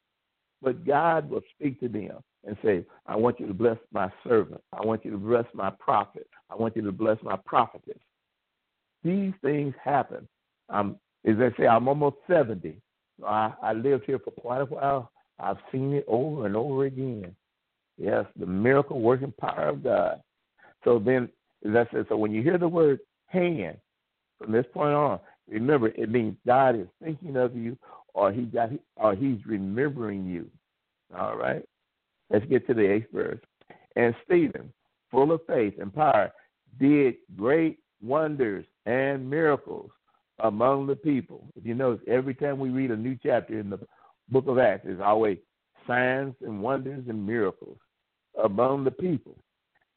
[0.61, 4.61] But God will speak to them and say, I want you to bless my servant.
[4.73, 6.27] I want you to bless my prophet.
[6.49, 7.99] I want you to bless my prophetess.
[9.03, 10.27] These things happen.
[10.69, 12.81] I'm As I say, I'm almost 70.
[13.25, 15.11] I, I lived here for quite a while.
[15.39, 17.35] I've seen it over and over again.
[17.97, 20.21] Yes, the miracle working power of God.
[20.83, 21.29] So then,
[21.65, 23.77] as I said, so when you hear the word hand
[24.37, 27.77] from this point on, remember it means God is thinking of you,
[28.13, 30.49] or he got, or He's remembering you.
[31.17, 31.63] All right.
[32.29, 33.39] Let's get to the eighth verse.
[33.95, 34.73] And Stephen,
[35.11, 36.31] full of faith and power,
[36.79, 39.91] did great wonders and miracles
[40.39, 41.47] among the people.
[41.55, 43.79] If you notice, every time we read a new chapter in the
[44.29, 45.37] book of Acts, is always
[45.87, 47.77] signs and wonders and miracles
[48.43, 49.37] among the people.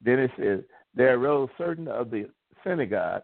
[0.00, 0.60] Then it says,
[0.94, 2.28] There arose certain of the
[2.64, 3.22] synagogue,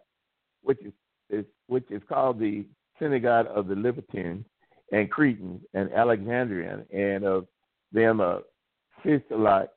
[0.62, 0.92] which is,
[1.30, 2.66] is which is called the
[2.98, 4.44] synagogue of the Libertines
[4.92, 7.46] and Cretans and Alexandrian, and of
[7.92, 8.40] them a
[9.04, 9.68] Physiolite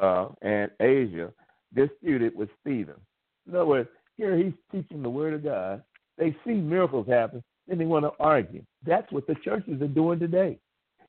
[0.00, 1.32] uh, and Asia,
[1.74, 2.94] disputed with Stephen.
[3.46, 5.82] In other words, here he's teaching the word of God.
[6.18, 8.62] They see miracles happen, then they want to argue.
[8.84, 10.58] That's what the churches are doing today.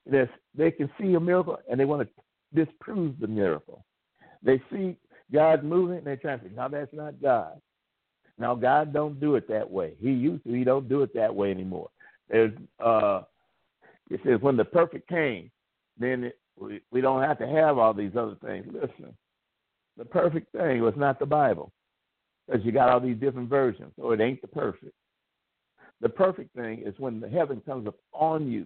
[0.05, 3.85] That's, they can see a miracle and they want to disprove the miracle.
[4.41, 4.97] They see
[5.33, 7.59] God moving and they're trying to say, no, that's not God.
[8.37, 9.93] Now God don't do it that way.
[9.99, 10.53] He used to.
[10.53, 11.89] He don't do it that way anymore.
[12.29, 13.21] There's uh,
[14.09, 15.49] it says when the perfect came,
[15.97, 18.67] then it, we we don't have to have all these other things.
[18.71, 19.15] Listen,
[19.97, 21.71] the perfect thing was not the Bible
[22.45, 24.93] because you got all these different versions, so it ain't the perfect.
[26.01, 28.65] The perfect thing is when the heaven comes upon you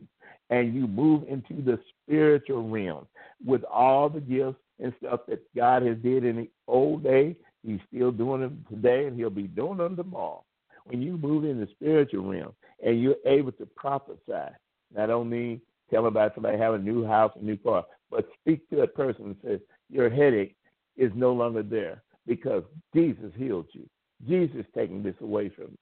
[0.50, 3.08] and you move into the spiritual realm
[3.46, 7.36] with all the gifts and stuff that God has did in the old day.
[7.66, 10.44] He's still doing them today, and He'll be doing them tomorrow.
[10.86, 12.54] When you move in the spiritual realm
[12.84, 14.52] and you're able to prophesy,
[14.94, 18.78] not only tell about somebody having a new house, a new car, but speak to
[18.78, 19.60] that person and say,
[19.90, 20.56] Your headache
[20.98, 22.64] is no longer there because
[22.94, 23.88] Jesus healed you.
[24.28, 25.78] Jesus taking this away from you.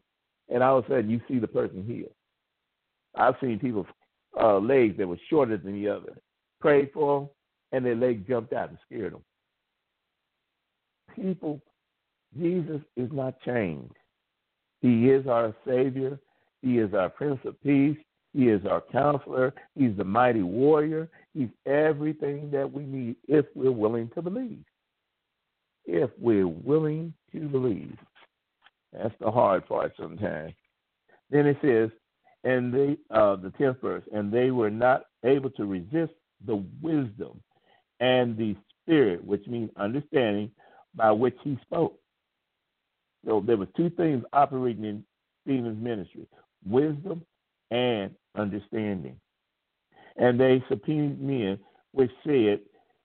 [0.50, 2.14] And all of a sudden, you see the person healed.
[3.16, 3.88] I've seen people's
[4.40, 6.18] uh, legs that were shorter than the other.
[6.60, 7.30] Prayed for them,
[7.72, 9.24] and their leg jumped out and scared them.
[11.16, 11.62] People,
[12.40, 13.94] Jesus is not changed.
[14.82, 16.20] He is our Savior.
[16.62, 17.98] He is our Prince of Peace.
[18.34, 19.54] He is our counselor.
[19.76, 21.10] He's the mighty warrior.
[21.34, 24.64] He's everything that we need if we're willing to believe
[25.90, 27.98] if we're willing to believe.
[28.94, 30.54] That's the hard part sometimes.
[31.30, 31.90] Then it says,
[32.44, 36.14] and they, uh, the tenth verse, and they were not able to resist
[36.46, 37.42] the wisdom
[38.00, 40.52] and the spirit, which means understanding,
[40.96, 42.00] by which he spoke.
[43.26, 45.04] So there were two things operating in
[45.44, 46.26] Stephen's ministry:
[46.66, 47.24] wisdom
[47.70, 49.20] and understanding.
[50.16, 51.60] And they subpoenaed men,
[51.92, 52.62] which said,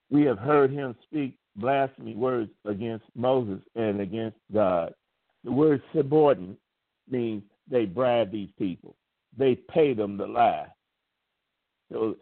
[0.09, 4.93] "We have heard him speak blasphemy words against Moses and against God.
[5.45, 6.57] The word subordinate
[7.09, 8.95] means they bribe these people.
[9.37, 10.67] They pay them to lie.
[11.91, 12.17] So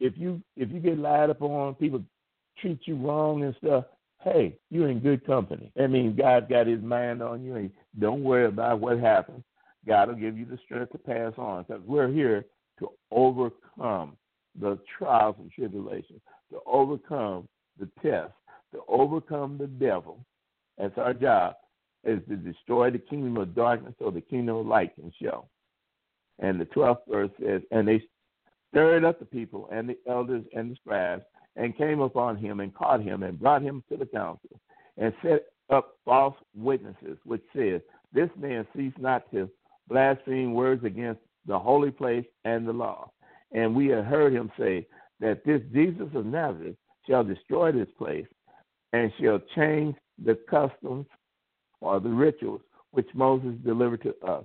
[0.00, 2.02] if you if you get lied upon, people
[2.58, 3.84] treat you wrong and stuff.
[4.22, 5.72] Hey, you're in good company.
[5.74, 7.56] That means God's got His mind on you.
[7.56, 9.42] And don't worry about what happens.
[9.86, 12.44] God will give you the strength to pass on because we're here
[12.78, 14.16] to overcome
[14.60, 16.20] the trials and tribulations,
[16.50, 17.48] to overcome
[17.80, 18.36] the tests,
[18.72, 20.24] to overcome the devil.
[20.78, 21.56] That's our job,
[22.04, 25.48] is to destroy the kingdom of darkness so the kingdom of light can show.
[26.38, 28.02] And the 12th verse says, And they
[28.70, 31.22] stirred up the people and the elders and the scribes
[31.56, 34.60] and came upon him and caught him and brought him to the council
[34.96, 39.48] and set up false witnesses, which said, This man ceased not to
[39.88, 43.10] blaspheme words against the holy place and the law.
[43.52, 44.86] And we have heard him say
[45.20, 46.76] that this Jesus of Nazareth
[47.08, 48.26] shall destroy this place
[48.92, 51.06] and shall change the customs
[51.82, 52.60] or the rituals
[52.92, 54.44] which Moses delivered to us.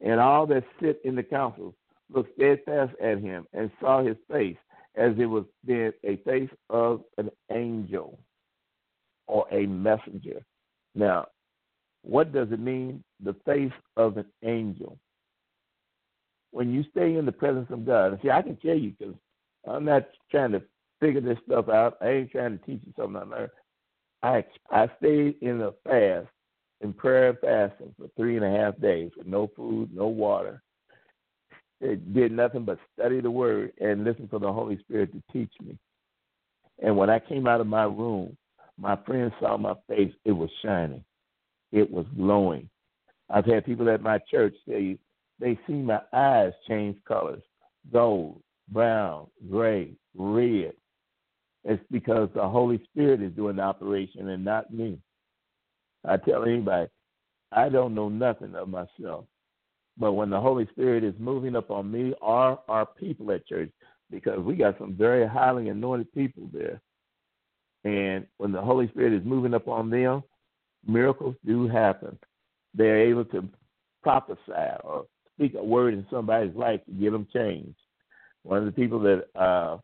[0.00, 1.74] And all that sit in the council
[2.12, 4.56] looked steadfast at him and saw his face
[4.96, 8.18] as it was then a face of an angel
[9.26, 10.44] or a messenger.
[10.94, 11.26] Now,
[12.02, 14.98] what does it mean, the face of an angel?
[16.50, 19.14] When you stay in the presence of God, and see, I can tell you because
[19.66, 20.62] I'm not trying to
[21.00, 21.96] figure this stuff out.
[22.00, 23.50] I ain't trying to teach you something I learned.
[24.22, 26.28] I I stayed in a fast,
[26.84, 30.62] in prayer and fasting for three and a half days with no food, no water.
[31.80, 35.52] It did nothing but study the word and listen for the Holy Spirit to teach
[35.64, 35.76] me.
[36.82, 38.36] And when I came out of my room,
[38.78, 40.12] my friends saw my face.
[40.24, 41.02] It was shining.
[41.72, 42.68] It was glowing.
[43.30, 44.98] I've had people at my church say
[45.40, 47.42] they see my eyes change colors
[47.92, 50.72] gold, brown, gray, red.
[51.64, 54.98] It's because the Holy Spirit is doing the operation and not me.
[56.06, 56.88] I tell anybody,
[57.52, 59.26] I don't know nothing of myself.
[59.96, 63.70] But when the Holy Spirit is moving up on me or our people at church,
[64.10, 66.80] because we got some very highly anointed people there.
[67.84, 70.22] And when the Holy Spirit is moving up on them,
[70.86, 72.18] miracles do happen.
[72.74, 73.48] They're able to
[74.02, 74.40] prophesy
[74.82, 75.06] or
[75.36, 77.76] speak a word in somebody's life to get them changed.
[78.42, 79.78] One of the people that uh,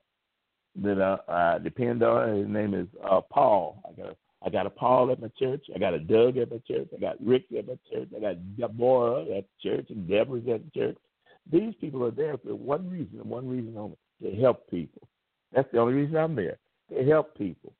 [0.82, 3.82] that uh, I depend on, his name is uh, Paul.
[3.88, 5.66] I got a, I got a Paul at my church.
[5.74, 6.88] I got a Doug at my church.
[6.96, 8.08] I got Rick at my church.
[8.16, 10.96] I got Deborah at the church and Deborah's at the church.
[11.50, 15.06] These people are there for one reason and one reason only to help people.
[15.52, 16.58] That's the only reason I'm there
[16.90, 17.74] to help people.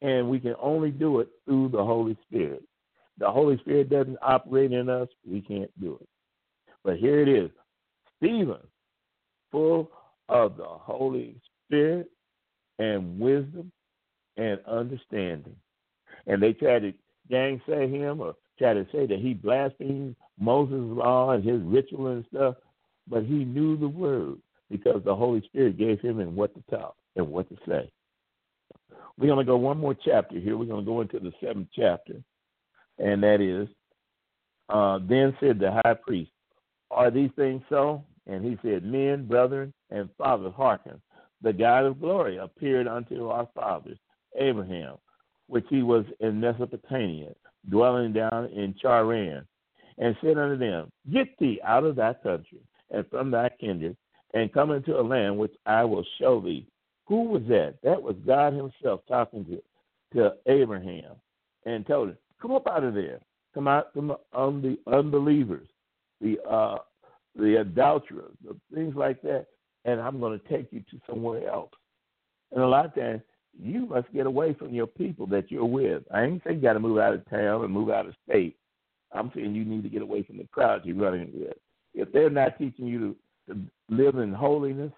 [0.00, 2.64] And we can only do it through the Holy Spirit.
[3.18, 6.08] The Holy Spirit doesn't operate in us, we can't do it.
[6.82, 7.50] But here it is
[8.16, 8.58] Stephen,
[9.52, 9.90] full
[10.28, 11.36] of the Holy
[11.66, 12.10] Spirit
[12.78, 13.70] and wisdom
[14.36, 15.56] and understanding.
[16.26, 16.92] And they tried to
[17.30, 22.24] gainsay him or try to say that he blasphemed Moses' law and his ritual and
[22.32, 22.56] stuff,
[23.08, 24.36] but he knew the word
[24.70, 27.90] because the Holy Spirit gave him and what to talk and what to say.
[29.18, 30.56] We're going to go one more chapter here.
[30.56, 32.14] We're going to go into the seventh chapter,
[32.98, 33.68] and that is,
[34.68, 36.30] uh, then said the high priest,
[36.90, 38.04] Are these things so?
[38.26, 41.00] And he said, Men, brethren, and fathers, hearken.
[41.42, 43.98] The God of glory appeared unto our fathers,
[44.38, 44.96] Abraham,
[45.46, 47.32] which he was in Mesopotamia,
[47.68, 49.44] dwelling down in Charran,
[49.98, 52.60] and said unto them, Get thee out of thy country
[52.90, 53.96] and from thy kindred,
[54.34, 56.66] and come into a land which I will show thee.
[57.06, 57.74] Who was that?
[57.82, 59.62] That was God Himself talking to,
[60.18, 61.12] to Abraham
[61.66, 63.20] and told him, Come up out of there.
[63.54, 65.68] Come out from um, the unbelievers,
[66.20, 66.78] the uh,
[67.36, 69.46] the adulterers, the things like that,
[69.84, 71.70] and I'm going to take you to somewhere else.
[72.50, 73.22] And a lot of times,
[73.60, 76.02] you must get away from your people that you're with.
[76.12, 78.56] I ain't saying you got to move out of town and move out of state.
[79.12, 81.56] I'm saying you need to get away from the crowd you're running with.
[81.94, 83.16] If they're not teaching you to
[83.48, 83.58] to
[83.88, 84.92] live in holiness,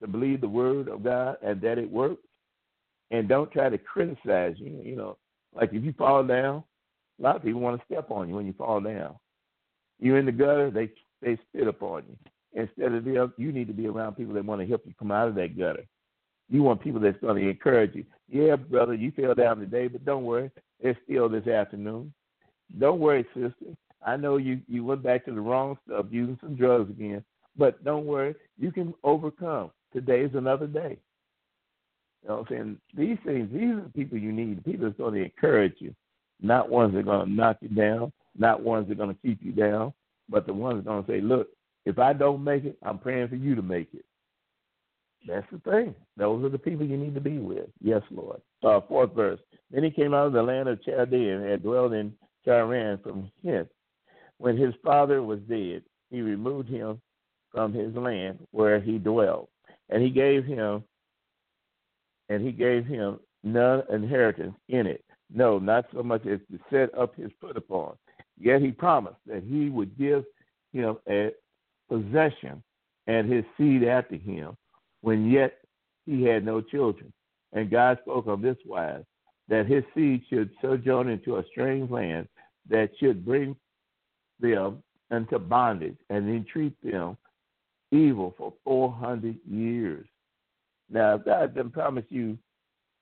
[0.00, 2.22] to believe the word of God and that it works.
[3.10, 4.80] And don't try to criticize you.
[4.82, 5.16] You know,
[5.54, 6.62] like if you fall down,
[7.18, 9.16] a lot of people want to step on you when you fall down.
[9.98, 10.90] You're in the gutter, they
[11.22, 12.16] they spit upon you.
[12.52, 15.10] Instead of them, you need to be around people that want to help you come
[15.10, 15.84] out of that gutter.
[16.48, 18.04] You want people that's going to encourage you.
[18.30, 20.50] Yeah, brother, you fell down today, but don't worry,
[20.80, 22.12] it's still this afternoon.
[22.78, 23.76] Don't worry, sister.
[24.04, 27.24] I know you you went back to the wrong stuff, using some drugs again,
[27.56, 29.70] but don't worry, you can overcome.
[29.92, 30.98] Today is another day.
[32.22, 32.78] You know what I'm saying?
[32.94, 35.94] These things, these are the people you need, people that's going to encourage you,
[36.40, 39.22] not ones that are going to knock you down, not ones that are going to
[39.22, 39.92] keep you down,
[40.28, 41.48] but the ones that are going to say, look,
[41.84, 44.04] if I don't make it, I'm praying for you to make it.
[45.26, 45.94] That's the thing.
[46.16, 47.66] Those are the people you need to be with.
[47.82, 48.40] Yes, Lord.
[48.62, 49.40] Uh, fourth verse.
[49.70, 52.14] Then he came out of the land of Chaldea and had dwelt in
[52.46, 53.68] Charran from hence.
[54.38, 57.00] When his father was dead, he removed him
[57.50, 59.50] from his land where he dwelt,
[59.90, 60.84] and he gave him
[62.28, 65.02] and he gave him none inheritance in it.
[65.32, 67.96] No, not so much as to set up his foot upon.
[68.38, 70.24] Yet he promised that he would give
[70.72, 71.30] him a
[71.88, 72.62] possession
[73.06, 74.56] and his seed after him,
[75.02, 75.58] when yet
[76.06, 77.12] he had no children.
[77.52, 79.04] And God spoke of this wise
[79.48, 82.28] that his seed should sojourn into a strange land
[82.68, 83.56] that should bring
[84.40, 87.16] them into bondage and entreat them
[87.90, 90.06] evil for 400 years.
[90.90, 92.38] Now, if God doesn't promise you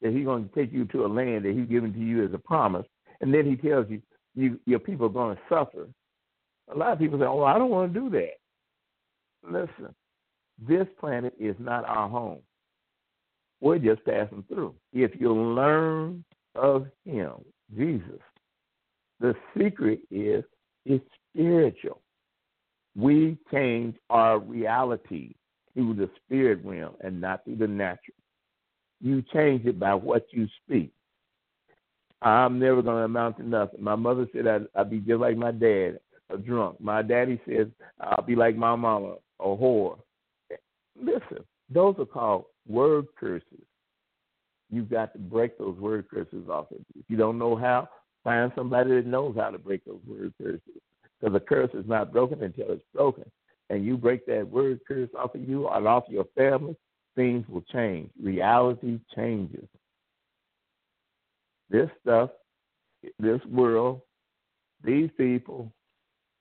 [0.03, 2.33] that He's going to take you to a land that He's given to you as
[2.33, 2.87] a promise,
[3.21, 4.03] and then He tells you,
[4.35, 5.89] you your people are going to suffer,
[6.73, 8.35] a lot of people say, "Oh, I don't want to do that."
[9.45, 9.95] Listen,
[10.59, 12.39] this planet is not our home.
[13.61, 14.75] We're just passing through.
[14.93, 16.25] If you learn
[16.55, 17.33] of Him,
[17.77, 18.21] Jesus,
[19.21, 20.45] the secret is
[20.85, 22.01] it's spiritual
[22.97, 25.35] we change our reality
[25.75, 28.17] through the spirit realm and not through the natural.
[29.03, 30.91] You change it by what you speak.
[32.23, 33.83] I'm never going to amount to nothing.
[33.83, 36.01] My mother said I'd, I'd be just like my dad,
[36.31, 36.81] a drunk.
[36.81, 37.67] My daddy says
[38.01, 39.99] I'll be like my mama, a whore.
[41.01, 43.45] Listen, those are called word curses.
[44.71, 47.01] You've got to break those word curses off of you.
[47.01, 47.89] If you don't know how,
[48.25, 50.61] find somebody that knows how to break those word curses.
[51.21, 53.25] Because the curse is not broken until it's broken.
[53.71, 56.77] And you break that word curse off of you and off your family,
[57.15, 58.11] things will change.
[58.21, 59.67] Reality changes.
[61.71, 62.31] This stuff,
[63.19, 64.03] this world,
[64.85, 65.73] these people,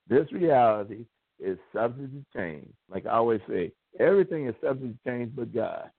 [0.08, 1.06] this reality
[1.40, 2.68] is subject to change.
[2.90, 5.90] Like I always say, everything is subject to change but God.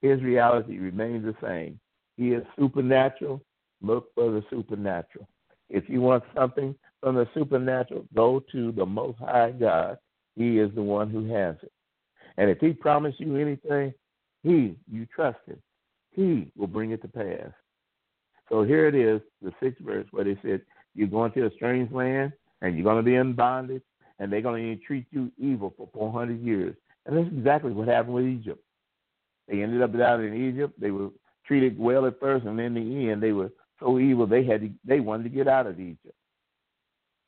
[0.00, 1.78] His reality remains the same.
[2.16, 3.42] He is supernatural.
[3.80, 5.28] Look for the supernatural.
[5.70, 9.98] If you want something from the supernatural, go to the Most High God.
[10.34, 11.72] He is the one who has it.
[12.36, 13.92] And if He promised you anything,
[14.42, 15.60] He, you trust Him.
[16.12, 17.52] He will bring it to pass.
[18.48, 20.62] So here it is, the sixth verse, where they said,
[20.94, 22.32] You're going to a strange land,
[22.62, 23.82] and you're going to be in bondage,
[24.18, 26.74] and they're going to treat you evil for 400 years.
[27.08, 28.62] And that's exactly what happened with Egypt.
[29.48, 30.78] They ended up down in Egypt.
[30.78, 31.08] They were
[31.46, 34.70] treated well at first, and in the end, they were so evil they had to,
[34.84, 36.14] they wanted to get out of Egypt.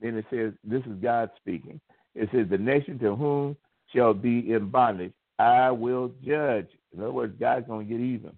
[0.00, 1.80] Then it says, this is God speaking.
[2.14, 3.56] It says, the nation to whom
[3.94, 6.68] shall be in bondage, I will judge.
[6.94, 8.32] In other words, God's going to get even.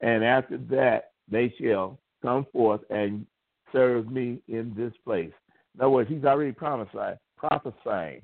[0.00, 3.26] And after that, they shall come forth and
[3.72, 5.32] serve me in this place.
[5.74, 8.22] In other words, he's already prophesied, prophesying.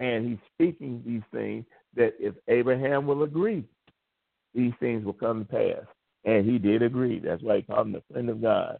[0.00, 1.64] And he's speaking these things
[1.94, 3.64] that if Abraham will agree,
[4.54, 5.86] these things will come to pass.
[6.24, 7.18] And he did agree.
[7.18, 8.78] That's why he called him the friend of God.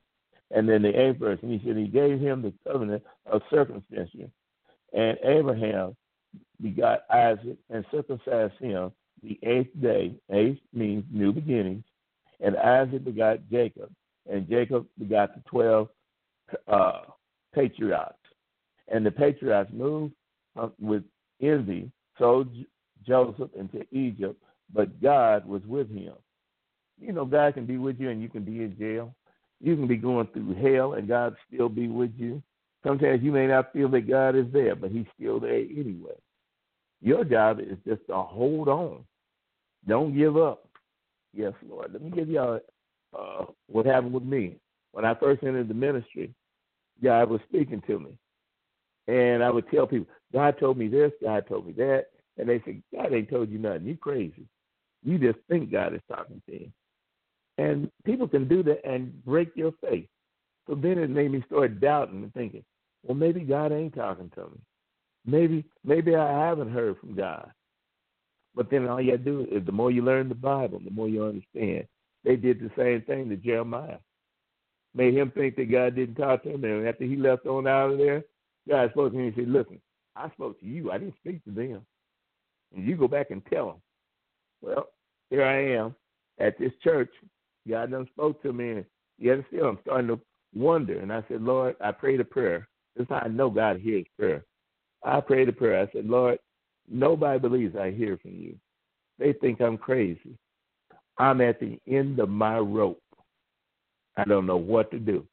[0.50, 4.30] And then the eighth verse, and he said he gave him the covenant of circumcision.
[4.92, 5.96] And Abraham
[6.62, 10.14] begot Isaac and circumcised him the eighth day.
[10.30, 11.84] Eighth means new beginnings.
[12.40, 13.90] And Isaac begot Jacob,
[14.30, 15.88] and Jacob begot the twelve
[16.68, 17.00] uh,
[17.54, 18.14] patriarchs.
[18.88, 20.12] And the patriarchs moved
[20.80, 21.02] with
[21.40, 22.48] envy, sold
[23.06, 24.40] Joseph into Egypt,
[24.72, 26.14] but God was with him.
[27.00, 29.14] You know, God can be with you and you can be in jail.
[29.60, 32.42] You can be going through hell and God still be with you.
[32.84, 36.14] Sometimes you may not feel that God is there, but He's still there anyway.
[37.02, 39.04] Your job is just to hold on.
[39.86, 40.68] Don't give up.
[41.34, 41.92] Yes, Lord.
[41.92, 42.60] Let me give y'all
[43.16, 44.56] uh, what happened with me.
[44.92, 46.32] When I first entered the ministry,
[47.02, 48.18] God was speaking to me.
[49.08, 52.06] And I would tell people, God told me this, God told me that.
[52.38, 53.86] And they said, God ain't told you nothing.
[53.86, 54.46] You crazy.
[55.04, 56.70] You just think God is talking to you.
[57.58, 60.08] And people can do that and break your faith.
[60.68, 62.64] So then it made me start doubting and thinking,
[63.02, 64.60] well, maybe God ain't talking to me.
[65.24, 67.50] Maybe maybe I haven't heard from God.
[68.54, 71.24] But then all you do is the more you learn the Bible, the more you
[71.24, 71.86] understand.
[72.24, 73.98] They did the same thing to Jeremiah.
[74.94, 76.64] Made him think that God didn't talk to him.
[76.64, 78.24] And after he left on out of there,
[78.68, 79.80] God spoke to him and said, Listen,
[80.14, 80.90] I spoke to you.
[80.90, 81.82] I didn't speak to them.
[82.74, 83.82] And you go back and tell them.
[84.60, 84.88] Well,
[85.30, 85.94] here I am
[86.40, 87.10] at this church.
[87.68, 88.70] God done spoke to me.
[88.70, 88.84] And
[89.18, 90.20] yet still I'm starting to
[90.54, 90.98] wonder.
[90.98, 92.68] And I said, Lord, I prayed a prayer.
[92.96, 94.44] This is how I know God hears prayer.
[95.04, 95.80] I prayed a prayer.
[95.80, 96.38] I said, Lord,
[96.90, 98.56] nobody believes I hear from you.
[99.18, 100.36] They think I'm crazy.
[101.18, 103.00] I'm at the end of my rope.
[104.16, 105.26] I don't know what to do.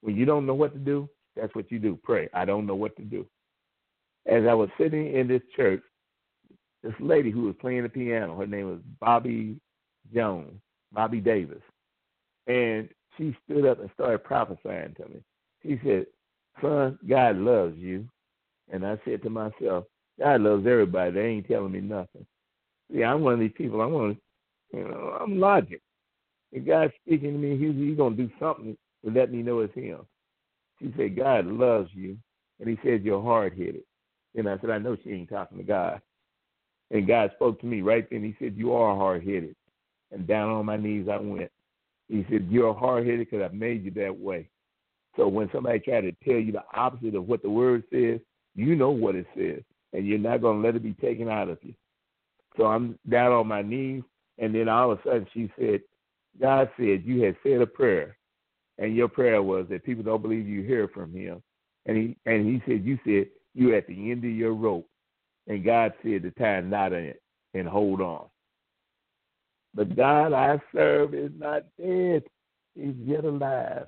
[0.00, 1.98] When you don't know what to do, that's what you do.
[2.02, 2.28] Pray.
[2.32, 3.26] I don't know what to do.
[4.26, 5.82] As I was sitting in this church,
[6.82, 9.56] this lady who was playing the piano, her name was Bobby
[10.14, 10.52] Jones,
[10.92, 11.62] Bobby Davis.
[12.46, 15.22] And she stood up and started prophesying to me.
[15.62, 16.06] She said,
[16.60, 18.06] Son, God loves you.
[18.70, 19.84] And I said to myself,
[20.18, 21.12] God loves everybody.
[21.12, 22.26] They ain't telling me nothing.
[22.92, 23.80] See, I'm one of these people.
[23.80, 24.18] I'm one,
[24.72, 25.80] you know, I'm logic.
[26.52, 29.74] If God's speaking to me, he's, he's gonna do something to let me know it's
[29.74, 30.00] Him.
[30.84, 32.18] She said, God loves you,
[32.60, 33.84] and He says, you're hard headed.
[34.34, 36.00] And I said, I know she ain't talking to God.
[36.90, 38.22] And God spoke to me right then.
[38.22, 39.56] He said, You are hard headed.
[40.12, 41.50] And down on my knees I went.
[42.08, 44.48] He said, You're hard headed because I've made you that way.
[45.16, 48.20] So when somebody try to tell you the opposite of what the word says,
[48.54, 49.62] you know what it says,
[49.92, 51.74] and you're not going to let it be taken out of you.
[52.56, 54.02] So I'm down on my knees,
[54.38, 55.80] and then all of a sudden she said,
[56.40, 58.16] God said you had said a prayer,
[58.78, 61.42] and your prayer was that people don't believe you hear from Him,
[61.86, 64.88] and he and he said you said you're at the end of your rope,
[65.46, 67.22] and God said the time not in it,
[67.54, 68.26] and hold on.
[69.74, 72.24] The God I serve is not dead;
[72.74, 73.86] He's yet alive.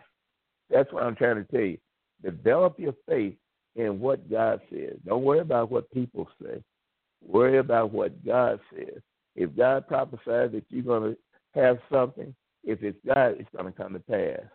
[0.71, 1.79] That's what I'm trying to tell you.
[2.23, 3.37] Develop your faith
[3.77, 4.97] in what God says.
[5.05, 6.63] Don't worry about what people say.
[7.25, 9.01] Worry about what God says.
[9.35, 12.35] If God prophesies that you're going to have something,
[12.65, 14.47] if it's God, it's going to come to pass.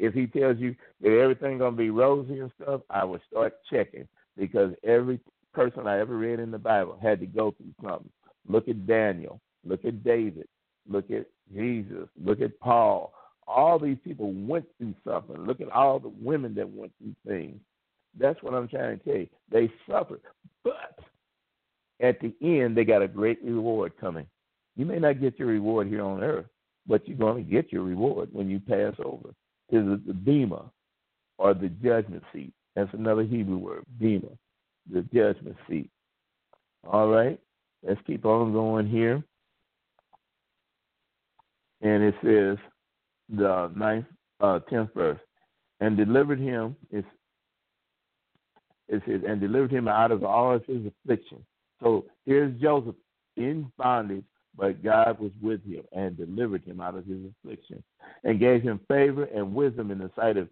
[0.00, 3.54] If He tells you that everything's going to be rosy and stuff, I would start
[3.70, 5.20] checking because every
[5.52, 8.10] person I ever read in the Bible had to go through something.
[8.48, 9.40] Look at Daniel.
[9.64, 10.48] Look at David.
[10.88, 12.08] Look at Jesus.
[12.22, 13.12] Look at Paul.
[13.46, 15.36] All these people went through something.
[15.44, 17.60] Look at all the women that went through things.
[18.18, 19.28] That's what I'm trying to tell you.
[19.50, 20.22] They suffered,
[20.64, 20.98] but
[22.00, 24.26] at the end, they got a great reward coming.
[24.76, 26.46] You may not get your reward here on earth,
[26.86, 29.34] but you're going to get your reward when you pass over
[29.72, 30.70] to the, bema
[31.38, 32.52] or the judgment seat.
[32.76, 34.28] That's another Hebrew word, bema,
[34.92, 35.90] the judgment seat.
[36.84, 37.38] All right,
[37.86, 39.22] let's keep on going here.
[41.82, 42.58] And it says,
[43.28, 44.06] the ninth,
[44.40, 45.20] uh, tenth verse.
[45.80, 47.04] and delivered him is
[48.88, 51.44] it says, and delivered him out of all of his affliction.
[51.82, 52.96] So here's Joseph
[53.36, 54.24] in bondage,
[54.56, 57.82] but God was with him and delivered him out of his affliction
[58.24, 60.48] and gave him favor and wisdom in the sight of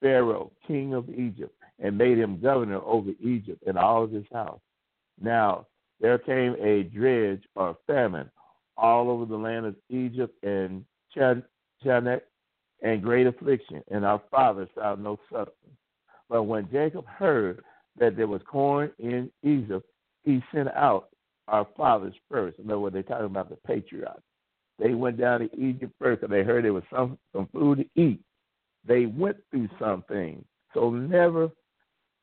[0.00, 4.60] Pharaoh, king of Egypt, and made him governor over Egypt and all of his house.
[5.20, 5.66] Now
[6.00, 8.30] there came a dredge or famine
[8.76, 10.84] all over the land of Egypt and
[11.16, 12.22] Chanech
[12.82, 15.76] and great affliction, and our fathers found no substance.
[16.28, 17.62] But when Jacob heard
[17.98, 19.86] that there was corn in Egypt,
[20.24, 21.10] he sent out
[21.48, 22.58] our fathers first.
[22.58, 24.22] In other words, they're talking about the patriarchs.
[24.78, 28.00] They went down to Egypt first and they heard there was some, some food to
[28.00, 28.20] eat.
[28.86, 30.44] They went through something.
[30.74, 31.50] So never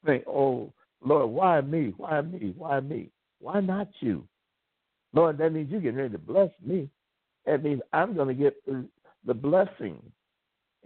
[0.06, 0.74] think, oh,
[1.04, 1.94] Lord, why me?
[1.96, 2.54] Why me?
[2.58, 3.10] Why me?
[3.40, 4.28] Why not you?
[5.14, 6.90] Lord, that means you're getting ready to bless me.
[7.46, 10.02] That means I'm going to get the blessing.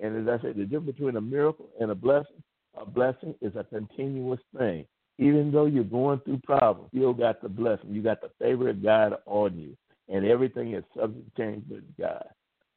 [0.01, 2.43] And as I said, the difference between a miracle and a blessing,
[2.79, 4.85] a blessing is a continuous thing.
[5.19, 7.93] Even though you're going through problems, you still got the blessing.
[7.93, 9.77] You got the favor of God on you.
[10.09, 12.25] And everything is subject to change with God.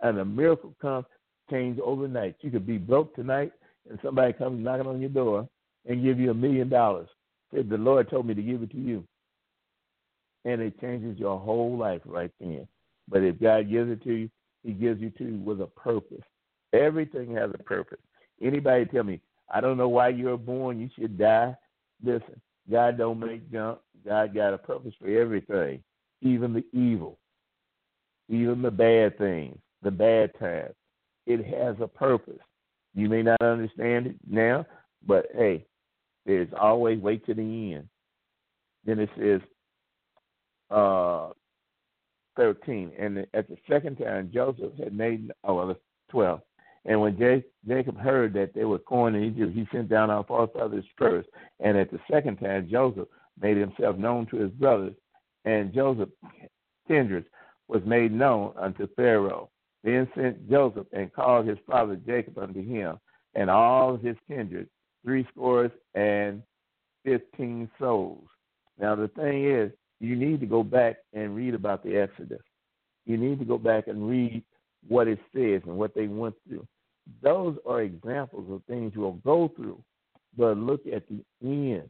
[0.00, 1.06] And a miracle comes,
[1.50, 2.36] change overnight.
[2.40, 3.52] You could be broke tonight,
[3.88, 5.48] and somebody comes knocking on your door
[5.86, 7.08] and give you a million dollars.
[7.54, 9.04] Said the Lord told me to give it to you.
[10.44, 12.68] And it changes your whole life right then.
[13.08, 14.30] But if God gives it to you,
[14.62, 16.22] He gives you to you with a purpose.
[16.72, 17.98] Everything has a purpose.
[18.42, 19.20] Anybody tell me,
[19.52, 21.56] I don't know why you were born, you should die.
[22.02, 22.40] Listen,
[22.70, 23.78] God don't make junk.
[24.04, 25.82] God got a purpose for everything,
[26.22, 27.18] even the evil,
[28.28, 30.74] even the bad things, the bad times.
[31.26, 32.38] It has a purpose.
[32.94, 34.64] You may not understand it now,
[35.06, 35.66] but hey,
[36.24, 37.88] there's always wait to the end.
[38.84, 39.40] Then it says,
[40.70, 41.30] uh,
[42.36, 42.92] 13.
[42.98, 45.76] And at the second time, Joseph had made, oh, well,
[46.10, 46.40] 12.
[46.88, 47.18] And when
[47.66, 51.28] Jacob heard that they were corn in Egypt, he sent down our forefathers first.
[51.58, 53.08] And at the second time, Joseph
[53.40, 54.94] made himself known to his brothers.
[55.44, 56.12] And Joseph's
[56.86, 57.26] kindred
[57.68, 59.50] was made known unto Pharaoh.
[59.82, 62.98] Then sent Joseph and called his father Jacob unto him,
[63.34, 64.68] and all his kindred,
[65.04, 66.42] three scores and
[67.04, 68.26] fifteen souls.
[68.78, 72.42] Now the thing is, you need to go back and read about the Exodus.
[73.06, 74.42] You need to go back and read
[74.88, 76.66] what it says and what they went through.
[77.22, 79.82] Those are examples of things you'll go through.
[80.36, 81.88] But look at the end,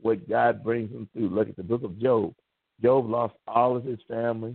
[0.00, 1.30] what God brings them through.
[1.30, 2.34] Look at the book of Job.
[2.82, 4.54] Job lost all of his family,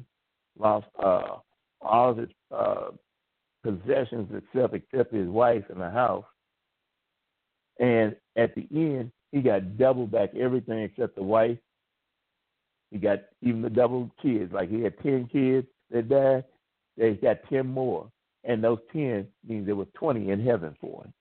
[0.57, 1.37] lost uh,
[1.81, 2.89] all of his uh,
[3.63, 6.25] possessions except except his wife and the house.
[7.79, 11.57] And at the end, he got double back everything except the wife.
[12.91, 14.53] He got even the double kids.
[14.53, 16.43] Like he had ten kids that died.
[16.97, 18.09] They got ten more
[18.45, 21.13] and those 10 means there was 20 in heaven for him.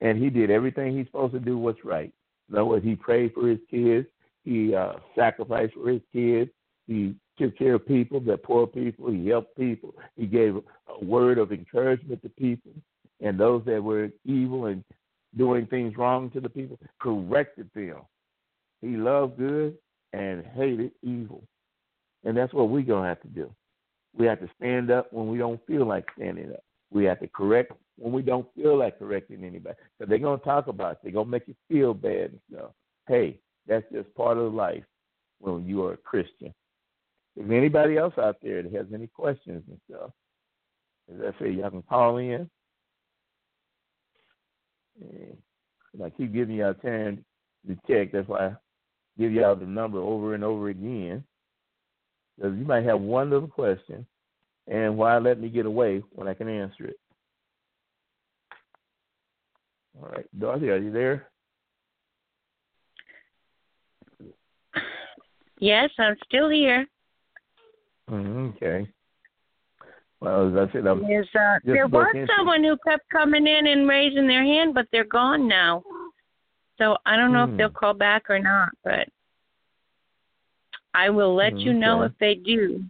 [0.00, 2.12] And he did everything he's supposed to do what's right.
[2.48, 4.06] In other words, he prayed for his kids,
[4.44, 6.50] he uh, sacrificed for his kids,
[6.86, 11.38] he took care of people, the poor people, he helped people, he gave a word
[11.38, 12.72] of encouragement to people,
[13.20, 14.82] and those that were evil and
[15.36, 17.98] doing things wrong to the people, corrected them.
[18.80, 19.76] He loved good
[20.12, 21.42] and hated evil.
[22.24, 23.52] And that's what we're going to have to do.
[24.16, 26.64] We have to stand up when we don't feel like standing up.
[26.90, 29.76] We have to correct when we don't feel like correcting anybody.
[29.98, 30.98] Because they're going to talk about it.
[31.02, 32.70] They're going to make you feel bad and stuff.
[33.06, 34.84] Hey, that's just part of life
[35.40, 36.54] when you are a Christian.
[37.36, 40.10] If anybody else out there that has any questions and stuff,
[41.12, 42.48] as I say, y'all can call in.
[45.00, 47.24] And I keep giving y'all time
[47.66, 48.12] to check.
[48.12, 48.56] That's why I
[49.18, 51.24] give y'all the number over and over again.
[52.42, 54.06] You might have one little question,
[54.68, 56.98] and why let me get away when I can answer it?
[60.00, 61.28] All right, Dorothy, are you there?
[65.60, 66.86] Yes, I'm still here.
[68.08, 68.88] Mm-hmm, okay.
[70.20, 73.88] Well, as I said, I'm There's, uh, there was someone who kept coming in and
[73.88, 75.82] raising their hand, but they're gone now.
[76.78, 77.74] So I don't know if they'll hmm.
[77.74, 79.08] call back or not, but
[80.94, 81.62] I will let okay.
[81.62, 82.84] you know if they do.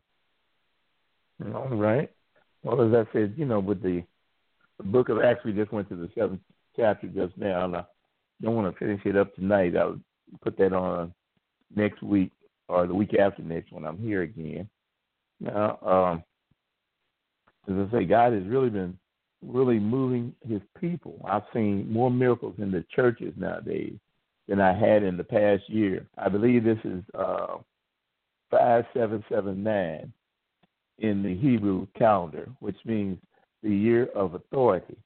[1.55, 2.11] All right.
[2.63, 4.03] Well, as I said, you know, with the,
[4.79, 6.41] the book of Acts, we just went to the seventh
[6.77, 7.85] chapter just now, and I
[8.43, 9.77] don't want to finish it up tonight.
[9.77, 10.01] I'll
[10.43, 11.13] put that on
[11.75, 12.33] next week
[12.69, 14.69] or the week after next when I'm here again.
[15.41, 16.25] Now, um,
[17.69, 18.99] as I say, God has really been
[19.43, 21.25] really moving His people.
[21.29, 23.95] I've seen more miracles in the churches nowadays
[24.49, 26.07] than I had in the past year.
[26.17, 27.59] I believe this is uh,
[28.51, 30.13] 5779
[30.99, 33.19] in the Hebrew calendar, which means
[33.63, 34.97] the year of authority.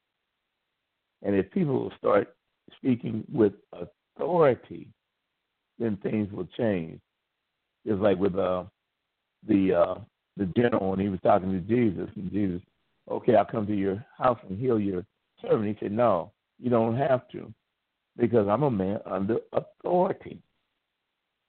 [1.21, 2.35] And if people will start
[2.77, 4.87] speaking with authority,
[5.79, 6.99] then things will change.
[7.85, 8.63] It's like with uh,
[9.47, 9.95] the uh,
[10.37, 12.61] the general when he was talking to Jesus, and Jesus,
[13.09, 15.05] okay, I'll come to your house and heal your
[15.41, 15.67] servant.
[15.67, 17.53] He said, No, you don't have to,
[18.17, 20.39] because I'm a man under authority.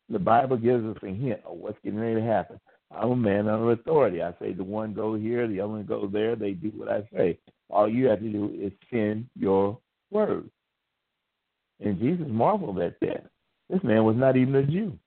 [0.08, 2.60] The Bible gives us a hint of what's getting ready to happen.
[2.90, 4.22] I'm a man under authority.
[4.22, 6.36] I say the one go here, the other one go there.
[6.36, 7.38] They do what I say.
[7.70, 9.78] All you have to do is send your
[10.10, 10.48] word.
[11.80, 13.26] And Jesus marveled at that.
[13.68, 14.98] This man was not even a Jew.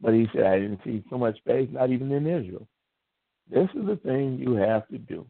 [0.00, 2.66] But he said, I didn't see so much faith, not even in Israel.
[3.48, 5.26] This is the thing you have to do.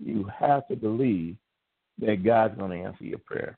[0.00, 1.36] You have to believe
[2.00, 3.56] that God's going to answer your prayer.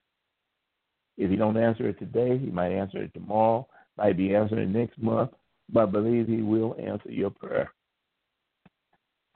[1.17, 3.67] If he don't answer it today, he might answer it tomorrow,
[4.01, 5.31] might be answering next month,
[5.69, 7.71] but I believe he will answer your prayer.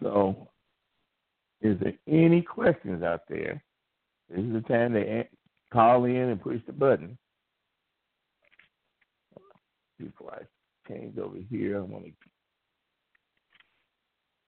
[0.02, 0.48] So,
[1.60, 3.62] is there any questions out there?
[4.30, 5.24] This is the time to
[5.72, 7.18] call in and push the button.
[9.98, 12.12] Before I change over here, I want to.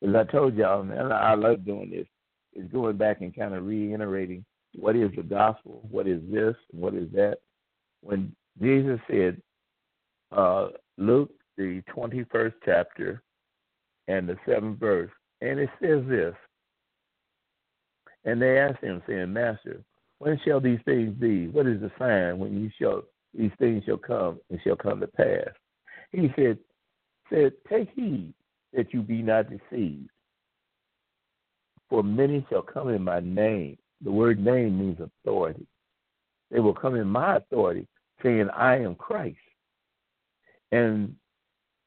[0.09, 2.07] As I told y'all, man, I love doing this.
[2.55, 4.45] Is going back and kind of reiterating
[4.75, 7.37] what is the gospel, what is this, what is that.
[8.01, 9.43] When Jesus said,
[10.33, 13.23] uh, Luke the 21st chapter
[14.09, 15.11] and the seventh verse.
[15.41, 16.35] And it says this.
[18.25, 19.83] And they asked him, saying, Master,
[20.19, 21.49] when shall these things be?
[21.49, 23.03] What is the sign when you shall
[23.35, 25.51] these things shall come and shall come to pass?
[26.11, 26.59] He said,
[27.31, 28.33] said, Take heed
[28.73, 30.11] that you be not deceived.
[31.89, 33.79] For many shall come in my name.
[34.03, 35.67] The word name means authority.
[36.51, 37.87] They will come in my authority,
[38.23, 39.37] saying, I am Christ.
[40.73, 41.15] And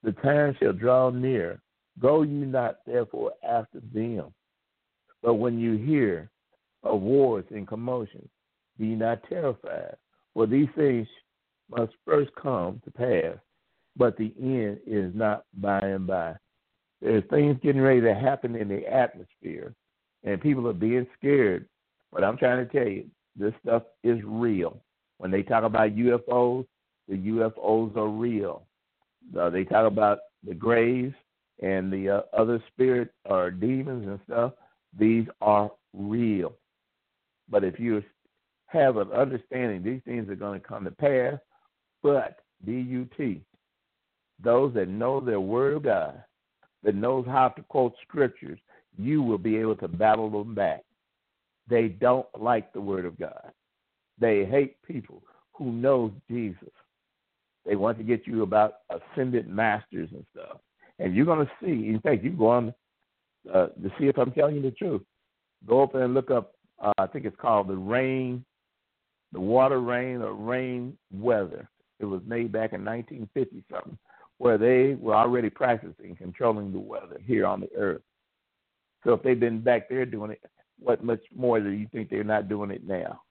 [0.03, 1.61] the time shall draw near.
[1.99, 4.34] Go you not therefore after them.
[5.22, 6.30] But when you hear
[6.84, 8.30] of wars and commotions,
[8.77, 9.95] be not terrified.
[10.34, 11.07] For these things
[11.69, 13.38] must first come to pass,
[13.97, 16.35] but the end is not by and by.
[17.01, 19.73] There's things getting ready to happen in the atmosphere,
[20.23, 21.68] and people are being scared.
[22.11, 24.81] But I'm trying to tell you, this stuff is real.
[25.18, 26.65] When they talk about UFOs,
[27.07, 28.64] the UFOs are real.
[29.38, 31.16] Uh, they talk about the graves
[31.62, 34.54] and the uh, other spirit or demons and stuff.
[34.98, 36.54] These are real.
[37.50, 38.04] But if you
[38.68, 41.40] have an understanding, these things are going to come to pass.
[42.02, 43.41] But D-U-T,
[44.41, 46.24] those that know their word of God,
[46.84, 48.60] that knows how to quote scriptures,
[48.98, 50.84] you will be able to battle them back.
[51.68, 53.52] They don't like the word of God.
[54.20, 55.24] They hate people
[55.54, 56.70] who know Jesus.
[57.70, 60.58] They want to get you about ascended masters and stuff.
[60.98, 62.74] And you're going to see, in fact, you go on
[63.54, 65.04] uh, to see if I'm telling you the truth.
[65.68, 68.44] Go up and look up, uh, I think it's called the rain,
[69.34, 71.70] the water rain or rain weather.
[72.00, 74.00] It was made back in 1950 something,
[74.40, 78.02] where they were already practicing controlling the weather here on the earth.
[79.04, 80.41] So if they've been back there doing it,
[80.80, 83.22] what much more do you think they're not doing it now?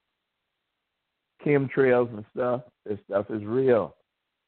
[1.45, 3.97] Chemtrails and stuff, this stuff is real.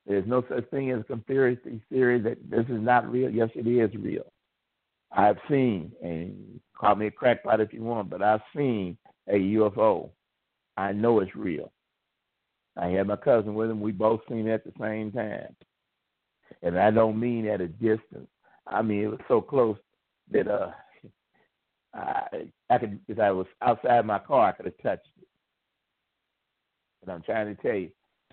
[0.06, 3.30] There's no such thing as conspiracy theory that this is not real.
[3.30, 4.32] Yes, it is real.
[5.12, 8.96] I've seen, and call me a crackpot if you want, but I've seen
[9.28, 10.10] a UFO.
[10.76, 11.72] I know it's real.
[12.76, 13.80] I had my cousin with him.
[13.80, 15.54] We both seen it at the same time.
[16.62, 18.28] And I don't mean at a distance.
[18.66, 19.76] I mean it was so close
[20.30, 20.70] that uh
[21.94, 25.28] I I could if I was outside my car I could have touched it.
[27.04, 27.90] But I'm trying to tell you,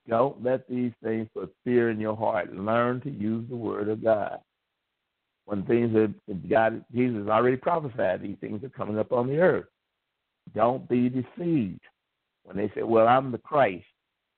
[0.07, 2.53] don't let these things put fear in your heart.
[2.53, 4.39] Learn to use the word of God.
[5.45, 9.65] When things that God, Jesus already prophesied, these things are coming up on the earth.
[10.55, 11.81] Don't be deceived.
[12.43, 13.85] When they say, "Well, I'm the Christ,"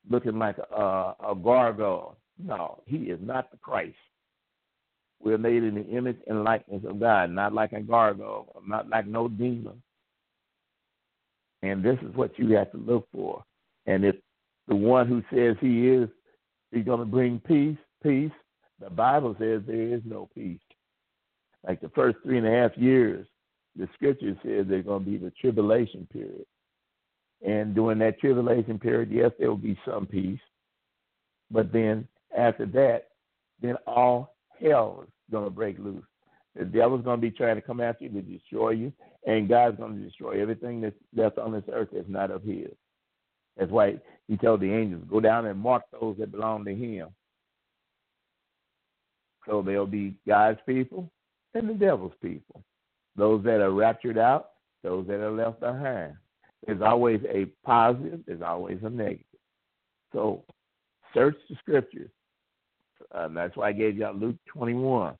[0.10, 2.18] looking like a, a gargoyle.
[2.38, 3.98] No, he is not the Christ.
[5.22, 9.06] We're made in the image and likeness of God, not like a gargoyle, not like
[9.06, 9.82] no demon.
[11.62, 13.44] And this is what you have to look for.
[13.86, 14.16] And if
[14.70, 16.08] the one who says he is,
[16.72, 18.32] he's going to bring peace, peace.
[18.80, 20.60] The Bible says there is no peace.
[21.68, 23.28] Like the first three and a half years,
[23.76, 26.46] the scripture says there's going to be the tribulation period.
[27.46, 30.40] And during that tribulation period, yes, there will be some peace.
[31.52, 33.08] But then after that,
[33.62, 36.04] then all hell is going to break loose.
[36.56, 38.94] The devil's going to be trying to come after you to destroy you,
[39.26, 42.72] and God's going to destroy everything that's, that's on this earth that's not of His.
[43.60, 47.10] That's why he told the angels, go down and mark those that belong to him.
[49.46, 51.12] So there'll be God's people
[51.54, 52.64] and the devil's people.
[53.18, 56.14] Those that are raptured out, those that are left behind.
[56.66, 58.22] There's always a positive.
[58.26, 59.26] There's always a negative.
[60.14, 60.44] So
[61.14, 62.12] search the scriptures.
[63.14, 65.16] Uh, that's why I gave you Luke 21.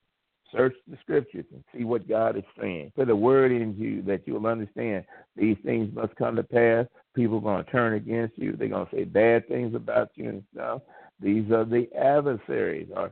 [0.52, 2.92] Search the scriptures and see what God is saying.
[2.96, 5.06] Put a word in you that you will understand
[5.36, 6.88] these things must come to pass.
[7.16, 8.54] People are going to turn against you.
[8.54, 10.82] They're going to say bad things about you and stuff.
[11.22, 12.88] These are the adversaries.
[12.96, 13.12] Or,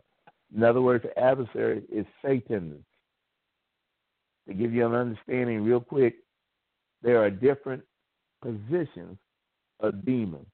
[0.55, 2.83] in other words, the adversary is Satan.
[4.47, 6.15] To give you an understanding, real quick,
[7.03, 7.83] there are different
[8.41, 9.17] positions
[9.79, 10.47] of demons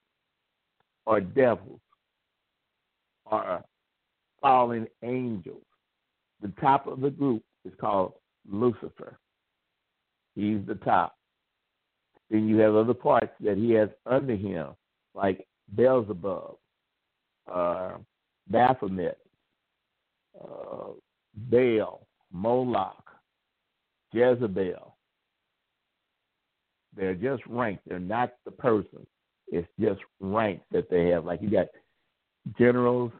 [1.05, 1.79] or devils
[3.25, 3.63] or
[4.41, 5.63] fallen angels.
[6.43, 8.13] The top of the group is called
[8.47, 9.17] Lucifer.
[10.35, 11.15] He's the top.
[12.29, 14.71] Then you have other parts that he has under him,
[15.15, 16.57] like Beelzebub,
[17.51, 17.91] uh,
[18.49, 19.17] Baphomet,
[20.43, 20.91] uh,
[21.49, 23.05] Baal, Moloch,
[24.11, 24.97] Jezebel.
[26.93, 27.87] They're just ranked.
[27.87, 29.07] They're not the person.
[29.47, 31.23] It's just ranks that they have.
[31.23, 31.67] Like you got
[32.57, 33.13] generals,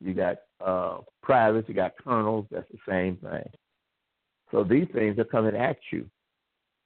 [0.00, 2.46] you got uh, privates, you got colonels.
[2.50, 3.48] That's the same thing.
[4.50, 6.06] So these things are coming at you,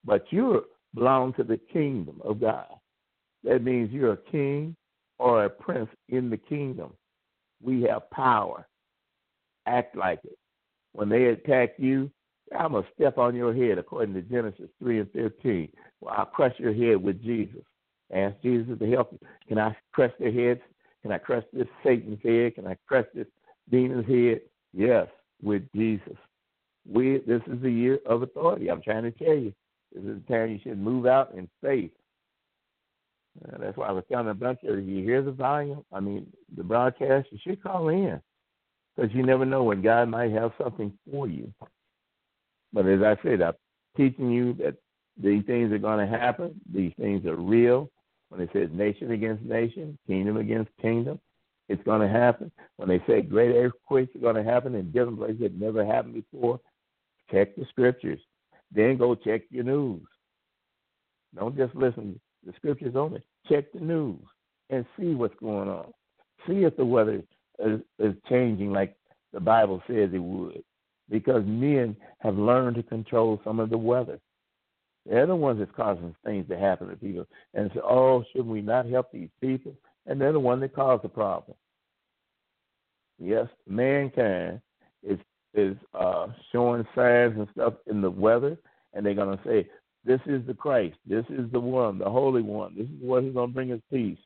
[0.05, 0.64] but you
[0.94, 2.66] belong to the kingdom of God.
[3.42, 4.76] That means you're a king
[5.18, 6.92] or a prince in the kingdom.
[7.62, 8.66] We have power.
[9.66, 10.38] Act like it.
[10.92, 12.10] When they attack you,
[12.56, 15.68] I'm going to step on your head, according to Genesis 3 and 15.
[16.01, 17.62] Well, I'll crush your head with Jesus.
[18.14, 19.18] Ask Jesus to help you.
[19.48, 20.60] Can I crush their heads?
[21.02, 22.55] Can I crush this Satan's head?
[22.55, 23.26] Can I crush this
[23.70, 24.40] demon's head?
[24.72, 25.06] Yes,
[25.42, 26.16] with Jesus.
[26.86, 28.70] We this is the year of authority.
[28.70, 29.52] I'm trying to tell you.
[29.92, 31.92] This is the time you should move out in faith.
[33.42, 36.26] Uh, that's why I was telling a bunch of you, hear the volume, I mean,
[36.56, 38.20] the broadcast, you should call in
[38.96, 41.52] because you never know when God might have something for you.
[42.72, 43.54] But as I said, I'm
[43.96, 44.76] teaching you that
[45.16, 46.60] these things are going to happen.
[46.72, 47.90] These things are real.
[48.28, 51.20] When it says nation against nation, kingdom against kingdom,
[51.68, 52.50] it's going to happen.
[52.76, 56.14] When they say great earthquakes are going to happen in different places that never happened
[56.14, 56.60] before,
[57.30, 58.20] check the scriptures.
[58.72, 60.02] Then go check your news.
[61.34, 63.22] Don't just listen to the scriptures only.
[63.48, 64.20] Check the news
[64.70, 65.92] and see what's going on.
[66.46, 67.22] See if the weather
[67.58, 68.96] is, is changing like
[69.32, 70.62] the Bible says it would
[71.10, 74.18] because men have learned to control some of the weather.
[75.06, 77.26] They're the ones that's causing things to happen to people.
[77.52, 79.74] And say, oh, should we not help these people?
[80.06, 81.56] And they're the one that caused the problem.
[83.18, 84.60] Yes, mankind
[85.02, 85.18] is
[85.55, 88.59] is uh, showing signs and stuff in the weather,
[88.93, 89.68] and they're gonna say,
[90.05, 90.97] "This is the Christ.
[91.06, 92.74] This is the one, the Holy One.
[92.76, 94.18] This is what is gonna bring us peace."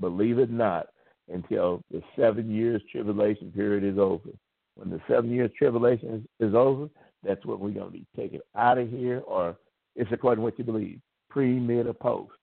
[0.00, 0.88] Believe it not
[1.28, 4.30] until the seven years tribulation period is over.
[4.76, 6.88] When the seven years tribulation is, is over,
[7.22, 9.56] that's when we're to be taken out of here, or
[9.96, 12.37] it's according to what you believe, pre, mid, or post.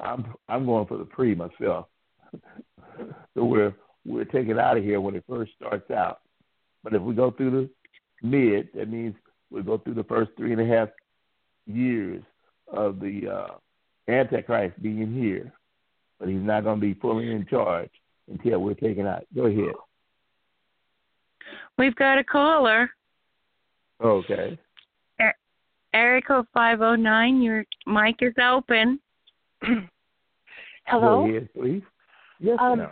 [0.00, 1.86] I'm I'm going for the pre myself.
[3.34, 3.74] so we're
[4.04, 6.20] we're taken out of here when it first starts out.
[6.84, 9.14] But if we go through the mid, that means
[9.50, 10.88] we go through the first three and a half
[11.66, 12.22] years
[12.72, 15.52] of the uh, Antichrist being here.
[16.18, 17.90] But he's not going to be fully in charge
[18.30, 19.24] until we're taken out.
[19.34, 19.74] Go ahead.
[21.78, 22.90] We've got a caller.
[24.02, 24.58] Okay.
[25.92, 29.00] Area code 509, your mic is open.
[30.86, 31.24] Hello?
[31.24, 31.82] Go ahead, please.
[32.38, 32.90] Yes, um, ma'am.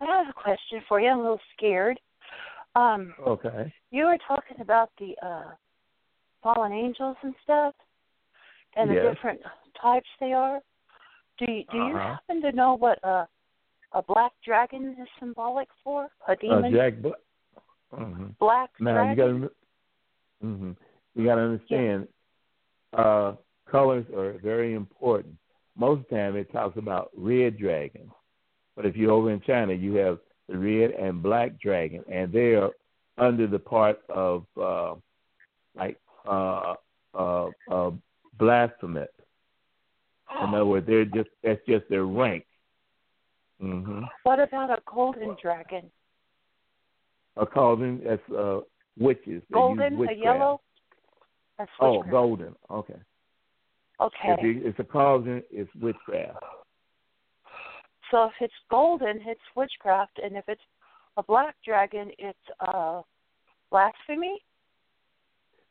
[0.00, 1.08] I have a question for you.
[1.08, 1.98] I'm a little scared.
[2.74, 3.72] Um, Okay.
[3.90, 5.50] you were talking about the uh,
[6.42, 7.74] fallen angels and stuff,
[8.76, 9.40] and the different
[9.80, 10.60] types they are.
[11.38, 12.14] Do you, do you Uh-huh.
[12.14, 13.28] happen to know what a
[13.94, 16.08] a black dragon is symbolic for?
[16.26, 16.72] A Uh, demon?
[16.72, 17.18] Jack Black.
[17.90, 19.50] hmm black Now you got to,
[20.42, 20.72] mm-hmm.
[21.14, 22.08] you got to understand,
[22.94, 23.34] uh,
[23.66, 25.36] colors are very important.
[25.76, 28.10] Most of the time, it talks about red dragons.
[28.76, 30.18] but if you're over in China, you have
[30.48, 32.70] the red and black dragon, and they are
[33.18, 34.94] under the part of uh,
[35.74, 36.74] like uh,
[37.14, 37.90] uh, uh,
[38.38, 39.08] blasphemous.
[40.42, 42.44] In other words, they're just that's just their rank.
[43.60, 45.90] hmm What about a golden dragon?
[47.36, 48.60] A golden that's uh,
[48.98, 49.42] witches.
[49.52, 50.60] Golden, a yellow.
[51.80, 52.54] Oh, golden.
[52.70, 52.96] Okay.
[54.00, 54.34] Okay.
[54.38, 56.38] If it's a cauldron, it's witchcraft.
[58.10, 60.60] So if it's golden, it's witchcraft, and if it's
[61.16, 63.00] a black dragon, it's uh,
[63.70, 64.38] blasphemy.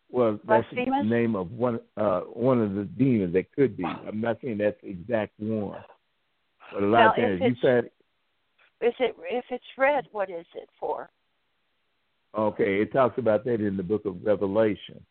[0.10, 3.85] Well, that's the name of one uh, one of the demons that could be.
[3.85, 5.80] I'm not saying that's the exact one,
[6.73, 7.85] but a lot Now, of times if you said,
[8.81, 10.06] Is it if it's red?
[10.11, 11.10] What is it for?
[12.38, 15.06] okay, it talks about that in the book of Revelation.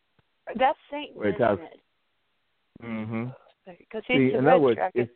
[0.58, 1.80] That's Satan, it talks- it?
[2.84, 3.24] Mm-hmm.
[3.66, 5.10] Because he's See, in other words, it's,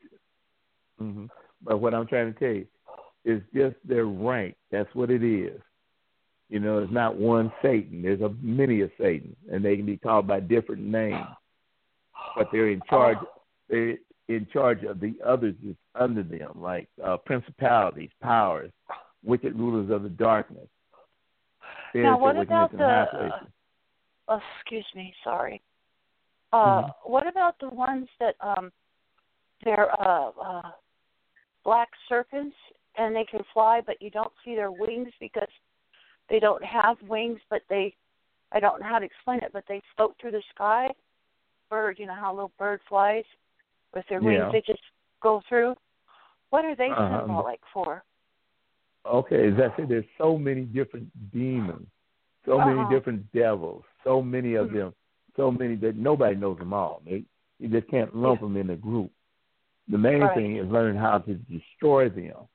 [0.99, 1.27] hmm
[1.63, 2.67] but what I'm trying to tell you
[3.25, 4.55] is just their rank.
[4.71, 5.59] That's what it is.
[6.51, 8.03] You know, it's not one Satan.
[8.03, 11.27] There's a many of Satan, and they can be called by different names.
[12.37, 13.19] But they're in charge.
[13.69, 13.97] They're
[14.29, 18.71] in charge of the others that's under them, like uh, principalities, powers,
[19.25, 20.69] wicked rulers of the darkness.
[21.95, 23.31] Now, what about the?
[24.29, 25.63] Uh, excuse me, sorry.
[26.55, 26.95] Uh, Mhm.
[27.03, 28.71] what about the ones that um,
[29.65, 30.71] they're uh, uh,
[31.65, 32.55] black serpents
[32.97, 35.49] and they can fly, but you don't see their wings because
[36.31, 37.95] they don't have wings, but they.
[38.53, 40.89] I don't know how to explain it, but they float through the sky.
[41.71, 43.25] Bird, you know how a little bird flies
[43.93, 44.39] with their wings?
[44.39, 44.53] Yeah.
[44.53, 44.83] They just
[45.21, 45.75] go through.
[46.51, 47.19] What are they Uh-huh.
[47.19, 48.05] symbolic for?
[49.07, 51.89] Okay, as I said, there's so many different demons,
[52.47, 52.89] so many Uh-huh.
[52.91, 54.75] different devils, so many of Mhm.
[54.75, 54.95] them,
[55.37, 57.03] so many that nobody knows them all.
[57.05, 57.25] They,
[57.59, 59.11] you just can't lump them in a group.
[59.89, 60.35] The main Right.
[60.35, 62.49] thing is learn how to destroy them.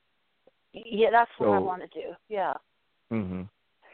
[0.73, 2.15] Yeah, that's what I want to do.
[2.27, 2.53] Yeah.
[3.09, 3.43] hmm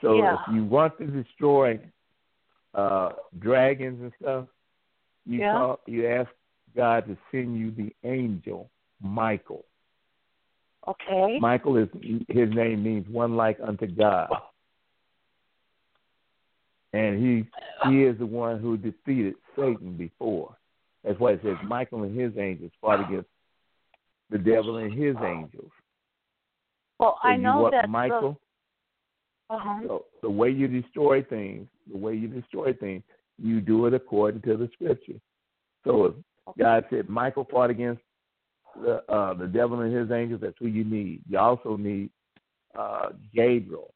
[0.01, 0.35] So Yeah.
[0.35, 1.79] if you want to destroy
[2.73, 4.47] uh, dragons and stuff,
[5.25, 5.51] you Yeah.
[5.51, 6.29] call, you ask
[6.75, 8.69] God to send you the angel
[9.01, 9.65] Michael.
[10.87, 11.39] Okay.
[11.39, 11.89] Michael is
[12.29, 14.29] his name means one like unto God.
[16.95, 20.55] And he he is the one who defeated Satan before.
[21.03, 23.27] That's why it says Michael and his angels fought against
[24.29, 25.71] the devil and his angels.
[26.97, 28.39] Well, So I know that Michael.
[29.49, 29.79] The, uh-huh.
[29.87, 33.03] So the way you destroy things, the way you destroy things,
[33.37, 35.19] you do it according to the scripture.
[35.83, 36.13] So if
[36.57, 38.01] God said Michael fought against
[38.81, 41.21] the uh, the devil and his angels, that's who you need.
[41.29, 42.09] You also need
[42.73, 43.93] uh, Gabriel.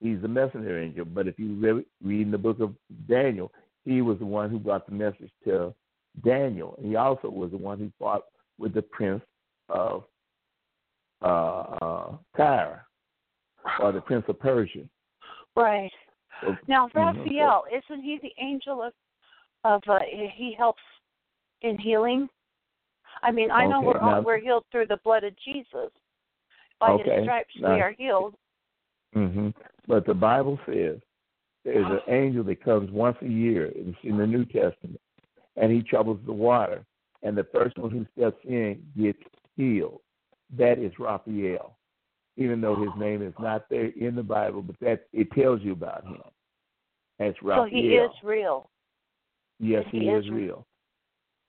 [0.00, 1.04] He's the messenger angel.
[1.04, 2.74] But if you re- read in the book of
[3.08, 3.50] Daniel,
[3.84, 5.74] he was the one who brought the message to
[6.24, 6.74] Daniel.
[6.78, 8.24] And he also was the one who fought
[8.58, 9.22] with the prince
[9.68, 10.04] of
[11.22, 11.26] uh,
[11.80, 12.86] uh, Tyre
[13.80, 14.82] or the prince of Persia.
[15.56, 15.90] Right.
[16.42, 17.16] So, Now, Mhm.
[17.16, 18.92] Raphael, isn't he the angel of
[19.64, 19.98] of uh,
[20.34, 20.82] he helps
[21.62, 22.28] in healing?
[23.22, 25.90] I mean, I know Okay, we're now- we're healed through the blood of Jesus.
[26.78, 28.36] By Okay, his stripes now- we are healed.
[29.14, 29.48] hmm
[29.86, 30.98] But the Bible says
[31.64, 33.72] there's an angel that comes once a year.
[33.74, 35.00] It's in the New Testament,
[35.56, 36.84] and he troubles the water,
[37.22, 39.18] and the first one who steps in gets
[39.56, 40.00] healed.
[40.56, 41.76] That is Raphael,
[42.36, 45.72] even though his name is not there in the Bible, but that it tells you
[45.72, 46.20] about him.
[47.18, 48.70] That's So he is real.
[49.58, 50.66] Yes, he he is is real.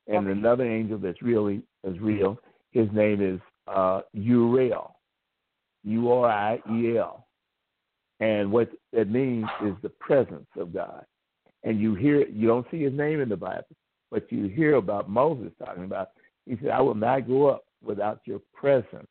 [0.07, 0.39] And Okay.
[0.39, 2.39] another angel that's really is real.
[2.71, 4.95] His name is uh, Uriel,
[5.83, 7.26] U R I E L,
[8.19, 11.05] and what that means is the presence of God.
[11.63, 13.65] And you hear, you don't see his name in the Bible,
[14.11, 16.09] but you hear about Moses talking about.
[16.45, 19.07] He said, "I will not go up without your presence."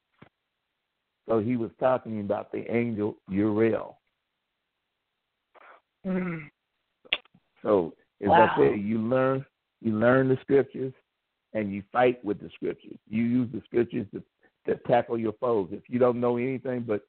[1.29, 3.99] So he was talking about the angel Uriel.
[6.07, 6.51] Mm.
[7.63, 8.49] So as Wow.
[8.49, 9.45] I said, you learn
[9.83, 10.95] you learn the scriptures
[11.53, 12.99] and you fight with the scriptures.
[13.09, 14.23] You use the scriptures to,
[14.67, 15.69] to tackle your foes.
[15.73, 17.03] If you don't know anything but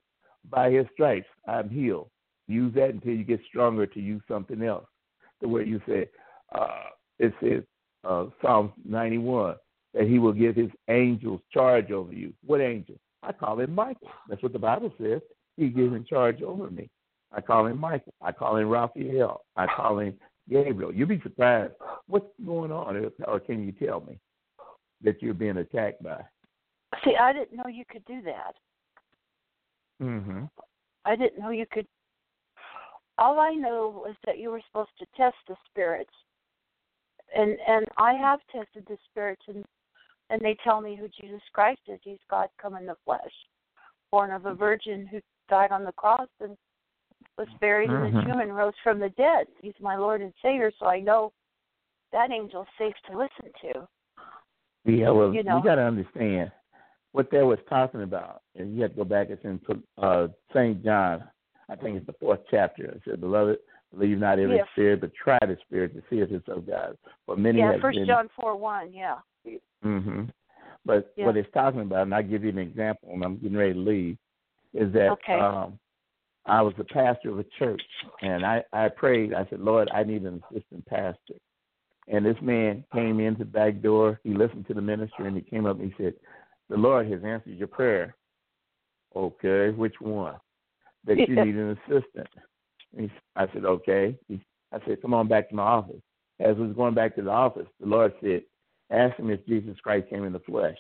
[0.50, 2.10] by his stripes, I'm healed.
[2.48, 4.86] Use that until you get stronger to use something else.
[5.42, 6.10] The way you say
[6.58, 6.86] uh,
[7.20, 7.64] it says
[8.04, 9.56] uh, Psalm 91
[9.94, 12.34] that he will give his angels charge over you.
[12.46, 12.96] What angel?
[13.24, 14.10] I call him Michael.
[14.30, 15.22] That's what the Bible says.
[15.58, 16.90] He gives him charge over me.
[17.32, 18.14] I call him Michael.
[18.22, 19.42] I call him Raphael.
[19.56, 20.14] I call him
[20.50, 20.94] Gabriel.
[20.94, 21.74] You'll be surprised
[22.08, 24.18] what's going on, or can you tell me
[25.04, 26.22] that you're being attacked by?
[27.04, 28.54] See, I didn't know you could do that.
[30.02, 30.46] Mm-hmm.
[31.06, 31.88] I didn't know you could.
[33.18, 36.14] All I know was that you were supposed to test the spirits,
[37.36, 39.66] and and I have tested the spirits, and
[40.30, 42.00] and they tell me who Jesus Christ is.
[42.04, 43.22] He's God come in the flesh,
[44.12, 45.20] born of a virgin who
[45.50, 46.58] died on the cross and
[47.38, 48.14] was buried in Mhm.
[48.14, 49.48] the tomb and rose from the dead.
[49.62, 51.32] He's my Lord and Savior, so I know
[52.12, 53.88] that angel's safe to listen to.
[54.86, 55.58] Yeah, well, You know.
[55.58, 56.52] you got to understand
[57.12, 59.28] what that was talking about, and you have to go back.
[59.30, 59.60] It's in
[60.02, 61.24] uh, Saint John,
[61.70, 62.86] I think it's the fourth chapter.
[62.86, 63.58] It said, "Beloved,
[63.92, 64.66] believe not every Yeah.
[64.74, 67.82] spirit, but try the spirit to see if it's of God." But many yeah, have
[67.82, 68.94] First been John four one.
[68.94, 69.20] Yeah.
[69.82, 70.26] hmm
[70.86, 71.26] But Yeah.
[71.26, 73.80] what it's talking about, and I'll give you an example, and I'm getting ready to
[73.80, 74.18] leave,
[74.74, 75.40] is that Okay.
[75.40, 75.80] um,
[76.46, 77.82] I was the pastor of a church,
[78.22, 79.34] and I, I prayed.
[79.34, 81.36] I said, Lord, I need an assistant pastor.
[82.08, 84.22] And this man came in the back door.
[84.24, 86.14] He listened to the ministry, and he came up and he said,
[86.70, 88.16] The Lord has answered your prayer.
[89.16, 90.36] Okay, which one?
[91.06, 92.28] That you need an assistant.
[92.98, 94.16] He, I said, okay.
[94.28, 94.42] He,
[94.74, 96.02] I said, come on back to my office.
[96.40, 98.42] As we was going back to the office, the Lord said,
[98.92, 100.78] ask him if Jesus Christ came in the flesh.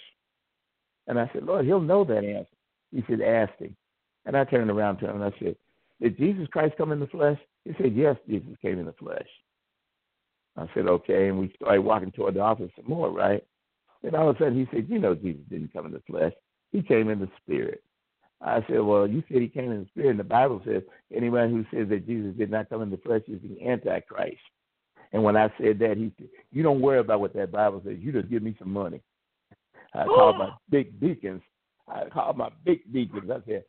[1.07, 2.47] And I said, Lord, he'll know that answer.
[2.91, 3.75] He said, ask him.
[4.27, 5.55] And I turned around to him and I said,
[6.01, 7.39] Did Jesus Christ come in the flesh?
[7.63, 9.27] He said, Yes, Jesus came in the flesh.
[10.57, 11.29] I said, Okay.
[11.29, 13.43] And we started walking toward the office some more, right?
[14.03, 16.33] And all of a sudden he said, You know, Jesus didn't come in the flesh.
[16.71, 17.83] He came in the spirit.
[18.41, 20.83] I said, Well, you said he came in the spirit, and the Bible says
[21.15, 24.37] anyone who says that Jesus did not come in the flesh is the Antichrist.
[25.13, 27.97] And when I said that, he said, You don't worry about what that Bible says.
[27.99, 29.01] You just give me some money.
[29.93, 31.41] I called my big deacons.
[31.87, 33.31] I called my big deacons.
[33.31, 33.63] I said,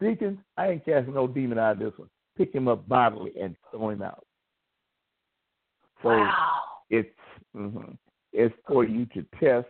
[0.00, 2.08] Deacons, I ain't casting no demon out of this one.
[2.36, 4.26] Pick him up bodily and throw him out.
[6.02, 6.52] So wow.
[6.90, 7.08] it's
[7.56, 7.92] mm-hmm,
[8.34, 9.68] it's for you to test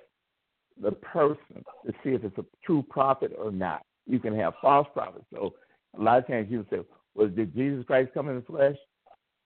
[0.82, 3.85] the person to see if it's a true prophet or not.
[4.07, 5.27] You can have false prophets.
[5.32, 5.55] So
[5.97, 6.81] a lot of times you say,
[7.15, 8.77] "Well, did Jesus Christ come in the flesh?"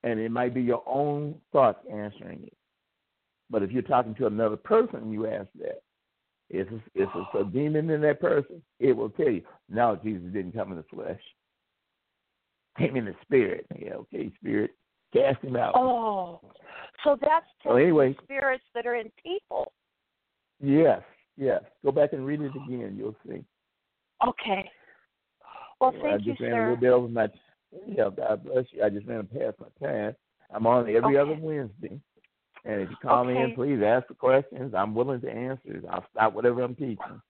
[0.04, 2.56] And it might be your own thoughts answering it.
[3.50, 5.82] But if you're talking to another person, you ask that.
[6.50, 10.52] If if it's a demon in that person, it will tell you, no, Jesus didn't
[10.52, 11.20] come in the flesh.
[12.78, 13.66] Came in the spirit.
[13.76, 14.70] Yeah, okay, spirit.
[15.12, 15.74] Cast him out.
[15.74, 16.40] Oh,
[17.08, 19.72] so that's so anyway, spirits that are in people.
[20.60, 21.02] Yes,
[21.36, 21.62] yes.
[21.84, 22.96] Go back and read it again.
[22.98, 23.42] You'll see.
[24.26, 24.70] Okay.
[25.80, 26.60] Well, well thank I just you, ran sir.
[26.60, 27.28] a little bit over my.
[27.86, 28.82] Yeah, God bless you.
[28.82, 30.16] I just ran past my time.
[30.52, 31.16] I'm on every Okay.
[31.18, 32.00] other Wednesday.
[32.64, 34.74] And if you call me in, please ask the questions.
[34.74, 35.80] I'm willing to answer.
[35.90, 37.22] I'll stop whatever I'm teaching.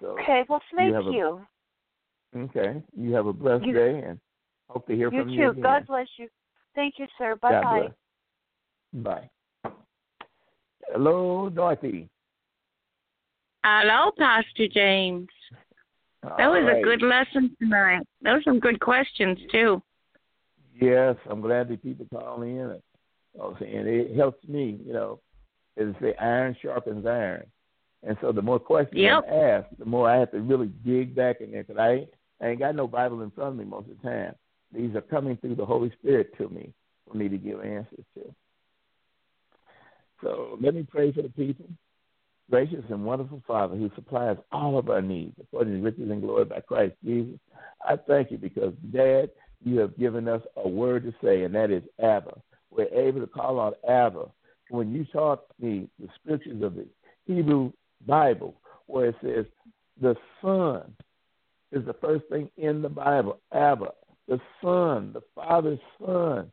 [0.00, 0.44] So, Okay.
[0.48, 1.46] Well, thank a- you.
[2.36, 2.82] okay.
[2.96, 4.18] You have a blessed You- day and
[4.68, 5.34] hope to hear You from too.
[5.34, 5.62] you again.
[5.62, 6.28] God bless you.
[6.74, 7.36] Thank you, sir.
[7.36, 7.92] Bye bye.
[8.96, 9.28] Bye.
[10.88, 12.08] Hello, Dorothy.
[13.62, 15.28] Hello, Pastor James.
[16.22, 16.78] That was right.
[16.78, 18.02] a good lesson tonight.
[18.22, 19.82] Those some good questions too.
[20.80, 22.58] Yes, I'm glad that people call in.
[22.58, 22.82] And,
[23.38, 25.20] oh, and it helps me, you know,
[25.76, 27.46] as they say, iron sharpens iron.
[28.02, 29.24] And so the more questions Yep.
[29.28, 32.06] I'm asked, the more I have to really dig back in there because I,
[32.44, 34.34] I ain't got no Bible in front of me most of the time.
[34.72, 36.72] These are coming through the Holy Spirit to me
[37.06, 38.34] for me to give answers to.
[40.22, 41.66] So let me pray for the people.
[42.50, 46.44] Gracious and wonderful Father who supplies all of our needs according to riches and glory
[46.44, 47.38] by Christ Jesus.
[47.84, 49.30] I thank you because, Dad,
[49.64, 52.40] you have given us a word to say, and that is Abba.
[52.70, 54.26] We're able to call on Abba.
[54.70, 56.86] When you taught me the scriptures of the
[57.26, 57.72] Hebrew
[58.06, 58.54] Bible,
[58.86, 59.46] where it says
[60.00, 60.94] the Son
[61.72, 63.92] is the first thing in the Bible, Abba,
[64.28, 66.50] the Son, the Father's Son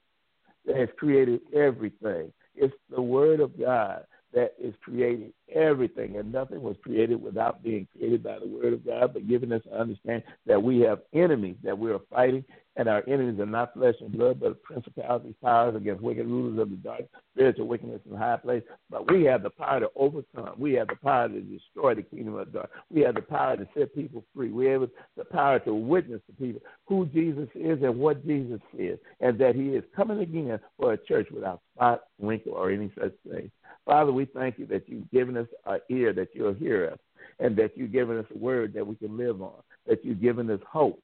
[0.66, 2.32] that has created everything.
[2.56, 7.88] It's the Word of God that is creating everything, and nothing was created without being
[7.96, 11.56] created by the Word of God, but giving us to understand that we have enemies
[11.64, 12.44] that we are fighting,
[12.76, 16.72] and our enemies are not flesh and blood, but principalities, powers against wicked rulers of
[16.72, 17.02] the dark,
[17.34, 18.64] spiritual wickedness in high place.
[18.90, 20.56] But we have the power to overcome.
[20.58, 22.72] We have the power to destroy the kingdom of dark.
[22.92, 24.50] We have the power to set people free.
[24.50, 28.98] We have the power to witness to people who Jesus is and what Jesus is,
[29.20, 33.14] and that He is coming again for a church without spot, wrinkle, or any such
[33.30, 33.52] thing.
[33.86, 37.00] Father, we thank you that you've given us an ear that you'll hear us,
[37.40, 40.50] and that you've given us a word that we can live on, that you've given
[40.50, 41.02] us hope,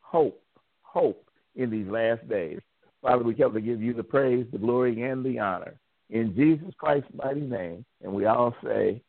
[0.00, 0.42] hope,
[0.82, 2.60] hope in these last days.
[3.02, 5.74] Father, we come to give you the praise, the glory, and the honor.
[6.10, 9.02] In Jesus Christ's mighty name, and we all say,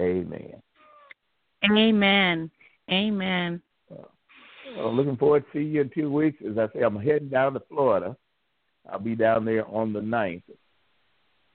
[0.00, 0.54] Amen.
[1.64, 2.50] Amen.
[2.90, 3.62] Amen.
[4.76, 6.38] Well, looking forward to see you in two weeks.
[6.48, 8.16] As I say, I'm heading down to Florida.
[8.90, 10.42] I'll be down there on the 9th,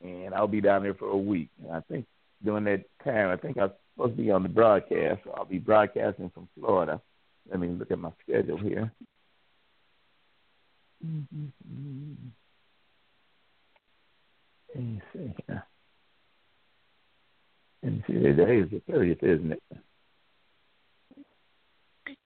[0.01, 1.49] and I'll be down there for a week.
[1.63, 2.05] And I think
[2.43, 5.21] during that time, I think I'm supposed to be on the broadcast.
[5.23, 7.01] So I'll be broadcasting from Florida.
[7.49, 8.91] Let me look at my schedule here.
[11.03, 11.11] Let
[14.83, 15.63] me see here.
[17.83, 18.13] Let me see.
[18.13, 19.63] Today is the 30th, isn't it?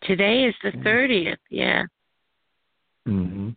[0.04, 0.84] Today is the Mhm.
[0.84, 1.40] thirtieth.
[1.50, 1.86] Yeah.
[3.08, 3.50] Mm-hmm.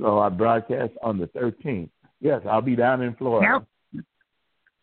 [0.00, 1.90] So I broadcast on the 13th.
[2.20, 3.66] Yes, I'll be down in Florida.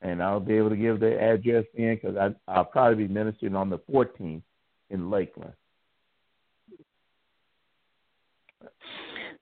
[0.04, 3.70] And I'll be able to give the address in because I'll probably be ministering on
[3.70, 4.42] the 14th
[4.90, 5.54] in Lakeland.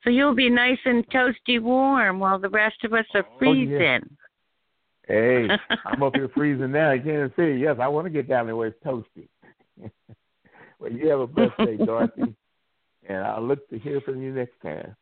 [0.04, 4.00] So you'll be nice and toasty warm while the rest of us are Oh, yeah.
[4.00, 4.18] freezing.
[5.08, 5.48] Hey,
[5.86, 7.60] I'm up here freezing now in Kansas City.
[7.60, 9.28] Yes, I want to get down there where it's toasty.
[10.80, 12.36] well, you have a blessed day, Dorothy.
[13.08, 14.96] and I'll look to hear from you next time.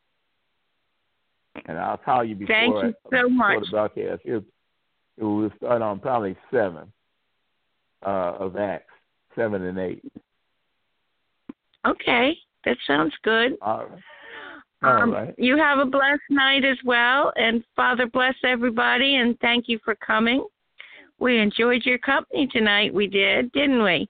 [1.65, 3.59] And I'll call you before, Thank you so much.
[3.65, 4.21] the broadcast.
[4.25, 4.43] It,
[5.17, 6.91] it will start on probably 7
[8.05, 8.93] uh, of Acts,
[9.35, 10.03] 7 and 8.
[11.87, 13.57] Okay, that sounds good.
[13.61, 14.01] All right.
[14.83, 15.33] All Um, right.
[15.37, 19.95] You have a blessed night as well, and Father bless everybody, and thank you for
[19.95, 20.45] coming.
[21.19, 22.93] We enjoyed your company tonight.
[22.93, 24.07] We did, didn't we?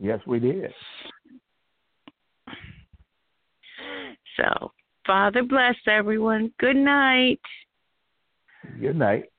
[0.00, 0.72] Yes, we did.
[4.36, 4.72] So,
[5.06, 6.52] Father bless everyone.
[6.58, 7.40] Good night.
[8.80, 9.30] Good night.